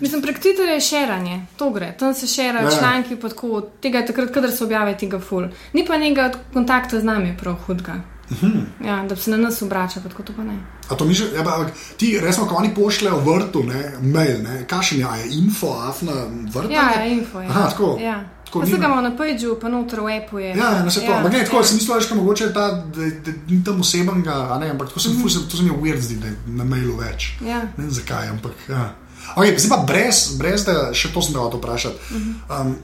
Mislim, 0.00 0.22
prek 0.22 0.38
Twitterja 0.38 0.74
je 0.74 0.80
širanje, 0.82 1.46
to 1.56 1.70
gre. 1.70 1.92
Tam 1.92 2.14
se 2.14 2.26
širajo 2.26 2.56
Ja. 2.58 2.62
ja. 2.64 2.78
članki, 2.78 3.16
pa 3.16 3.28
tako, 3.28 3.60
tega 3.80 3.98
je 3.98 4.06
takrat, 4.06 4.30
kadar 4.30 4.50
se 4.50 4.64
objavi 4.64 4.96
tega 4.96 5.20
ful. 5.20 5.44
Ni 5.72 5.86
pa 5.86 5.96
nekega 5.96 6.30
kontakta 6.52 7.00
z 7.00 7.04
nami 7.04 7.36
prav 7.38 7.54
hudega. 7.56 7.92
Uh 7.92 7.98
Mhm. 8.34 8.46
-huh. 8.48 8.86
ja, 8.86 9.04
da 9.04 9.16
se 9.16 9.30
na 9.30 9.36
nas 9.36 9.62
obrača, 9.62 10.00
tako 10.00 10.22
to 10.22 10.32
pa 10.32 10.42
ne. 10.42 10.56
a 10.88 10.94
to 10.94 11.04
mi 11.04 11.14
že, 11.14 11.24
ja, 11.36 11.44
pa, 11.44 11.66
ti, 11.96 12.20
resno, 12.20 12.46
ko 12.46 12.54
oni 12.54 12.74
pošljejo 12.74 13.16
vrtu, 13.18 13.62
ne, 13.62 13.92
mail, 14.02 14.42
ne, 14.42 14.64
kakšen 14.66 14.98
je, 14.98 15.06
je 15.18 15.38
info, 15.38 15.66
afna, 15.80 16.12
vrt. 16.54 16.70
Ja, 16.70 16.90
ja 16.96 17.04
info 17.06 17.40
je. 17.40 17.48
Aha, 17.48 17.68
tako. 17.70 17.98
Ja. 18.02 18.24
Tako 18.44 18.60
Pa 18.60 18.64
ni- 18.66 18.72
se 18.72 18.78
ga 18.78 18.86
imamo 18.86 19.00
na 19.00 19.16
pageu, 19.16 19.58
pa 19.60 19.68
noter 19.68 20.00
v 20.00 20.08
appu 20.18 20.38
je. 20.38 20.48
Ja, 20.48 20.56
ja, 20.56 20.84
na 20.84 20.90
se 20.90 21.00
to, 21.00 21.06
Ja, 21.06 21.16
ampak 21.16 21.32
ne, 21.32 21.44
tako 21.44 21.56
ja. 21.56 21.62
sem 21.64 21.76
mislil, 21.76 21.96
veš, 21.96 22.06
ka 22.06 22.14
mogoče 22.14 22.52
ta, 22.52 22.70
da, 22.70 23.02
da 23.24 23.32
ni 23.48 23.64
tam 23.64 23.80
osebenga, 23.80 24.48
a 24.50 24.58
ne, 24.58 24.70
ampak 24.70 24.88
mm 24.88 24.90
-hmm. 24.90 25.50
to 25.50 25.56
se 25.56 25.62
mi 25.62 25.68
je 25.68 25.74
weird 25.74 26.00
zdi, 26.00 26.16
da 26.16 26.26
je 26.26 26.34
na 26.46 26.64
mailu 26.64 26.96
več. 26.96 27.32
Ja. 27.46 27.58
Ne 27.58 27.68
vem 27.78 27.90
zakaj, 27.90 28.28
ampak. 28.28 28.52
Ja. 28.68 28.94
Okay, 29.36 29.54
zdaj 29.58 29.70
pa 29.70 29.84
brez, 29.86 30.34
brez 30.38 30.64
da 30.64 30.92
še 30.92 31.12
to 31.14 31.22
sem 31.22 31.36
hotel 31.36 31.58
vprašati. 31.58 31.96
Um, 32.50 32.76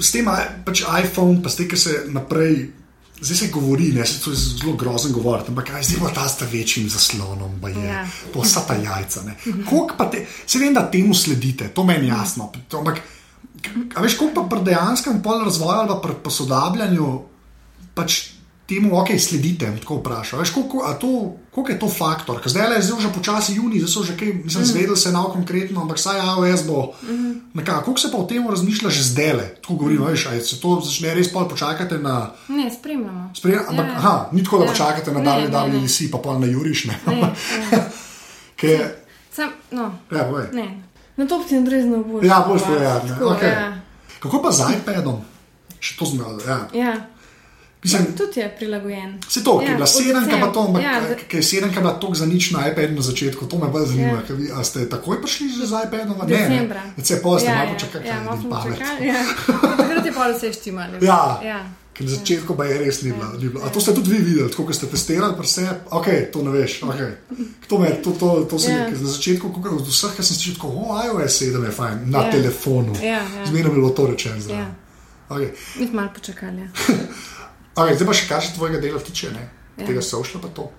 s 0.00 0.10
tem 0.12 0.26
pač 0.66 0.82
iPhone, 0.82 1.42
pa 1.42 1.48
s 1.52 1.56
tem, 1.56 1.68
ki 1.68 1.76
se 1.78 2.04
naprej. 2.10 2.72
Zdaj 3.16 3.36
se 3.36 3.46
govori, 3.48 3.92
ne, 3.96 4.04
se 4.04 4.20
to 4.20 4.28
je 4.30 4.36
zelo 4.36 4.74
grozen 4.76 5.12
govoriti, 5.12 5.48
ampak 5.48 5.70
kaj 5.70 5.86
zdaj 5.88 6.00
bo 6.02 6.10
ta 6.12 6.28
s 6.28 6.36
večjim 6.52 6.84
zaslonom, 6.88 7.54
pa 7.62 7.70
je 7.72 7.80
Ja. 7.80 8.02
to 8.32 8.42
vsa 8.44 8.60
ta 8.68 8.74
jajca. 8.76 9.22
Te, 10.12 10.26
se 10.46 10.58
vem, 10.60 10.74
da 10.76 10.84
temu 10.90 11.14
sledite, 11.16 11.68
to 11.72 11.84
meni 11.84 12.08
jasno. 12.12 12.52
To, 12.68 12.78
ampak, 12.78 13.00
a 13.96 14.02
veš, 14.04 14.18
koliko 14.20 14.42
pa 14.44 14.56
pri 14.56 14.64
dejanskem 14.68 15.22
pol 15.24 15.44
razvoju 15.48 15.78
ali 15.80 15.96
pri 16.02 16.12
posodabljanju 16.22 17.08
pač 17.96 18.36
temu, 18.68 18.92
ok, 19.00 19.16
sledite, 19.18 19.72
tako 19.80 19.96
vprašal. 20.02 20.40
Veš, 20.44 20.50
koliko, 20.52 20.84
a 20.84 20.92
to, 21.00 21.36
koliko 21.56 21.72
je 21.72 21.78
to 21.80 21.88
faktor? 21.88 22.36
Ker 22.44 22.52
zdaj 22.52 22.76
je 22.76 22.82
zdaj 22.84 23.00
že 23.00 23.10
počasi 23.16 23.56
juni, 23.56 23.80
zdaj 23.80 23.88
so 23.88 24.04
že 24.04 24.12
kaj, 24.12 24.44
mislim, 24.44 24.60
mm. 24.62 24.66
zvedeli 24.68 24.96
se 24.96 25.08
nav 25.12 25.32
konkretno, 25.32 25.80
ampak 25.80 25.96
saj 25.96 26.20
iOS 26.20 26.68
bo. 26.68 26.92
Mm. 27.02 27.56
Koliko 27.56 27.96
se 27.96 28.12
pa 28.12 28.18
o 28.20 28.28
tem 28.28 28.44
razmišlja 28.44 28.90
že 28.92 29.02
zdaj 29.02 29.32
le? 29.32 29.46
Tako 29.64 29.74
govorim, 29.74 30.04
mm. 30.04 30.06
veš, 30.12 30.28
se 30.44 30.60
to 30.60 30.80
začne 30.84 31.14
res 31.16 31.32
pol 31.32 31.48
počakati 31.48 31.96
na. 31.96 32.36
Ne, 32.52 32.68
spremljamo. 32.68 33.32
Sprejem, 33.32 33.64
ampak, 33.68 33.86
Ja. 33.86 33.96
aha, 33.96 34.16
ni 34.32 34.44
tako, 34.44 34.58
da 34.58 34.64
Ja. 34.64 34.70
počakate 34.70 35.12
na 35.12 35.20
Ne, 35.20 35.24
ne, 35.24 35.48
ne. 35.48 35.48
WWDC, 35.48 36.10
pa 36.12 36.18
pol 36.18 36.36
na 36.40 36.46
Juriš, 36.46 36.84
ne. 36.92 37.00
Ne. 37.06 37.32
Ker, 38.60 38.92
Sam, 39.32 39.48
no, 39.72 39.96
ja, 40.12 40.28
povej. 40.28 40.52
ne. 40.52 40.84
Na 41.16 41.24
to 41.24 41.40
ti 41.48 41.56
Andrej 41.56 41.88
bolj. 41.88 42.26
Ja, 42.28 42.44
boš 42.44 42.68
povedal. 42.68 43.00
okej. 43.32 43.48
ja. 43.48 43.80
Kako 44.20 44.42
pa 44.44 44.52
z 44.52 44.76
iPadom? 44.76 45.24
Še 45.80 45.96
to 45.96 46.04
zmel, 46.04 46.36
ja. 46.44 46.68
ja. 46.76 47.15
Mislim, 47.86 48.06
Tudi 48.14 48.40
je 48.40 48.48
prilagojen. 48.50 49.10
Se 49.28 49.44
to, 49.44 49.58
ki 49.58 49.64
je 49.64 49.68
Ja, 49.68 49.74
bila 49.74 49.86
sedemka, 49.88 50.36
pa 50.40 50.48
to, 50.48 50.60
ampak 50.60 50.82
Ja, 50.82 50.92
ja, 50.92 51.00
da- 51.02 51.14
ki 51.22 51.36
je 51.36 51.42
sedemka 51.44 51.80
bila 51.80 51.92
tako 51.94 52.14
za 52.14 52.26
nič 52.26 52.50
na 52.50 52.66
iPadu 52.66 52.92
na 52.92 53.02
začetku, 53.02 53.46
to 53.46 53.58
me 53.58 53.68
bolj 53.68 53.86
zanima. 53.86 54.18
Ja. 54.20 54.34
Ja. 54.50 54.64
Ste 54.64 54.88
takoj 54.88 55.20
prišli 55.20 55.48
že 55.50 55.66
z 55.66 55.74
iPadom? 55.80 56.18
Ne, 56.18 56.26
Decembra. 56.28 56.82
ne. 56.88 57.04
Se 57.04 57.14
pa 57.16 57.38
ste 57.38 57.46
Ja, 57.46 57.54
malo 57.54 57.64
ja, 57.64 57.74
počakali, 57.74 58.02
Ja, 58.04 58.14
kaj 58.14 58.24
malo 58.24 58.66
je 58.66 58.76
čakali. 58.76 59.06
Ja. 59.06 59.22
Takrat 59.76 60.04
je 60.04 60.12
pa 60.12 60.24
vse 60.28 60.52
štimali. 60.52 60.94
Ja. 61.00 61.22
ja. 61.44 61.60
Ker 61.94 62.04
na 62.04 62.12
začetku 62.12 62.52
pa 62.52 62.64
je 62.64 62.78
res 62.78 63.02
ni 63.02 63.12
bilo. 63.12 63.32
Ni 63.32 63.48
bilo. 63.48 63.64
A 63.64 63.70
to 63.70 63.80
ste 63.80 63.94
tudi 63.94 64.10
vi 64.10 64.18
videli, 64.20 64.50
tako 64.50 64.64
kot 64.64 64.74
ste 64.74 64.86
testirali, 64.86 65.32
vse, 65.40 65.64
ok, 65.90 66.06
to 66.28 66.42
ne 66.42 66.50
veš. 66.50 66.82
Okay. 66.82 67.10
To, 67.66 67.78
me, 67.78 67.88
to, 68.02 68.10
to, 68.12 68.44
to 68.44 68.58
se 68.58 68.68
Ja. 68.68 68.76
yeah. 68.84 68.92
na 68.92 69.08
začetku, 69.08 69.48
ko, 69.48 69.58
od 69.72 69.86
vseh, 69.86 70.12
ki 70.12 70.22
sem 70.22 70.36
slišal, 70.36 70.54
tako, 70.54 70.68
o, 70.68 70.92
iOS 70.98 71.32
7 71.40 71.64
je 71.64 71.72
fajn, 71.72 71.96
na 72.04 72.18
Ja. 72.18 72.24
yeah. 72.24 72.32
telefonu. 72.32 72.92
Ja, 72.96 73.22
ja. 73.30 73.46
Zmerno 73.46 73.70
bi 73.70 73.76
bilo 73.76 73.90
to 73.90 74.06
rečeno. 74.06 74.36
Ja. 74.38 74.42
Yeah. 74.50 74.70
Okay. 75.28 75.48
Mi 75.76 75.86
smo 75.86 75.94
malo 75.94 76.10
počakali. 76.14 76.60
Ja. 76.60 76.68
Okay, 77.76 77.94
zdaj 77.94 78.06
pa 78.06 78.14
še 78.16 78.28
kar 78.28 78.42
se 78.42 78.54
tvojega 78.56 78.80
dela 78.80 79.00
tiče, 79.00 79.30
ne? 79.32 79.48
Ja. 79.76 79.86
tega 79.86 80.02
social 80.02 80.40
pa 80.42 80.48
to. 80.48 80.70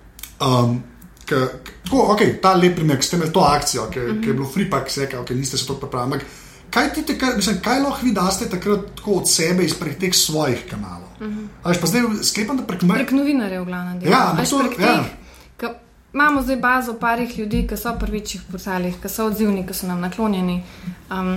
Um, 0.42 0.82
K, 1.28 1.36
tako, 1.84 2.06
okay, 2.14 2.38
ta 2.40 2.54
lep 2.56 2.78
primer, 2.78 2.96
ki 2.96 3.04
ste 3.04 3.16
imeli 3.18 3.32
to 3.32 3.42
akcijo, 3.44 3.90
ki, 3.92 3.98
mm 4.00 4.06
-hmm. 4.06 4.22
ki 4.22 4.28
je 4.28 4.34
bilo 4.34 4.48
free, 4.48 4.70
pa 4.70 4.84
se 4.88 5.02
je, 5.02 5.08
okay, 5.18 5.36
niste 5.36 5.58
se 5.58 5.66
to 5.66 5.74
pripravili. 5.74 6.14
Ampak 6.14 6.28
kaj, 6.70 6.92
ti, 6.92 7.02
te, 7.02 7.18
kaj, 7.18 7.36
mislim, 7.36 7.58
kaj 7.64 7.80
lahko 7.80 8.06
vi 8.06 8.12
daste 8.12 8.48
takrat 8.48 8.80
od 9.06 9.30
sebe 9.30 9.64
iz 9.64 9.74
prek 9.74 9.98
teh 9.98 10.14
svojih 10.14 10.64
kanalov? 10.70 11.08
Mm 11.20 11.26
-hmm. 11.26 11.68
Veš, 11.68 11.80
pa 11.80 11.86
zdaj 11.86 12.02
sklepam, 12.22 12.56
da 12.56 12.62
prek. 12.62 12.80
Prek 12.80 13.10
novinarjev, 13.10 13.62
v 13.62 13.66
glavnem. 13.66 14.02
Ja, 14.02 14.36
to- 14.50 14.58
prek 14.58 14.78
ja. 14.78 14.86
teh. 14.86 15.70
Imamo 16.14 16.42
zdaj 16.42 16.56
bazo 16.56 16.94
parih 16.94 17.38
ljudi, 17.38 17.66
ki 17.68 17.76
so 17.76 17.96
pri 18.00 18.12
večjih 18.12 18.42
portalih, 18.50 18.94
ki 19.02 19.08
so 19.08 19.26
odzivni, 19.26 19.66
ki 19.66 19.74
so 19.74 19.86
nam 19.86 20.00
naklonjeni. 20.00 20.62
Um, 21.10 21.36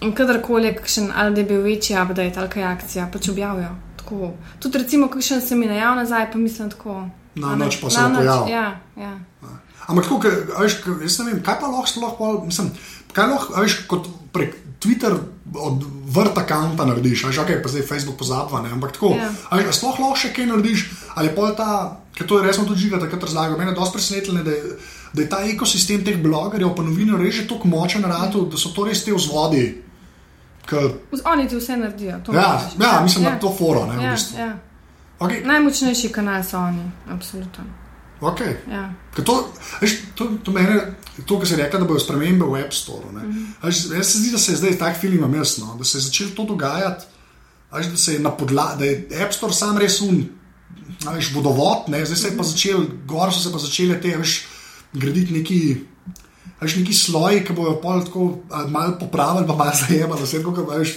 in 0.00 0.12
kadarkoli 0.12 0.66
je 0.66 0.74
kakšen, 0.76 1.12
ali 1.16 1.34
da 1.34 1.40
je 1.40 1.46
bil 1.46 1.60
večji 1.60 1.96
update 2.02 2.32
ali 2.36 2.48
kaj 2.48 2.62
akcija, 2.62 3.08
pač 3.12 3.28
objavijo. 3.28 3.70
Tako. 4.12 4.32
Tudi 4.60 4.78
recimo, 4.78 5.08
kakšen 5.08 5.40
se 5.40 5.54
mi 5.54 5.66
najav 5.66 5.96
nazaj, 5.96 6.32
pa 6.32 6.38
mislim 6.38 6.70
tako. 6.70 7.08
Na 7.34 7.54
noč 7.56 7.80
pa 7.80 7.90
se 7.90 7.96
na 7.98 8.08
pojavil. 8.10 8.48
Ja, 8.50 8.66
ja. 8.96 9.12
Ampak 9.86 10.04
tako, 10.04 10.20
a 10.52 10.62
veš, 10.62 10.74
ke- 10.76 11.00
jaz 11.02 11.18
ne 11.18 11.24
vem, 11.26 11.40
kaj 11.42 11.56
pa 11.56 11.66
lahko 11.66 11.86
sploh, 11.88 12.12
mislim, 12.44 12.68
kaj 13.12 13.26
lahko, 13.26 13.56
veš, 13.56 13.78
kot 13.86 14.04
prek 14.32 14.52
Twitter 14.78 15.16
od 15.54 15.82
vrt 16.06 16.38
akonta 16.38 16.84
narediš, 16.84 17.24
veš, 17.24 17.38
ok, 17.38 17.50
pa 17.58 17.68
zdaj 17.68 17.82
Facebook 17.84 18.16
pozabva, 18.16 18.60
ne, 18.60 18.70
ampak 18.70 18.92
tako, 18.92 19.14
Ja. 19.14 19.30
veš, 19.52 19.74
sploh 19.74 19.98
lahko 19.98 20.16
še 20.16 20.32
kaj 20.32 20.46
narediš, 20.46 20.80
ali 21.14 21.28
pa 21.30 21.42
je 21.42 21.56
ta, 21.56 21.70
ker 22.12 22.26
to 22.26 22.38
je 22.38 22.46
resno 22.46 22.64
tudi 22.64 22.80
žiga, 22.80 23.00
takrat 23.00 23.22
razlagal, 23.22 23.58
mene 23.58 23.70
je 23.70 23.74
dosti 23.74 23.92
presenetilo, 23.92 24.42
da, 24.42 24.50
je- 24.50 24.76
da 25.12 25.22
je 25.22 25.28
ta 25.28 25.40
ekosistem 25.44 26.04
teh 26.04 26.16
blogerjev, 26.18 26.74
pa 26.76 26.82
novinarjev 26.82 27.32
že 27.32 27.48
tako 27.48 27.68
močen 27.68 28.04
rado, 28.04 28.44
da 28.44 28.56
so 28.56 28.68
to 28.70 28.84
res 28.84 29.02
te 29.02 29.12
vzvodi. 29.12 29.82
Oni 31.24 31.48
ti 31.48 31.56
vse 31.56 31.76
naredijo. 31.76 32.20
ja, 32.34 32.70
ja, 32.80 33.00
mislim, 33.02 33.24
da 33.24 33.38
to 33.38 33.54
foro, 33.58 33.86
ne, 33.86 33.96
v 33.98 34.02
Ja, 34.04 34.10
bistvu. 34.12 34.38
ja. 34.38 34.58
Okay, 35.22 35.44
Najmočnejši 35.46 36.08
kanal 36.12 36.42
so 36.44 36.58
oni, 36.58 36.82
absolutno. 37.10 37.64
okay. 38.20 38.54
Ja. 38.70 38.92
Ker 39.14 39.24
To, 39.24 39.52
veš, 39.80 39.96
to, 40.14 40.26
to, 40.44 40.50
mene, 40.50 40.80
to, 41.26 41.38
kar 41.38 41.46
si 41.46 41.56
rekla, 41.56 41.78
da 41.78 41.86
bodo 41.86 42.00
spremembe 42.00 42.46
v 42.46 42.64
App 42.64 42.72
Store. 42.74 43.06
Mm 43.12 43.20
-hmm. 43.20 43.66
veš, 43.66 43.84
jaz 43.96 44.06
se 44.06 44.18
zdi, 44.18 44.30
da 44.30 44.38
se 44.38 44.52
je 44.52 44.56
zdaj 44.56 44.78
tak 44.78 44.96
film 45.00 45.14
imel, 45.24 45.44
no, 45.58 45.76
da 45.78 45.84
se 45.84 45.98
je 45.98 46.02
začelo 46.02 46.30
to 46.36 46.44
dogajati, 46.44 47.04
veš, 47.72 47.86
da, 47.86 47.96
se 47.96 48.12
je 48.12 48.22
podla, 48.38 48.74
da 48.78 48.84
je 48.84 49.08
App 49.24 49.32
Store 49.32 49.52
sam 49.52 49.78
res 49.78 50.00
un, 50.00 50.28
veš, 51.14 51.34
vodovod, 51.34 51.88
ne, 51.88 52.04
zdaj 52.06 52.16
se 52.16 52.28
je 52.28 52.36
pa 52.36 52.42
začel, 52.42 52.86
gor 53.06 53.32
so 53.32 53.40
se 53.40 53.52
pa 53.52 53.58
začele 53.58 54.00
te, 54.00 54.16
veš, 54.16 54.46
graditi 54.92 55.32
neki. 55.32 55.86
Veš, 56.60 56.76
neki 56.76 56.94
sloji, 56.94 57.40
ki 57.42 57.52
bojo 57.52 57.72
pol 57.76 58.04
tako 58.04 58.38
malo 58.68 58.94
popravili, 59.00 59.46
pa 59.46 59.54
malo 59.54 59.72
zajemali, 59.74 60.22
vse 60.22 60.42
kako 60.44 60.62
veš. 60.64 60.92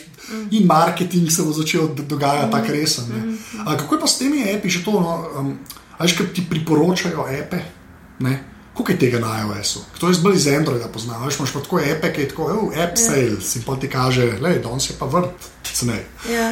In 0.52 0.66
marketing 0.66 1.32
se 1.32 1.42
bo 1.42 1.52
začel 1.52 1.88
do- 1.90 2.04
dogajati 2.06 2.52
tako 2.52 2.68
resen. 2.70 3.06
ne. 3.10 3.38
A, 3.66 3.78
kako 3.78 3.96
je 3.96 4.02
pa 4.02 4.08
s 4.08 4.18
temi 4.18 4.44
api 4.46 4.70
še 4.70 4.84
to? 4.84 4.92
No, 4.94 5.14
um, 5.36 5.58
a 5.98 6.04
veš, 6.04 6.14
kaj 6.14 6.34
ti 6.34 6.46
priporočajo 6.50 7.26
ape? 7.26 7.62
Ne? 8.20 8.44
Koliko 8.74 8.92
je 8.92 9.00
tega 9.00 9.20
na 9.20 9.40
iOS-u? 9.40 9.80
To 10.00 10.08
jaz 10.08 10.20
bolj 10.20 10.36
iz 10.36 10.48
Androida 10.48 10.88
poznam. 10.88 11.24
Veš, 11.26 11.40
imaš 11.40 11.52
pa 11.52 11.60
tako 11.60 11.78
ape, 11.80 12.14
ki 12.14 12.22
je 12.22 12.30
tako, 12.30 12.44
oh, 12.44 12.78
app 12.78 12.98
sales 12.98 13.56
in 13.56 13.64
pa 13.64 13.76
ti 13.76 13.88
kaže, 13.88 14.38
le, 14.38 14.60
danes 14.60 14.90
je 14.90 14.96
pa 15.00 15.06
vrt, 15.08 15.32
cenej. 15.64 16.04
Ja. 16.30 16.52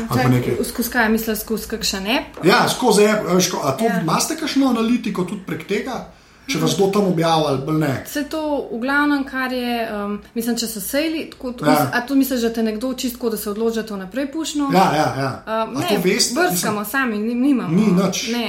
Skozi 0.63 0.89
kaj 0.89 1.09
misliš, 1.09 1.39
skozi 1.39 1.67
kakšen 1.67 2.07
app? 2.09 2.39
Ja, 2.43 2.63
skozi 2.67 3.05
app, 3.05 3.27
a 3.61 3.71
to 3.71 3.85
Ja. 3.85 4.01
imate 4.01 4.35
kakšno 4.35 4.69
analitiko 4.69 5.23
tudi 5.23 5.41
prek 5.45 5.67
tega? 5.67 6.07
Če 6.43 6.59
vas 6.59 6.73
kdo 6.75 6.87
tam 6.87 7.05
objavlja 7.05 7.47
ali 7.47 7.79
ne. 7.79 7.91
Vse 8.05 8.23
to, 8.23 8.39
v 8.67 8.79
glavnem, 8.79 9.23
kar 9.23 9.51
je, 9.51 9.75
um, 9.95 10.17
mislim, 10.33 10.57
če 10.57 10.67
so 10.67 10.81
sejli, 10.81 11.29
tako, 11.29 11.53
Ja. 11.61 11.71
ja. 11.71 11.89
a 11.93 12.01
to 12.01 12.15
misliš, 12.15 12.41
da 12.41 12.53
te 12.53 12.63
nekdo 12.63 12.93
čistko, 12.93 13.29
da 13.29 13.37
se 13.37 13.49
odloča, 13.49 13.81
da 13.81 13.87
to 13.87 13.97
naprej 13.97 14.27
pušno? 14.27 14.69
Ja, 14.73 14.91
ja, 14.93 15.07
ja. 15.17 15.31
A 15.47 15.65
ne, 15.69 15.87
to 15.87 16.01
veste? 16.03 16.35
brskamo 16.35 16.85
sami, 16.85 17.17
ni- 17.17 17.35
nimamo. 17.37 17.71
Ni 17.71 17.87
nič. 17.93 18.27
Ne. 18.29 18.47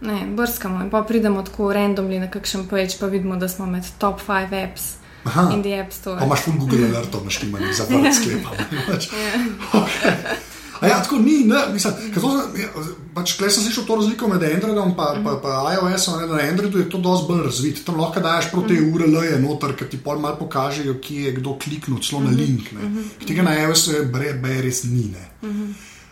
Ne, 0.00 0.26
brskamo 0.28 0.82
in 0.82 0.90
pa 0.90 1.02
pridemo 1.02 1.42
tako 1.42 1.72
randomly 1.72 2.20
na 2.20 2.30
kakšen 2.30 2.68
page, 2.68 2.94
pa 3.00 3.06
vidimo, 3.06 3.36
da 3.36 3.48
smo 3.48 3.66
med 3.66 3.82
top 3.98 4.20
5 4.20 4.54
apps 4.62 4.82
Aha. 5.24 5.50
in 5.52 5.62
the 5.62 5.74
App 5.74 5.92
Store. 5.92 6.18
Pa 6.18 6.26
imaš 6.26 6.40
full 6.40 6.58
Google 6.58 6.86
alertov, 6.86 7.24
naš 7.24 7.36
tim, 7.36 7.56
za 7.72 7.84
vrh 7.84 8.12
sklepa. 8.12 8.50
Pač. 8.86 9.08
A 10.84 10.88
ja, 10.88 11.02
tako 11.02 11.18
ni, 11.24 11.38
ne, 11.48 11.60
mislim, 11.72 11.94
to, 12.14 12.32
ja, 12.60 12.68
pač, 13.16 13.34
klej 13.38 13.52
sem 13.54 13.64
slišal 13.64 13.86
to 13.88 13.96
razliko 14.00 14.28
med 14.28 14.44
Androidom 14.44 14.90
in 14.90 14.96
pa, 14.98 15.06
pa, 15.24 15.36
pa 15.42 15.54
iOS-om, 15.72 16.20
na 16.28 16.42
Androidu 16.44 16.82
je 16.82 16.88
to 16.92 17.00
dosti 17.02 17.28
bolj 17.30 17.44
razvito. 17.46 17.84
Tam 17.86 18.00
lahko 18.00 18.20
daš 18.24 18.50
proti 18.52 18.76
mm. 18.76 18.90
URL-je 18.92 19.38
noter, 19.40 19.72
ker 19.78 19.88
ti 19.88 20.00
pol 20.02 20.20
malo 20.20 20.36
pokažejo, 20.42 20.98
kje 21.00 21.30
je 21.30 21.36
kdo 21.38 21.56
kliknil, 21.62 22.02
celo 22.04 22.24
na 22.26 22.34
link. 22.34 22.72
Ne. 22.76 23.06
Tega 23.24 23.46
na 23.46 23.56
iOS-u 23.62 23.96
je 23.96 24.04
bre, 24.12 24.34
bre, 24.42 24.60
res 24.66 24.84
ni. 24.90 25.08
Ne. 25.14 25.24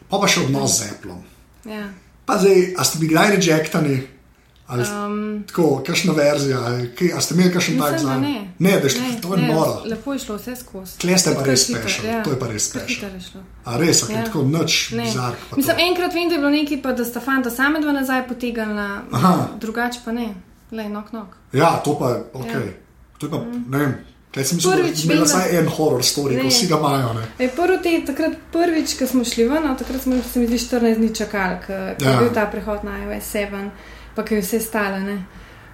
Pa 0.09 0.23
pa 0.23 0.31
še 0.31 0.47
odnos 0.47 0.81
z 0.81 0.91
Apple. 0.95 1.18
Ja. 1.68 1.87
Pa 2.27 2.39
zdaj, 2.41 2.73
a 2.79 2.87
ste 2.87 3.03
bili 3.03 3.12
kdaj 3.14 3.37
rejectani? 3.37 4.01
Ali 4.73 4.85
Um, 4.85 5.45
Tako, 5.45 5.83
kakšna 5.83 6.12
verzija, 6.14 6.59
ali 6.61 6.87
ste 7.20 7.35
imeli 7.35 7.53
kakšen 7.53 7.79
tak 7.79 7.99
zanj? 7.99 8.20
ne. 8.23 8.37
Ne, 8.59 8.81
da 8.81 8.89
ste, 8.89 9.01
to 9.20 9.35
je 9.35 9.43
ne, 9.43 9.49
noro. 9.49 9.83
Lepo 9.85 10.12
je 10.12 10.18
šlo 10.18 10.37
vse 10.37 10.55
skozi. 10.57 10.99
Tle 10.99 11.18
ste 11.18 11.35
pa 11.35 11.43
res 11.43 11.66
hitro, 11.66 11.83
special, 11.83 12.23
to 12.25 12.31
je 12.31 12.39
pa 12.39 12.47
res 12.47 12.70
šlo. 13.23 13.41
A 13.64 13.77
res, 13.77 14.03
Ja. 14.09 14.25
tako 14.25 14.43
noč, 14.45 14.91
Ne. 14.93 15.03
bizar. 15.03 15.35
pa 15.51 15.57
Mislim, 15.57 15.77
to. 15.77 15.83
enkrat 15.83 16.14
vem, 16.14 16.29
da 16.29 16.35
je 16.35 16.41
bilo 16.41 16.51
nekaj, 16.53 16.83
pa 16.83 16.93
da 16.93 17.05
sta 17.05 17.20
fanta 17.20 17.51
same 17.53 17.81
dva 17.81 17.93
nazaj 17.93 18.25
potegnila, 18.29 18.89
drugače 19.59 20.01
pa 20.05 20.12
ne, 20.12 20.35
le 20.70 20.89
nok 20.89 21.12
nok. 21.12 21.37
Ja, 21.53 21.77
to 21.77 21.99
pa 21.99 22.09
je, 22.09 22.25
ok. 22.35 22.53
To 23.18 23.27
je 23.27 23.31
pa, 23.31 23.39
ne 23.68 23.79
vem, 23.79 23.93
kaj 24.31 24.45
sem 24.47 24.59
Ja. 24.59 24.70
Prvič 24.73 25.05
da- 25.18 25.25
vsaj 25.25 25.59
en 25.59 25.68
horror 25.68 26.01
story, 26.03 26.35
ko 26.35 26.43
Ne. 26.43 26.49
vsi 26.49 26.66
ga 26.66 26.77
imajo, 26.77 27.12
ne. 27.12 27.25
E, 27.39 27.49
prvo 27.51 27.77
te, 27.77 28.03
takrat 28.07 28.33
prvič, 28.51 28.97
ko 28.99 29.07
smo 29.07 29.25
šli 29.25 29.45
ven, 29.45 29.62
no, 29.62 29.75
takrat 29.77 30.03
smo 30.03 30.16
se 30.25 30.39
mi 30.39 30.47
zdi 30.47 30.59
14 30.59 30.97
dni 30.97 31.14
čakali, 31.14 31.57
ker 31.66 31.95
Ja. 31.99 32.11
je 32.11 32.18
bil 32.18 32.31
ta 32.31 32.47
prehod 32.47 32.85
na 32.85 32.97
iOS 32.99 33.25
7, 33.27 33.70
pa 34.14 34.22
ki 34.22 34.34
je 34.34 34.40
vse 34.42 34.60
stale. 34.60 35.00
Ne. 35.00 35.18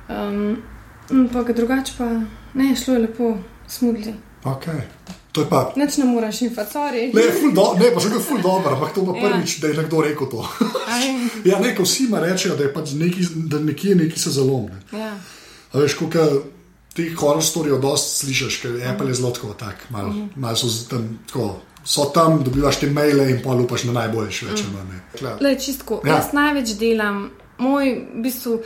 Um, 0.08 0.62
ga 1.36 1.52
drugače 1.52 1.92
pa 1.98 2.08
ne, 2.54 2.76
šlo 2.76 2.94
je 2.94 3.00
lepo, 3.00 3.36
smudli. 3.68 4.14
Ok. 4.44 4.64
To 5.32 5.40
je 5.40 5.48
pa, 5.48 5.72
Nič 5.76 5.96
ne 5.96 6.04
moraš 6.04 6.42
in 6.42 6.54
facori. 6.54 7.12
ne, 7.12 7.22
do, 7.52 7.64
ne, 7.78 7.90
pa 7.94 8.00
še 8.00 8.10
kot 8.10 8.22
ful 8.22 8.40
dobro, 8.40 8.72
ampak 8.72 8.94
to 8.94 9.04
pa 9.04 9.12
Ja. 9.12 9.28
prvič, 9.28 9.58
da 9.58 9.68
je 9.68 9.74
nekdo 9.74 10.00
rekel 10.00 10.26
to. 10.26 10.40
Ja, 11.44 11.58
ne, 11.58 11.74
ko 11.76 11.82
vsi 11.82 12.04
ima 12.04 12.20
rečejo, 12.20 12.56
da 12.56 12.64
je 12.64 12.72
pač 12.74 12.92
neki, 12.92 13.26
da 13.46 13.58
nekje 13.60 13.94
neki 13.94 14.18
se 14.18 14.30
zalomne. 14.30 14.80
ja. 14.92 15.12
A 15.72 15.78
veš, 15.78 15.94
koliko 15.94 16.24
teh 16.94 17.14
horror 17.14 17.42
storijev 17.44 17.78
dosti 17.78 18.16
slišiš, 18.16 18.56
ker 18.56 18.70
Apple 18.88 19.08
je 19.08 19.14
zelo 19.14 19.30
tako, 19.30 19.52
tak, 19.54 19.84
malo 19.90 20.08
Mhm. 20.08 20.26
mal 20.36 20.56
so 20.56 20.66
tam, 20.88 21.18
tako, 21.26 21.60
so 21.84 22.04
tam, 22.06 22.42
dobivaš 22.42 22.76
te 22.76 22.90
maile 22.90 23.30
in 23.30 23.42
pa 23.44 23.52
lupaš 23.52 23.84
na 23.84 23.92
najboljši, 23.92 24.46
več 24.46 24.60
ali 24.60 24.72
manj. 24.72 24.88
ne. 24.88 25.00
Klar. 25.18 25.36
Le, 25.40 25.54
čistko. 25.56 26.00
Ja. 26.04 26.10
Ja. 26.10 26.16
Jaz 26.16 26.32
največ 26.32 26.68
delam, 26.74 27.30
moj 27.58 27.94
v 28.14 28.22
bistvu. 28.22 28.60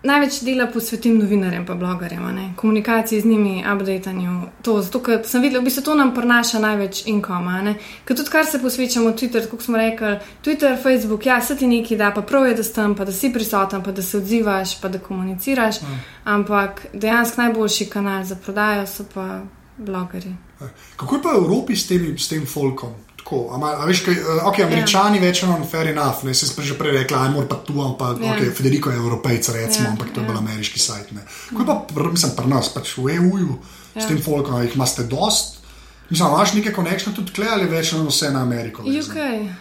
Največ 0.00 0.38
dela 0.40 0.64
posvetim 0.72 1.18
novinarjem 1.20 1.66
in 1.68 1.78
blogerjem, 1.78 2.22
ne? 2.34 2.44
komunikaciji 2.56 3.20
z 3.20 3.26
njimi, 3.26 3.64
updatanju. 3.72 4.30
To, 4.64 4.78
zato, 4.80 5.02
ker 5.04 5.18
sem 5.28 5.42
videl, 5.42 5.58
da 5.58 5.60
v 5.60 5.68
bistvu 5.68 5.82
to 5.84 5.94
nam 5.94 6.14
prinaša 6.16 6.58
največ 6.58 7.02
inkoma. 7.12 7.74
Ker 8.08 8.16
tudi 8.16 8.32
kar 8.32 8.46
se 8.48 8.62
posvečamo, 8.62 9.12
Twitter, 9.12 9.44
kot 9.50 9.60
smo 9.60 9.76
rekli, 9.76 10.14
Twitter, 10.40 10.78
Facebook, 10.82 11.26
ja, 11.26 11.36
se 11.44 11.56
ti 11.56 11.68
nekaj 11.68 12.00
da, 12.00 12.10
pa 12.16 12.22
prav 12.22 12.48
je, 12.48 12.54
da 12.54 12.64
si 12.64 12.74
tam, 12.74 12.96
pa 12.96 13.04
da 13.04 13.12
si 13.12 13.28
prisoten, 13.32 13.82
pa 13.84 13.92
da 13.92 14.02
se 14.02 14.16
odzivaš, 14.16 14.78
pa 14.80 14.88
da 14.88 14.98
komuniciraš. 14.98 15.82
Mm. 15.82 16.00
Ampak 16.24 16.86
dejansko 16.92 17.42
najboljši 17.42 17.90
kanal 17.92 18.24
za 18.24 18.40
prodajo 18.40 18.86
so 18.86 19.04
pa 19.14 19.42
blogerji. 19.76 20.32
Kako 20.96 21.16
je 21.16 21.22
pa 21.22 21.28
v 21.28 21.44
Evropi 21.44 21.76
s, 21.76 21.86
temi, 21.88 22.18
s 22.18 22.28
tem 22.28 22.46
folkom? 22.46 22.96
Tako, 23.30 23.54
a, 23.54 23.58
ma- 23.58 23.76
a 23.78 23.84
veš, 23.86 24.00
kaj, 24.02 24.14
uh, 24.18 24.46
ok, 24.50 24.58
američani 24.64 25.20
ja. 25.20 25.22
več 25.22 25.44
manj 25.46 25.62
fair 25.70 25.86
enough, 25.86 26.24
ne, 26.26 26.34
se 26.34 26.48
sem 26.50 26.64
že 26.66 26.74
prej 26.74 26.96
rekla, 26.96 27.20
ajmo 27.28 27.44
pa 27.46 27.60
tu, 27.62 27.76
pa 27.94 28.08
ja. 28.18 28.26
Ja. 28.26 28.32
ok, 28.34 28.56
Federico 28.58 28.90
je 28.90 28.96
evropejc, 28.98 29.48
recimo, 29.54 29.84
ja. 29.84 29.86
Ja, 29.86 29.92
ampak 29.92 30.10
to 30.10 30.18
je 30.20 30.24
ja. 30.24 30.30
bil 30.32 30.38
ameriški 30.40 30.82
sajt. 30.82 31.12
Ne. 31.14 31.22
Kako 31.48 31.62
je 31.62 31.66
pa, 31.66 31.76
pr, 31.94 32.10
mislim, 32.10 32.32
pri 32.34 32.48
nas, 32.50 32.68
pač 32.74 32.96
v 32.98 33.14
EU-ju, 33.14 33.54
ja. 33.94 34.00
s 34.00 34.02
Ja. 34.02 34.08
tem 34.08 34.18
folkom, 34.18 34.58
jih 34.62 34.74
imate 34.74 35.06
dost? 35.06 35.60
Mislim, 36.10 36.26
imaš 36.28 36.54
neke 36.58 36.72
konekšne 36.74 37.14
tudi 37.14 37.30
kle 37.30 37.46
ali 37.46 37.70
več 37.70 37.92
manj 37.94 38.10
vse 38.10 38.32
na 38.34 38.42
Ameriko? 38.42 38.82
UK. 38.82 39.16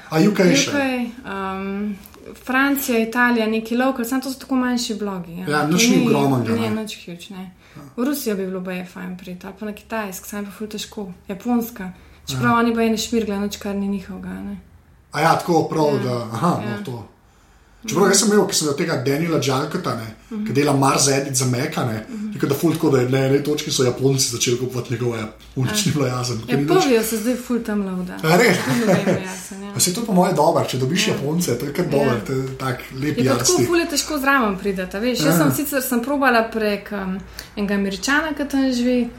A 0.10 0.18
UK, 0.18 0.40
še? 0.58 0.74
UK, 0.74 0.82
um, 1.30 1.94
Francija, 2.46 2.98
Italija, 3.00 3.46
neki 3.48 3.78
lokal, 3.78 4.06
samo 4.06 4.22
to 4.22 4.34
so 4.34 4.40
tako 4.40 4.56
manjši 4.56 4.98
blogi. 4.98 5.38
Ja, 5.46 5.62
To 5.62 5.78
nič 5.78 5.90
ni 5.90 6.02
ogromnega, 6.08 6.58
ne. 6.58 6.70
Ne, 6.70 6.82
nič 6.82 6.98
huge, 7.06 7.30
ne. 7.38 7.52
V 7.96 8.02
Rusijo 8.02 8.34
bi 8.36 8.50
bilo 8.50 8.66
baje 8.66 8.86
fajn 8.86 9.14
priti, 9.18 9.46
ali 9.46 9.56
pa 9.60 9.66
na 9.66 9.74
Kitajsk, 9.78 10.26
sam 10.26 10.46
pa 10.46 10.52
ful 10.52 10.68
težko. 10.68 11.12
Japonska, 11.30 11.94
čeprav 12.30 12.56
oni 12.56 12.74
baje 12.74 12.90
ne 12.90 12.98
šmirgle, 12.98 13.40
nič 13.40 13.58
kar 13.58 13.76
ni 13.76 13.88
njihovega. 13.88 14.30
Ne. 14.30 14.58
A 15.12 15.22
ja, 15.22 15.36
tako 15.36 15.64
prav, 15.66 15.86
Ja. 15.88 16.04
da 16.04 16.16
aha, 16.24 16.62
Ja. 16.62 16.70
no, 16.72 16.84
to. 16.86 17.06
Čeprav 17.86 18.08
jaz 18.08 18.20
sem 18.20 18.28
imel, 18.28 18.48
ki 18.48 18.56
sem 18.56 18.68
od 18.68 18.78
tega 18.78 18.96
Daniela 18.98 19.40
Džalkota, 19.40 19.96
ne, 19.96 20.04
Mhm. 20.04 20.12
mm 20.32 20.38
-hmm. 20.38 20.48
ki 20.48 20.54
dela 20.54 20.74
Mars 20.76 21.08
Edit 21.10 21.36
za 21.36 21.46
Mekane, 21.48 22.06
mm 22.10 22.16
-hmm. 22.34 22.48
da 22.48 22.56
ful 22.56 22.74
tako, 22.74 22.90
da 22.90 23.00
je 23.00 23.10
na 23.10 23.18
eni 23.20 23.44
točki 23.44 23.72
so 23.72 23.84
Japonci 23.84 24.30
začeli 24.30 24.58
kupovati 24.60 24.94
njegove 24.94 25.20
app, 25.20 25.32
unič 25.56 25.86
ni 25.86 25.92
bilo 25.92 26.08
jasno. 26.08 26.36
ker 26.38 26.50
Ja, 26.50 26.58
ni 26.58 26.66
nič- 26.66 26.74
povijo 26.76 27.04
se 27.04 27.18
zdaj 27.18 27.36
ful 27.38 27.60
tam 27.60 27.86
lauda. 27.86 28.14
A 28.24 28.38
res? 28.38 28.58
Jasen, 29.24 29.64
ja. 29.64 29.94
To 29.96 30.02
po 30.02 30.14
moje 30.14 30.34
dobro, 30.34 30.66
če 30.66 30.78
dobiš 30.78 31.08
Ja. 31.08 31.14
Japonce, 31.14 31.56
to 31.56 31.66
je 31.66 31.74
kar 31.74 31.86
Ja. 31.86 31.92
dobro, 31.92 32.16
to 32.28 32.34
je 32.34 32.58
tak 32.58 32.78
lep 32.94 33.18
Je 33.18 33.26
pa 33.26 33.30
tako 33.30 33.38
jarsti. 33.40 33.66
ful 33.66 33.78
je 33.78 33.88
težko 33.88 34.18
zraven 34.18 34.58
prideti, 34.58 34.98
veš. 34.98 35.20
Ja. 35.20 35.26
Jaz 35.26 35.38
sem 35.38 35.52
sicer 35.56 35.82
sem 35.82 36.02
probala 36.02 36.50
prek 36.54 36.90
um, 36.94 37.20
enega 37.56 37.74
američana, 37.74 38.28
ki 38.30 38.44
tam 38.46 38.74
živi. 38.74 39.10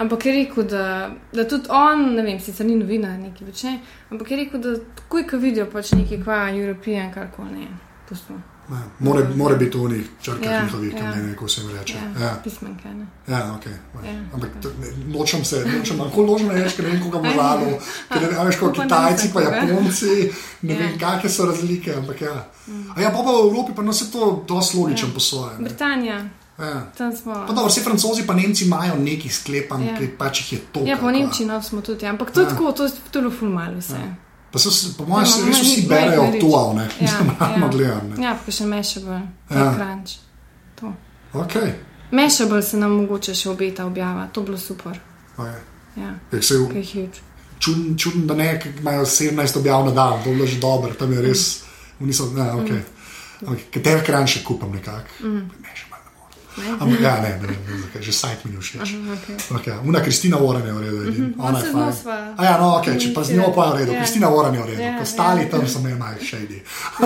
Ampak 0.00 0.26
je 0.26 0.32
rekel, 0.34 0.64
da, 0.64 0.84
da 1.32 1.44
tudi 1.44 1.68
on, 1.70 2.14
ne 2.14 2.22
vem, 2.22 2.38
sicer 2.40 2.64
ni 2.66 2.74
novinar, 2.74 3.18
neki 3.18 3.44
več 3.44 3.62
ne, 3.64 3.74
ampak 4.10 4.30
je 4.30 4.36
rekel, 4.38 4.60
da 4.60 4.70
takoj, 4.96 5.26
ko 5.26 5.36
vidijo 5.38 5.66
pač 5.66 5.92
neki 5.92 6.22
kva, 6.22 6.46
European, 6.52 7.12
kar 7.12 7.28
koli 7.30 7.52
ne, 7.58 7.66
pustimo. 8.08 8.40
Ne, 8.70 8.78
More, 9.00 9.24
more 9.34 9.56
biti 9.56 9.74
v 9.76 9.88
njih 9.90 10.08
črkah 10.22 10.46
Ja, 10.46 10.62
njihovih, 10.62 10.92
ja. 10.94 11.10
ne 11.10 11.32
kako 11.32 11.48
se 11.48 11.60
jim 11.60 11.70
reče. 11.70 11.94
Ja, 11.94 12.22
Ja, 12.22 12.34
pismenke, 12.44 12.88
ne. 12.90 13.06
ja 13.28 13.54
ok. 13.54 13.66
Ja, 13.66 14.12
Ampak 14.32 14.50
ne, 14.78 14.90
nočem 15.08 15.44
se, 15.44 15.64
nočem, 15.68 15.98
kako 15.98 16.22
ložno 16.22 16.52
je, 16.52 16.68
ker 16.70 16.84
ne 16.84 16.90
vem, 16.90 17.02
koga 17.02 17.18
bo 17.18 17.32
valo, 17.36 17.72
ker 18.08 18.22
ne 18.22 18.44
veš, 18.44 18.56
kot 18.56 18.78
Kitajci, 18.78 19.32
pa. 19.34 19.40
Japonci, 19.42 20.30
ne 20.62 20.74
Ja. 20.74 20.78
vem, 20.78 20.98
kakšne 20.98 21.30
so 21.30 21.46
razlike, 21.46 21.94
ampak 21.94 22.20
ja. 22.22 22.36
A 22.96 23.00
ja, 23.00 23.10
pa 23.10 23.18
pa 23.18 23.32
v 23.32 23.48
Evropi 23.48 23.74
pa 23.74 23.82
nas 23.82 24.00
je 24.00 24.08
to 24.08 24.44
dosti 24.48 24.78
logičen 24.78 25.08
Ja. 25.08 25.14
po 25.14 25.20
svoje. 25.20 25.56
Britanija, 25.60 26.20
Ja. 26.60 26.86
Pa 27.46 27.48
dobro, 27.48 27.66
vsi 27.66 27.80
francozi 27.80 28.22
pa 28.22 28.34
Nemci 28.34 28.64
imajo 28.64 28.94
neki 28.96 29.28
sklepam, 29.28 29.82
Ja. 29.82 29.96
ki 29.96 30.08
pač 30.08 30.40
jih 30.40 30.52
je 30.52 30.58
to. 30.72 30.80
Ja, 30.80 30.96
po 30.96 31.10
Nemčiji 31.10 31.46
no, 31.46 31.62
smo 31.62 31.80
tudi, 31.80 32.04
ja. 32.04 32.10
ampak 32.10 32.30
to 32.30 32.40
je 32.40 32.44
Ja. 32.44 32.50
tako, 32.50 32.72
to 32.72 32.84
je 32.84 32.90
to 33.10 33.18
je 33.18 33.22
bilo 33.22 33.32
ful 33.32 33.48
malo 33.50 33.78
vse. 33.78 33.96
Pa 34.52 34.58
so, 34.58 34.68
po 34.98 35.04
mojem, 35.06 35.24
Ja, 35.24 35.30
se 35.30 35.40
ma- 35.40 35.46
res 35.48 35.60
vsi 35.60 35.86
berejo 35.88 36.22
to, 36.40 36.72
ne? 36.74 36.88
Ja, 37.00 37.08
ja. 37.56 37.68
gledam. 37.68 38.08
ne. 38.08 38.24
Ja, 38.24 38.36
pa 38.36 38.52
še 38.52 38.66
Mashable, 38.66 39.20
Ja. 39.48 39.56
ja. 39.56 39.74
Crunch. 39.74 40.12
To. 40.76 40.92
Ok. 41.34 41.54
Mashable 42.12 42.62
se 42.62 42.76
nam 42.76 42.90
mogoče 42.92 43.34
še 43.34 43.48
obeta 43.48 43.86
objava, 43.86 44.26
to 44.26 44.40
bi 44.40 44.46
bilo 44.46 44.58
super. 44.58 44.98
Okay. 45.36 45.60
Ja, 45.96 46.14
se 46.40 46.54
je 46.54 46.60
huge. 46.60 47.08
čuden, 47.58 47.96
čuden, 47.96 48.26
da 48.26 48.34
ne, 48.34 48.48
imajo 48.78 49.06
17 49.06 49.56
objav 49.56 49.84
na 49.84 49.90
dan, 49.92 50.22
to 50.24 50.30
je 50.30 50.46
že 50.46 50.60
dobro, 50.60 50.94
tam 50.94 51.12
je 51.12 51.20
res, 51.20 51.62
oni 52.00 52.12
so, 52.12 52.26
ne, 52.26 52.52
ok. 52.52 52.68
Okay. 53.42 53.60
Katere 53.70 54.04
kran 54.04 54.26
še 54.26 54.42
kupam 54.44 54.72
nekako? 54.72 55.08
Mm. 55.22 55.50
Ne, 55.60 55.68
Ampak 56.80 57.00
ja, 57.00 57.20
ne, 57.22 57.28
ne 57.42 57.46
vem, 57.46 57.82
zakaj, 57.82 58.02
že 58.02 58.12
sajt 58.12 58.44
mi 58.44 58.56
všeč. 58.58 58.88
Okay. 58.90 59.36
Okay. 59.56 59.74
Una 59.84 60.00
Kristina 60.00 60.36
Warren 60.36 60.66
je 60.66 60.72
v 60.72 60.80
redu, 60.80 60.98
edin. 61.02 61.24
Mhm. 61.24 61.40
ona 61.40 61.58
No, 61.72 61.86
je 61.86 61.92
fajn. 61.92 62.34
A 62.36 62.44
ja, 62.44 62.54
no, 62.60 62.76
ok, 62.76 62.86
če 62.98 63.14
pa 63.14 63.22
z 63.24 63.30
njo 63.32 63.52
pa 63.54 63.64
je 63.64 63.72
v 63.72 63.76
redu, 63.76 63.92
Ja. 63.92 63.98
Kristina 63.98 64.28
Warren 64.28 64.54
je 64.54 64.62
v 64.62 64.66
redu, 64.66 64.82
Ja, 64.82 64.98
ostali 65.02 65.42
ja. 65.42 65.48
tam 65.48 65.68
so 65.68 65.78
me 65.80 65.94
malo 65.94 66.18
shady. 66.20 66.58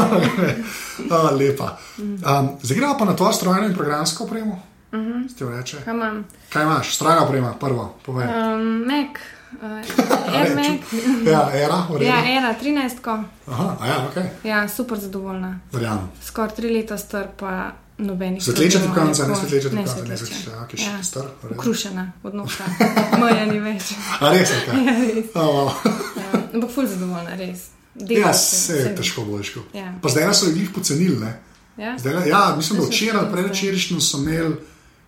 oh, 1.11 1.31
lepa. 1.33 1.79
Um, 1.99 2.57
zdaj 2.63 2.77
gremo 2.77 2.97
pa 2.99 3.05
na 3.05 3.13
to 3.13 3.33
strojno 3.33 3.67
in 3.67 3.75
programsko 3.75 4.25
opremo. 4.25 4.63
Uh 4.93 4.99
Mhm. 4.99 5.27
-huh. 5.29 5.85
Kaj 5.85 5.95
imam? 5.95 6.25
Kaj 6.49 6.63
imaš, 6.63 6.95
strojna 6.95 7.25
oprema, 7.25 7.53
prvo, 7.53 7.95
povej. 8.07 8.27
Um, 8.27 8.85
Mac, 8.87 9.17
uh, 9.63 10.35
Air 10.35 10.55
Mac. 10.55 10.81
Ja, 11.27 11.51
era. 11.55 11.87
Ja, 12.01 12.39
era 12.39 12.55
13. 12.55 13.25
Aha, 13.47 13.77
ja, 13.87 14.07
ok, 14.07 14.45
Ja, 14.45 14.69
super 14.69 14.99
zadovoljna. 14.99 15.59
verjamem. 15.73 16.09
Skoraj 16.23 16.51
tri 16.51 16.71
leta 16.71 16.99
star, 16.99 17.27
pa 17.37 17.73
nobenih. 17.99 18.43
Svetleča 18.43 18.79
problemov, 18.79 19.15
tipkovnica, 19.15 19.23
ne 19.25 19.37
svetleča 19.37 19.69
Ne 19.69 19.71
tipkovnica, 19.77 19.95
ne 20.03 20.17
svetleča. 20.17 20.35
svetleča, 20.35 20.63
ok, 20.63 20.73
še 20.77 21.05
star. 21.05 21.23
v 21.23 21.45
redu. 21.45 21.55
Ukrušena 21.55 22.05
od 22.23 22.35
nosa, 22.35 22.65
moja 23.21 23.45
ni 23.47 23.59
več. 23.61 23.95
A 24.21 24.31
res 24.31 24.51
je 24.51 24.61
kaj? 24.67 24.75
Ja, 24.81 24.95
res. 24.99 25.29
Oh, 25.35 25.41
wow. 25.41 25.69
Ja, 26.17 26.43
Ampak 26.51 26.71
ful 26.71 26.87
zadovoljna, 26.87 27.37
res. 27.37 27.71
Ja, 27.95 28.33
se, 28.33 28.73
je 28.73 28.83
vse. 28.83 28.95
težko 28.97 29.23
boljško. 29.25 29.61
Ja. 29.73 29.95
Pa 30.03 30.09
zdaj 30.09 30.35
so 30.35 30.51
jih 30.51 30.71
pocenili, 30.71 31.17
ne? 31.17 31.33
Ja? 31.77 31.95
Zdaj, 31.99 32.29
ja, 32.29 32.55
mislim, 32.57 32.81
da 32.81 32.87
včeraj, 32.87 33.23
šli, 33.23 33.33
predvčerajšnjem 33.33 34.01
sem 34.01 34.21
imel, 34.23 34.53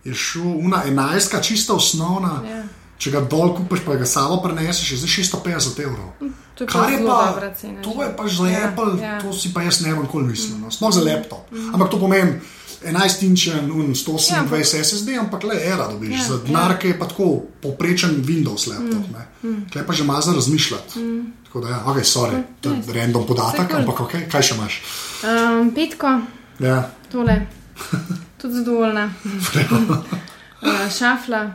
je 0.04 0.14
šel 0.14 0.46
una 0.56 0.82
enajstka, 0.86 1.42
čista 1.42 1.74
osnovna. 1.74 2.42
Ja. 2.44 2.62
Če 2.96 3.10
ga 3.10 3.20
dol 3.20 3.50
kupiš, 3.52 3.82
pa 3.84 3.92
ga 3.94 4.06
samo 4.06 4.38
preneseš, 4.40 4.90
je 4.90 4.96
za 4.96 5.08
650 5.08 5.82
evrov. 5.82 6.14
To 6.54 6.64
je 6.64 6.66
Kar 6.66 6.80
pa 6.80 6.88
je 6.88 6.98
pa, 7.04 7.50
cena. 7.52 7.82
to 7.82 7.90
že. 7.92 8.00
je 8.00 8.10
pač 8.16 8.30
za 8.32 8.46
Ja, 8.48 8.60
Apple, 8.64 8.92
ja. 8.96 9.20
to 9.20 9.32
si 9.32 9.52
pa 9.52 9.60
jaz 9.60 9.82
ne 9.82 9.92
bom 9.92 10.06
nikoli 10.06 10.24
mislil. 10.26 10.56
No. 10.56 10.70
Sploh 10.70 10.88
za 10.90 11.02
laptop. 11.02 11.44
Ampak 11.74 11.90
to 11.90 12.00
pomeni 12.00 12.40
11 12.84 13.22
inčen, 13.22 13.70
128 13.70 14.32
Ja, 14.52 14.84
SSD, 14.84 15.08
ampak 15.20 15.44
le 15.44 15.56
era 15.64 15.88
dobiš. 15.88 16.10
Ja, 16.10 16.24
za 16.28 16.38
denar, 16.38 16.78
ki 16.78 16.88
je 16.88 16.98
pa 16.98 17.06
tako 17.06 17.42
poprečen 17.62 18.22
Windows 18.24 18.66
laptop. 18.66 19.06
Mm. 19.42 19.66
Kaj 19.72 19.86
pa 19.86 19.92
že 19.92 20.04
malo 20.04 20.20
za 20.22 20.32
razmišljati. 20.32 21.00
Tako 21.44 21.60
da, 21.60 21.68
ja, 21.68 21.82
ok, 21.86 21.96
sorry, 21.96 22.42
to 22.60 22.70
je 22.70 22.82
random 22.92 23.26
podatek, 23.26 23.70
cool. 23.70 23.78
ampak 23.80 24.00
ok, 24.00 24.12
kaj 24.30 24.42
še 24.42 24.54
imaš? 24.54 24.80
Um, 25.24 25.70
petko, 25.74 26.20
Ja. 26.58 26.90
Tole, 27.12 27.46
tudi 28.40 28.54
zadovoljna. 28.54 29.10
Uh, 29.24 30.90
šafla, 30.98 31.52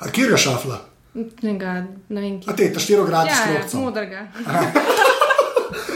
A 0.00 0.08
kjer 0.10 0.30
je 0.30 0.38
šafla? 0.38 0.80
tega, 1.40 1.86
ne 2.08 2.20
vem, 2.20 2.40
A 2.46 2.52
kje. 2.52 2.56
te, 2.56 2.72
ta 2.72 2.80
štirograd 2.80 3.26
Ja, 3.26 3.46
ja, 3.52 3.78
modrega. 3.78 4.26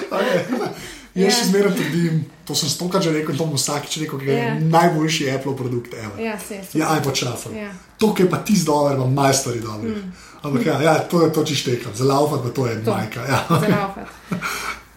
Okay. 0.09 0.98
Jaz 1.19 1.35
še 1.35 1.41
Ja. 1.41 1.47
zmeraj 1.47 1.73
trdim, 1.75 2.15
to 2.45 2.55
sem 2.55 2.69
stokrat 2.69 3.03
že 3.03 3.13
rekel, 3.13 3.35
to 3.35 3.45
bom 3.45 3.55
vsakič 3.55 3.97
rekel, 3.99 4.19
ker 4.19 4.29
je 4.29 4.39
Ja. 4.39 4.55
najboljši 4.57 5.31
Apple 5.31 5.55
produkt. 5.55 5.95
ever. 5.95 6.19
Ja, 6.19 6.39
se 6.39 6.55
je. 6.55 6.63
Ja, 6.75 7.01
pa 7.05 7.11
čafel. 7.13 7.53
Ja. 7.55 7.71
To, 7.99 8.15
je 8.15 8.27
pa 8.27 8.37
ti 8.39 8.55
zdolj, 8.55 8.95
ima 8.95 9.07
majstori 9.07 9.61
dobro. 9.61 9.91
Mm. 9.91 10.13
Ampak 10.43 10.67
ja, 10.67 10.83
ja, 10.83 10.95
to 11.01 11.23
je 11.23 11.33
to, 11.33 11.45
če 11.45 11.55
štekam, 11.57 11.93
za 11.95 12.05
laufat 12.05 12.43
pa 12.43 12.51
to 12.51 12.67
je 12.67 12.85
To. 12.85 12.91
majka. 12.91 13.21
Ja. 13.23 13.39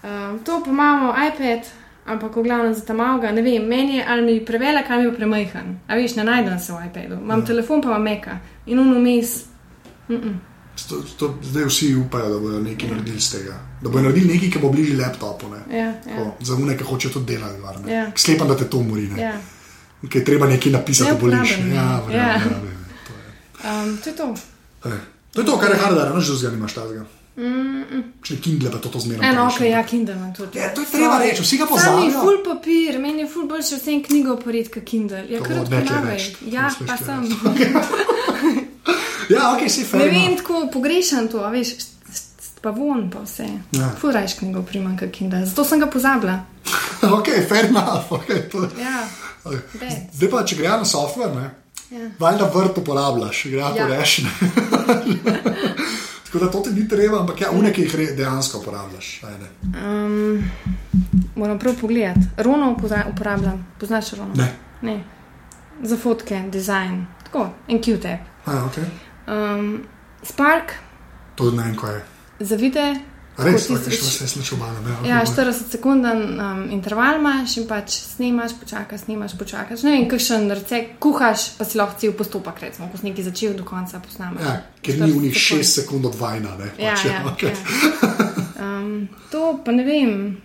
Um, 0.04 0.40
to 0.40 0.62
pa 0.62 0.70
imamo 0.70 1.14
iPad, 1.14 1.66
ampak 2.06 2.36
v 2.36 2.44
glavnem 2.44 2.74
za 2.74 2.82
tam 2.82 3.00
avga. 3.00 3.32
Ne 3.32 3.42
vem, 3.42 3.62
meni 3.64 3.96
je 3.96 4.06
ali 4.08 4.22
mi 4.24 4.40
prevelik, 4.42 4.86
ali 4.90 5.00
mi 5.00 5.08
je 5.08 5.16
premajhen. 5.16 5.80
A 5.88 5.96
veš, 5.96 6.16
ne 6.16 6.24
najdem 6.24 6.60
se 6.60 6.74
v 6.74 6.86
iPadu. 6.86 7.16
Imam 7.16 7.40
Ja. 7.40 7.46
telefon, 7.46 7.82
pa 7.82 7.88
imam 7.90 8.04
meka 8.04 8.38
in 8.66 8.80
unumis. 8.80 9.46
To, 10.84 11.04
to, 11.18 11.36
zdaj 11.44 11.66
vsi 11.66 11.96
upajo, 11.96 12.30
da 12.30 12.40
bodo 12.40 12.60
nekaj 12.60 12.90
naredili 12.90 13.20
z 13.20 13.30
tega. 13.32 13.56
Da 13.82 13.90
bodo 13.90 14.02
naredili 14.02 14.34
nekaj, 14.34 14.50
ki 14.50 14.60
bo 14.60 14.70
bližje 14.70 14.98
laptopu. 14.98 15.50
Ne? 15.50 15.62
Ja, 15.70 15.86
ja. 15.86 15.94
Tako, 16.06 16.32
Za 16.42 16.56
une, 16.56 16.78
ki 16.78 16.84
hočejo 16.84 17.14
to 17.14 17.20
delati. 17.22 17.62
var, 17.62 17.80
ne. 17.80 17.94
Ja. 17.94 18.12
Sklepam, 18.16 18.48
da 18.48 18.58
te 18.58 18.66
to 18.66 18.82
mori. 18.82 19.08
Ne? 19.08 19.22
ja. 19.22 19.34
Ker 20.02 20.22
je 20.22 20.26
treba 20.26 20.48
nekaj 20.48 20.72
napisati, 20.72 21.12
da 21.12 21.18
boliš. 21.18 21.50
Je. 21.52 21.70
Ja, 21.70 22.02
verjamem, 22.02 22.12
Ja. 22.12 22.38
verjamem, 22.38 22.86
to 23.06 23.14
je. 23.14 23.82
Um, 23.84 23.98
to 23.98 24.10
je 24.10 24.16
to. 24.16 24.36
Ej, 24.86 25.00
To 25.32 25.42
je 25.42 25.46
to, 25.46 25.58
kar 25.58 25.72
je 25.72 25.78
hardware, 25.78 26.12
noč 26.14 26.26
drugega 26.26 26.52
nimaš 26.52 26.74
tazga. 26.74 27.06
Še 28.22 28.36
Kindle 28.38 28.72
pa 28.72 28.78
to, 28.78 28.90
to 28.90 29.00
zmeraj. 29.00 29.24
Eno, 29.24 29.46
ok, 29.48 29.62
ja, 29.62 29.80
Kindle 29.84 30.14
imam 30.14 30.34
tudi. 30.34 30.60
Ja, 30.60 30.74
to 30.76 30.82
je 30.82 30.88
treba 30.92 31.16
Sorry. 31.16 31.30
reči, 31.30 31.42
vsi 31.42 31.58
ga 31.58 31.66
Sam 31.66 31.72
je 31.72 31.80
pozabijo. 31.80 32.20
full 32.20 32.44
papir, 32.44 33.00
meni 33.00 33.22
je 33.22 33.28
full 33.28 33.48
boljše 33.48 33.76
vsem 33.78 34.04
knjigo 34.04 34.36
pored, 34.36 34.68
kot 34.68 34.84
Kindle. 34.84 35.24
Ja, 35.30 35.40
kar 35.40 35.64
to 35.64 35.72
Ja, 36.46 36.68
pa 36.84 36.98
sem. 36.98 37.24
Ja, 39.32 39.54
ok, 39.56 39.70
si 39.70 39.82
Ne 39.82 39.86
fair. 39.88 40.12
vem, 40.12 40.38
tako 40.38 40.68
pogrešam 40.74 41.28
to, 41.28 41.40
a 41.40 41.50
veš, 41.50 41.74
pa 42.62 42.70
von 42.72 43.10
pa 43.10 43.20
vse. 43.20 43.48
Ja. 43.72 43.90
Full 44.00 44.12
rajš 44.14 44.34
knjigo 44.34 44.62
primam, 44.64 44.98
kot 44.98 45.12
Kindle. 45.12 45.46
Zato 45.46 45.64
sem 45.64 45.80
ga 45.80 45.88
pozabila. 45.88 46.40
ok, 47.18 47.28
fair 47.50 47.66
enough. 47.66 48.12
Okay, 48.12 48.50
to, 48.52 48.68
Ja. 48.80 49.08
okay. 49.44 49.96
Zdaj 50.14 50.30
pa, 50.30 50.44
če 50.44 50.56
gre 50.56 50.68
na 50.70 50.86
software, 50.86 51.36
ne, 51.36 51.50
Ja. 51.92 52.06
valjda 52.20 52.46
vrt 52.48 52.78
uporabljaš, 52.78 53.42
gre 53.46 53.58
ja. 53.58 53.72
Ja. 53.76 53.88
to 53.88 53.88
reš. 53.90 54.22
Tako 56.26 56.40
da 56.40 56.52
to 56.52 56.60
ti 56.60 56.70
ni 56.72 56.88
treba, 56.88 57.20
ampak 57.20 57.42
ja, 57.42 57.50
une, 57.52 57.74
ki 57.74 57.82
jih 57.82 57.96
dejansko 58.16 58.58
uporabljaš. 58.58 59.24
Ajde. 59.24 59.50
Um, 59.86 60.44
moram 61.36 61.60
prav 61.60 61.76
pogledati. 61.82 62.20
Rono 62.38 62.78
uporabljam, 63.12 63.68
poznaš 63.80 64.12
Rono? 64.12 64.34
Ne. 64.36 64.54
ne. 64.82 65.04
Za 65.84 65.98
fotke, 65.98 66.44
dizajn, 66.52 67.06
tako, 67.24 67.50
en 67.68 67.78
Q-tap. 67.80 68.20
Okay. 68.46 68.86
Um, 69.32 69.84
Spark, 70.24 70.74
To 71.36 71.52
ne 71.52 71.64
vem, 71.64 71.76
kaj 71.76 71.96
je. 71.96 72.02
za 72.40 72.56
videe. 72.56 72.96
A 73.38 73.44
Res, 73.48 73.64
šlo 73.68 73.78
se 73.80 73.90
je 73.90 74.28
slučajno. 74.28 74.66
Okay, 75.02 75.08
Ja, 75.08 75.22
40 75.26 75.72
sekunden 75.72 76.40
um, 76.40 76.68
interval 76.72 77.16
imaš 77.16 77.56
in 77.58 77.68
pač 77.68 77.96
snimaš, 77.96 78.52
počakaš, 78.60 79.02
snimaš, 79.08 79.38
počakaš. 79.40 79.84
Ne 79.88 79.92
vem, 79.96 80.10
kakšen 80.12 80.52
recept 80.52 81.00
kuhaš, 81.00 81.56
pa 81.58 81.66
si 81.66 81.78
lahko 81.80 81.96
cel 82.00 82.12
postopek, 82.14 82.60
recimo, 82.60 82.90
ko 82.92 83.00
si 83.00 83.08
nekaj 83.08 83.24
začel, 83.24 83.54
do 83.56 83.64
konca 83.64 84.02
posnameš. 84.04 84.44
ja, 84.44 84.58
ker 84.84 85.00
ni 85.00 85.12
v 85.12 85.22
njih 85.24 85.36
6 85.38 85.64
sekund 85.64 86.06
od 86.06 86.16
vajna. 86.20 86.58
Ne, 86.60 86.68
Ja, 86.78 86.92
pač, 86.94 87.06
ja, 87.06 87.24
okay. 87.24 87.56
ja. 87.56 88.20
Um, 88.60 89.08
to 89.32 89.62
pa 89.66 89.72
ne 89.72 89.84
vem, 89.88 90.38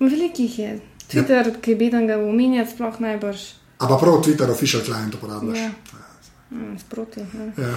velikih 0.00 0.58
je. 0.58 0.80
Twitter, 1.12 1.46
ja. 1.52 1.60
ki 1.60 1.70
je 1.70 1.76
beden 1.76 2.06
ga 2.08 2.16
umenjati, 2.16 2.72
sploh 2.72 2.96
najbrž. 2.96 3.40
A 3.78 3.86
pa 3.86 3.96
prav 4.00 4.22
Twitter, 4.24 4.48
official 4.50 4.82
client 4.82 5.14
uporabljaš. 5.14 5.58
Ja. 5.58 5.70
Mm, 6.52 6.76
sproti. 6.78 7.20
Ne. 7.32 7.52
Ja. 7.56 7.74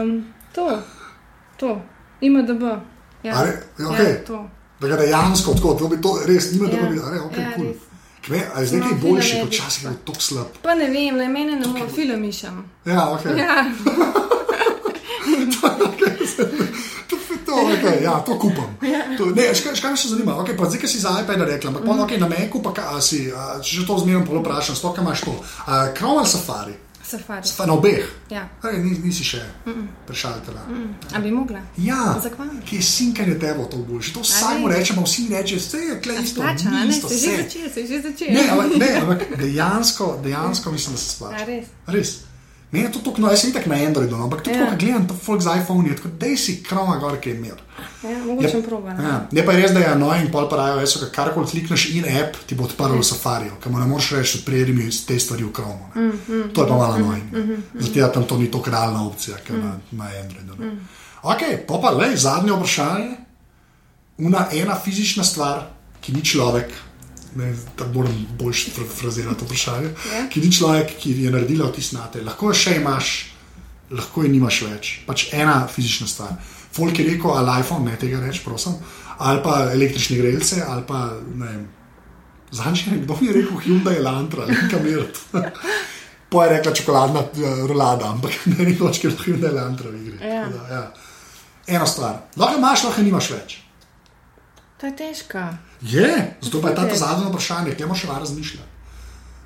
Um, 0.00 0.24
to, 0.54 0.78
to, 1.56 1.82
IMDB. 2.20 2.62
Ja, 3.22 3.34
A 3.36 3.44
re- 3.44 3.62
ja, 3.78 3.88
okej. 3.88 4.06
ja, 4.06 4.24
to. 4.24 4.38
Da 4.80 4.88
ga 4.88 4.96
dejansko 4.96 5.54
tako, 5.54 5.74
to 5.74 5.88
bi 5.88 6.00
to 6.00 6.18
res, 6.26 6.52
nima 6.52 6.68
da 6.68 6.76
Ja. 6.76 6.88
bi, 6.88 7.00
ali 7.04 7.18
ok, 7.18 7.36
Ja, 7.36 7.50
res. 7.56 7.76
Kme, 8.26 8.40
a 8.54 8.60
je 8.60 8.66
zdaj 8.66 8.80
kaj 8.80 8.88
Samo 8.90 9.00
boljši, 9.02 9.40
kot 9.42 9.52
časih 9.52 9.84
je 9.84 9.88
bil 9.90 9.98
tako 10.06 10.20
slab. 10.20 10.46
Pa 10.62 10.74
ne 10.74 10.86
vem, 10.90 11.16
le 11.16 11.28
mene 11.28 11.56
ne 11.56 11.66
more 11.66 11.88
film 11.88 12.20
mišem. 12.20 12.64
Ja, 12.84 13.08
ok. 13.10 13.24
Ja, 13.38 13.64
To, 17.06 17.16
to, 17.46 17.52
okay, 17.52 18.02
ja, 18.02 18.18
to 18.26 18.38
kupam. 18.38 18.76
To, 19.18 19.26
ne, 19.30 19.54
škaj, 19.54 19.76
škaj 19.78 19.90
me 19.90 19.98
še 19.98 20.08
zanima? 20.10 20.34
Okay, 20.42 20.56
pa 20.58 20.66
zdaj, 20.66 20.80
ki 20.82 20.88
si 20.90 20.98
za 20.98 21.12
iPad 21.22 21.42
rekla, 21.46 21.70
ampak 21.70 21.84
mm. 21.86 22.00
okay, 22.02 22.18
na 22.18 22.28
Meku, 22.28 22.58
pa 22.62 22.72
kaj, 22.74 22.98
si, 23.02 23.18
a, 23.30 23.58
če 23.62 23.80
že 23.80 23.86
to 23.86 23.98
zmerno 24.02 24.26
vprašam, 24.26 24.74
stoka 24.78 25.02
imaš 25.02 25.22
to. 25.22 25.34
A, 25.66 25.94
Chrome 25.94 26.22
ali 26.22 26.30
Safari? 26.30 26.74
Safari. 27.06 27.48
Safari 27.48 27.68
na 27.70 27.74
obeh. 27.74 28.04
Ja. 28.30 28.48
Okay, 28.62 28.82
nisi, 28.84 29.00
nisi 29.04 29.24
še 29.24 29.42
prešaltila. 30.06 30.66
Mm. 30.68 30.94
A 31.14 31.20
bi 31.22 31.30
mogla? 31.30 31.60
Ja, 31.76 32.20
ki 32.64 32.76
je 32.76 32.82
sinkanje 32.82 33.38
tebe 33.38 33.66
to 33.70 33.76
boljše. 33.76 34.12
To 34.12 34.22
ne. 34.22 34.76
rečemo, 34.76 35.02
vsi 35.06 35.28
rečejo, 35.30 35.60
vse 35.60 35.78
je 35.78 36.00
tle 36.02 36.14
isto. 36.22 36.40
Splača, 36.40 36.70
ni 36.70 36.76
a 36.76 36.84
ne, 36.84 36.96
isto, 36.96 37.08
se 37.08 37.18
že 37.18 37.36
začel, 37.42 37.70
se 37.74 37.86
že 37.86 38.00
začel. 38.02 38.32
Ne, 38.34 38.48
ampak, 38.50 38.76
ne, 38.76 38.90
ampak 39.02 39.26
dejansko, 39.42 40.20
dejansko 40.22 40.72
mislim, 40.72 40.94
da 40.94 41.00
se 41.00 41.10
splača. 41.16 41.42
A 41.42 41.44
res? 41.44 41.66
Res. 41.86 42.16
Meni 42.72 42.84
je 42.84 42.92
to 42.92 42.98
tako, 43.00 43.20
no, 43.20 43.28
jaz 43.28 43.40
sem 43.40 43.52
tako 43.52 43.68
na 43.68 43.76
Androidu, 43.78 44.16
no, 44.16 44.24
ampak 44.24 44.42
tudi, 44.42 44.56
Ja. 44.56 44.66
ko 44.66 44.76
gledam 44.76 45.06
to 45.06 45.14
folk 45.16 45.40
z 45.40 45.46
iPhone, 45.54 45.88
je 45.88 45.96
tako, 45.96 46.08
da 46.10 46.36
si 46.36 46.62
kroma 46.62 46.96
gor, 46.96 47.16
ki 47.16 47.30
je 47.30 47.34
mir. 47.36 47.54
Ja, 48.02 48.18
mogoče. 48.20 48.62
Ja. 48.98 49.28
Ne 49.30 49.44
pa 49.44 49.52
je 49.52 49.62
res, 49.62 49.70
da 49.70 49.80
je 49.80 49.88
annoying, 49.88 50.30
pol 50.30 50.48
pa 50.48 50.56
rajo, 50.56 50.80
ker 50.80 51.10
karkoli 51.12 51.46
klikneš 51.46 51.84
in 51.90 52.04
app, 52.12 52.36
ti 52.46 52.54
bo 52.54 52.64
odprl 52.64 52.94
v 52.94 53.04
Safariju, 53.04 53.52
ker 53.60 53.72
mu 53.72 53.78
ne 53.78 53.86
moreš 53.86 54.10
reči, 54.12 54.42
prijedi 54.44 54.72
mi 54.72 54.88
te 55.00 55.14
stvari 55.16 55.44
v 55.44 55.52
Chromu. 55.52 55.86
ne. 55.94 56.02
Mm, 56.02 56.50
To 56.52 56.62
je 56.62 56.68
pa 56.68 56.76
malo 56.76 56.94
annoying. 56.94 57.28
Zato 57.74 57.98
ja, 57.98 58.08
tam 58.08 58.24
to 58.24 58.38
ni 58.38 58.50
tako 58.50 58.70
realna 58.70 59.06
opcija, 59.06 59.36
ker 59.38 59.56
Mm. 59.56 59.60
na, 59.60 59.70
na 59.92 60.10
Androidu. 60.16 60.54
ne. 60.56 60.70
Ok, 61.22 61.40
pa 61.68 61.74
pa 61.78 61.90
le, 61.92 62.16
zadnje 62.16 62.52
vprašanje. 62.52 63.16
Una 64.18 64.46
ena 64.52 64.74
fizična 64.74 65.24
stvar, 65.24 65.66
ki 66.00 66.12
ni 66.12 66.22
človek. 66.22 66.70
Ne, 67.36 67.52
da 67.78 67.86
moram 67.92 68.26
bolj 68.38 68.66
frazirati 68.96 69.38
to 69.38 69.44
vprašanje. 69.44 69.90
Ja. 70.12 70.26
Ki 70.32 70.40
ni 70.40 70.52
človek, 70.52 70.94
ki 71.00 71.12
je 71.24 71.30
naredila 71.30 71.68
vtis 71.68 71.92
na 71.92 72.06
te. 72.12 72.22
Lahko 72.24 72.50
jo 72.50 72.56
še 72.56 72.76
imaš, 72.80 73.14
lahko 73.92 74.24
je 74.24 74.30
nimaš 74.32 74.60
več. 74.66 74.92
Pač 75.06 75.28
ena 75.36 75.58
fizična 75.68 76.08
stvar. 76.08 76.36
Folk 76.76 76.98
je 76.98 77.06
rekel, 77.08 77.32
ali 77.32 77.60
iPhone, 77.60 77.90
ne 77.90 77.96
tega 78.00 78.20
reči, 78.20 78.42
prosim, 78.44 78.76
ali 79.18 79.42
pa 79.44 79.58
električne 79.72 80.18
grelce, 80.20 80.62
ali 80.64 80.84
pa 80.88 81.08
ne 81.34 81.50
vem. 81.50 81.66
Zanj 82.56 82.82
je 82.86 82.98
kdo 83.02 83.16
mi 83.20 83.26
je 83.26 83.32
rekel, 83.32 83.60
Hyundai 83.64 83.96
Elantra, 83.98 84.46
ali 84.46 84.56
kam 84.70 84.86
je. 84.86 85.02
Po 86.28 86.42
je 86.42 86.50
rekla 86.50 86.72
čokoladna 86.74 87.20
uh, 87.20 87.66
rolada, 87.68 88.10
ampak 88.10 88.32
ne 88.52 88.64
vem, 88.64 88.72
če 88.92 89.08
je 89.08 89.14
Hyundai 89.24 89.52
Elantra 89.52 89.90
v 89.90 90.00
igri. 90.00 90.18
Ja. 90.20 90.46
Tako 90.46 90.58
Da, 90.58 90.74
ja. 90.74 90.82
Ena 91.76 91.86
stvar. 91.86 92.18
Lahko 92.36 92.58
imaš, 92.58 92.84
lahko 92.86 93.02
nimaš 93.02 93.30
več. 93.34 93.56
To 94.76 94.86
je 94.86 94.92
težko. 94.94 95.38
Je, 95.82 96.10
zato 96.40 96.60
pa 96.60 96.68
je 96.68 96.74
ta 96.74 96.84
Ok. 96.84 96.94
zadnje 96.94 97.26
vprašanje, 97.26 97.72
ki 97.72 97.82
moraš 97.82 98.00
še 98.00 98.08
razmišljati. 98.08 98.68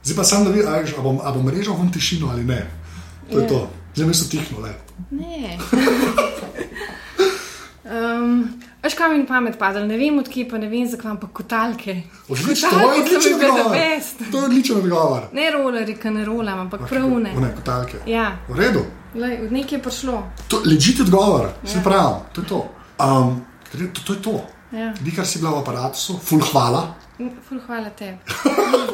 Zdaj 0.04 0.16
pa 0.16 0.24
sem, 0.24 0.44
da 0.44 0.50
vidiš, 0.50 0.66
ali 0.92 1.02
bom, 1.02 1.20
a 1.20 1.30
bom 1.30 1.48
režal 1.48 1.74
v 1.74 1.90
tišino 1.90 2.28
ali 2.28 2.44
ne. 2.44 2.66
To 3.30 3.38
je 3.38 3.42
Ja. 3.42 3.48
to. 3.48 3.58
Zdaj 3.94 4.06
me 4.06 4.14
so 4.14 4.26
tihnule. 4.26 4.72
Ne. 5.10 5.58
Um, 7.82 8.46
Veš, 8.82 8.94
kam 8.94 9.12
mi 9.12 9.18
na 9.18 9.26
pamet 9.26 9.58
padal, 9.58 9.82
ne 9.84 9.96
vem 9.96 10.18
odkje, 10.18 10.44
pa 10.46 10.58
ne 10.58 10.68
vem, 10.68 10.86
zakaj, 10.86 11.10
ampak 11.10 11.30
kotalke. 11.32 12.02
Odlično, 12.28 12.68
to 12.70 12.78
je 12.78 13.00
odličen 13.00 13.32
mi 13.32 13.38
bile 13.38 13.50
odgovor. 13.52 13.72
best. 13.72 14.16
To 14.30 14.38
je 14.38 14.44
odličen 14.44 14.76
odgovor. 14.76 15.22
Ne 15.32 15.50
rolerji, 15.50 15.96
ki 15.96 16.10
ne 16.10 16.24
rolam, 16.24 16.58
ampak 16.60 16.80
pravne. 16.88 17.32
Ne, 17.34 17.50
kotalke. 17.56 17.98
Ja, 18.06 18.38
V 18.48 18.54
redu. 18.54 18.84
Lej, 19.14 19.40
od 19.42 19.52
nekje 19.52 19.78
je 19.78 19.82
prišlo. 19.82 20.22
To 20.48 20.60
je 20.60 20.70
ležite 20.70 21.02
odgovor, 21.02 21.50
ja. 21.56 21.66
se 21.66 21.82
pravi, 21.84 22.14
to 22.32 22.40
je 22.40 22.46
to. 22.46 22.60
Um, 23.00 23.40
to, 23.72 24.00
to 24.02 24.12
je 24.12 24.22
to. 24.22 24.36
Ja. 24.72 24.94
Vi, 25.00 25.12
kar 25.14 25.26
si 25.26 25.38
bila 25.38 25.50
v 25.58 25.62
aparatu, 25.62 26.18
full 26.22 26.42
hvala. 26.52 26.94
Ful, 27.48 27.60
hvala 27.66 27.90
tebi. 27.90 28.18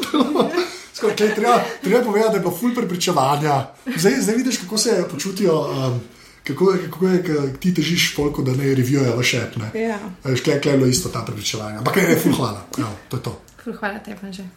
Skoro, 0.96 1.12
kaj, 1.12 1.34
treba, 1.34 1.60
treba 1.82 2.02
povedati, 2.04 2.30
da 2.30 2.36
je 2.36 2.40
bilo 2.40 2.54
full 2.56 2.74
prepričevanja. 2.74 3.66
Zdaj, 3.96 4.20
zdaj 4.20 4.36
vidiš, 4.36 4.58
kako 4.58 4.78
se 4.78 5.04
počutijo, 5.10 5.60
um, 5.60 6.00
kako, 6.44 6.72
kako 6.84 7.08
je, 7.08 7.22
ko 7.24 7.58
ti 7.60 7.74
težiš 7.74 8.14
polko, 8.16 8.42
da 8.42 8.56
ne 8.56 8.74
revijujejo 8.74 9.16
vaše 9.16 9.42
apne. 9.42 9.70
Ja. 9.74 9.98
Veš, 10.24 10.40
kaj, 10.40 10.60
kaj 10.60 10.72
je 10.72 10.78
bilo 10.78 10.90
isto 10.90 11.08
ta 11.08 11.24
prepričevanja. 11.26 11.78
Ampak 11.78 11.96
ne, 11.96 12.16
full 12.22 12.34
hvala. 12.36 12.64
Ja, 12.78 12.88
to 13.08 13.16
je 13.16 13.22
to. 13.22 13.40
Ful, 13.64 13.76
hvala 13.76 13.98
tebi, 13.98 14.32
že. 14.32 14.48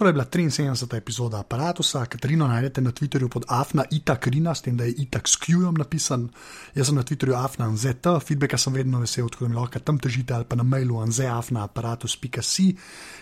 To 0.00 0.06
je 0.06 0.12
bila 0.12 0.24
73. 0.24 0.96
epizoda 0.96 1.40
aparata. 1.40 2.06
Katarino 2.08 2.46
najdete 2.48 2.80
na 2.80 2.90
Twitterju 2.90 3.28
pod 3.28 3.44
Afna 3.48 3.84
Itakrina, 3.90 4.54
s 4.54 4.62
tem, 4.62 4.76
da 4.76 4.84
je 4.84 4.92
Itak 4.92 5.28
s 5.28 5.36
Q-jem 5.36 5.74
napisan. 5.76 6.28
Jaz 6.74 6.86
sem 6.86 6.96
na 6.96 7.02
Twitterju 7.02 7.34
Afna 7.36 7.68
NZT, 7.68 8.06
feedbacka 8.24 8.58
sem 8.58 8.72
vedno 8.72 9.00
vesel, 9.00 9.28
tako 9.28 9.44
da 9.44 9.48
mi 9.48 9.56
lahko 9.56 9.78
tam 9.78 9.98
težite 9.98 10.34
ali 10.34 10.44
pa 10.48 10.56
na 10.56 10.62
mailu 10.64 11.02
anzeafnaaparatus.si. 11.04 12.64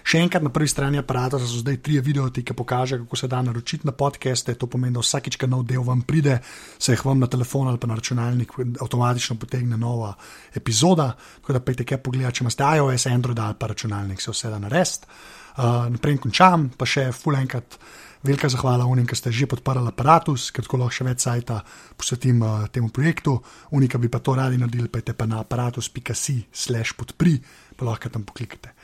Še 0.06 0.20
enkrat 0.22 0.42
na 0.46 0.52
prvi 0.54 0.68
strani 0.70 1.00
aparata 1.02 1.40
so 1.42 1.58
zdaj 1.64 1.80
tri 1.82 1.98
videoti, 1.98 2.44
ki 2.46 2.54
pokaže, 2.54 3.00
kako 3.02 3.16
se 3.16 3.28
da 3.28 3.42
naročiti 3.42 3.86
na 3.86 3.92
podcaste. 3.92 4.54
To 4.54 4.70
pomeni, 4.70 4.94
da 4.94 5.02
vsakič, 5.02 5.34
ko 5.34 5.50
nov 5.50 5.64
del 5.66 5.82
vam 5.82 6.04
pride, 6.06 6.38
se 6.78 6.94
jih 6.94 7.02
vam 7.04 7.18
na 7.18 7.26
telefon 7.26 7.72
ali 7.72 7.82
pa 7.82 7.90
na 7.90 7.98
računalnik 7.98 8.54
avtomatično 8.78 9.34
potegne 9.34 9.76
nova 9.76 10.14
epizoda. 10.54 11.10
Tako 11.40 11.58
da 11.58 11.60
pejte 11.60 11.88
kaj 11.90 11.98
pogledati, 12.06 12.38
če 12.38 12.46
imate 12.46 12.70
iOS, 12.78 13.08
Android 13.10 13.42
ali 13.42 13.58
pa 13.58 13.66
računalnik, 13.74 14.22
se 14.22 14.30
vse 14.30 14.54
da 14.54 14.62
narediti. 14.62 15.10
Uh, 15.58 15.88
naprej 15.90 16.20
končam, 16.22 16.68
pa 16.70 16.86
še 16.86 17.08
full 17.10 17.34
enkrat. 17.34 17.78
Velika 18.22 18.50
zahvala 18.50 18.86
unim, 18.86 19.06
ki 19.06 19.14
ste 19.14 19.30
že 19.34 19.46
podprli 19.50 19.90
aparatus, 19.90 20.50
ker 20.54 20.66
tako 20.66 20.78
lahko 20.82 20.94
še 20.94 21.06
več 21.06 21.22
sajta 21.26 21.58
posvetim 21.98 22.42
uh, 22.42 22.66
temu 22.70 22.90
projektu. 22.94 23.36
Unika 23.74 23.98
bi 23.98 24.10
pa 24.10 24.22
to 24.22 24.34
radi 24.38 24.58
naredili, 24.58 24.90
pa 24.90 25.02
je 25.02 25.14
pa 25.14 25.26
na 25.26 25.42
aparatus.si/slash 25.42 26.94
podpri, 26.98 27.38
pa 27.78 27.90
lahko 27.90 28.10
tam 28.10 28.26
poklikate. 28.26 28.74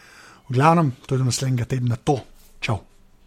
V 0.50 0.58
glavnem, 0.58 0.94
to 1.06 1.14
je 1.14 1.22
do 1.22 1.30
naslednjega 1.30 1.70
tedna 1.70 1.98
to. 1.98 2.18
Čau! 2.60 2.93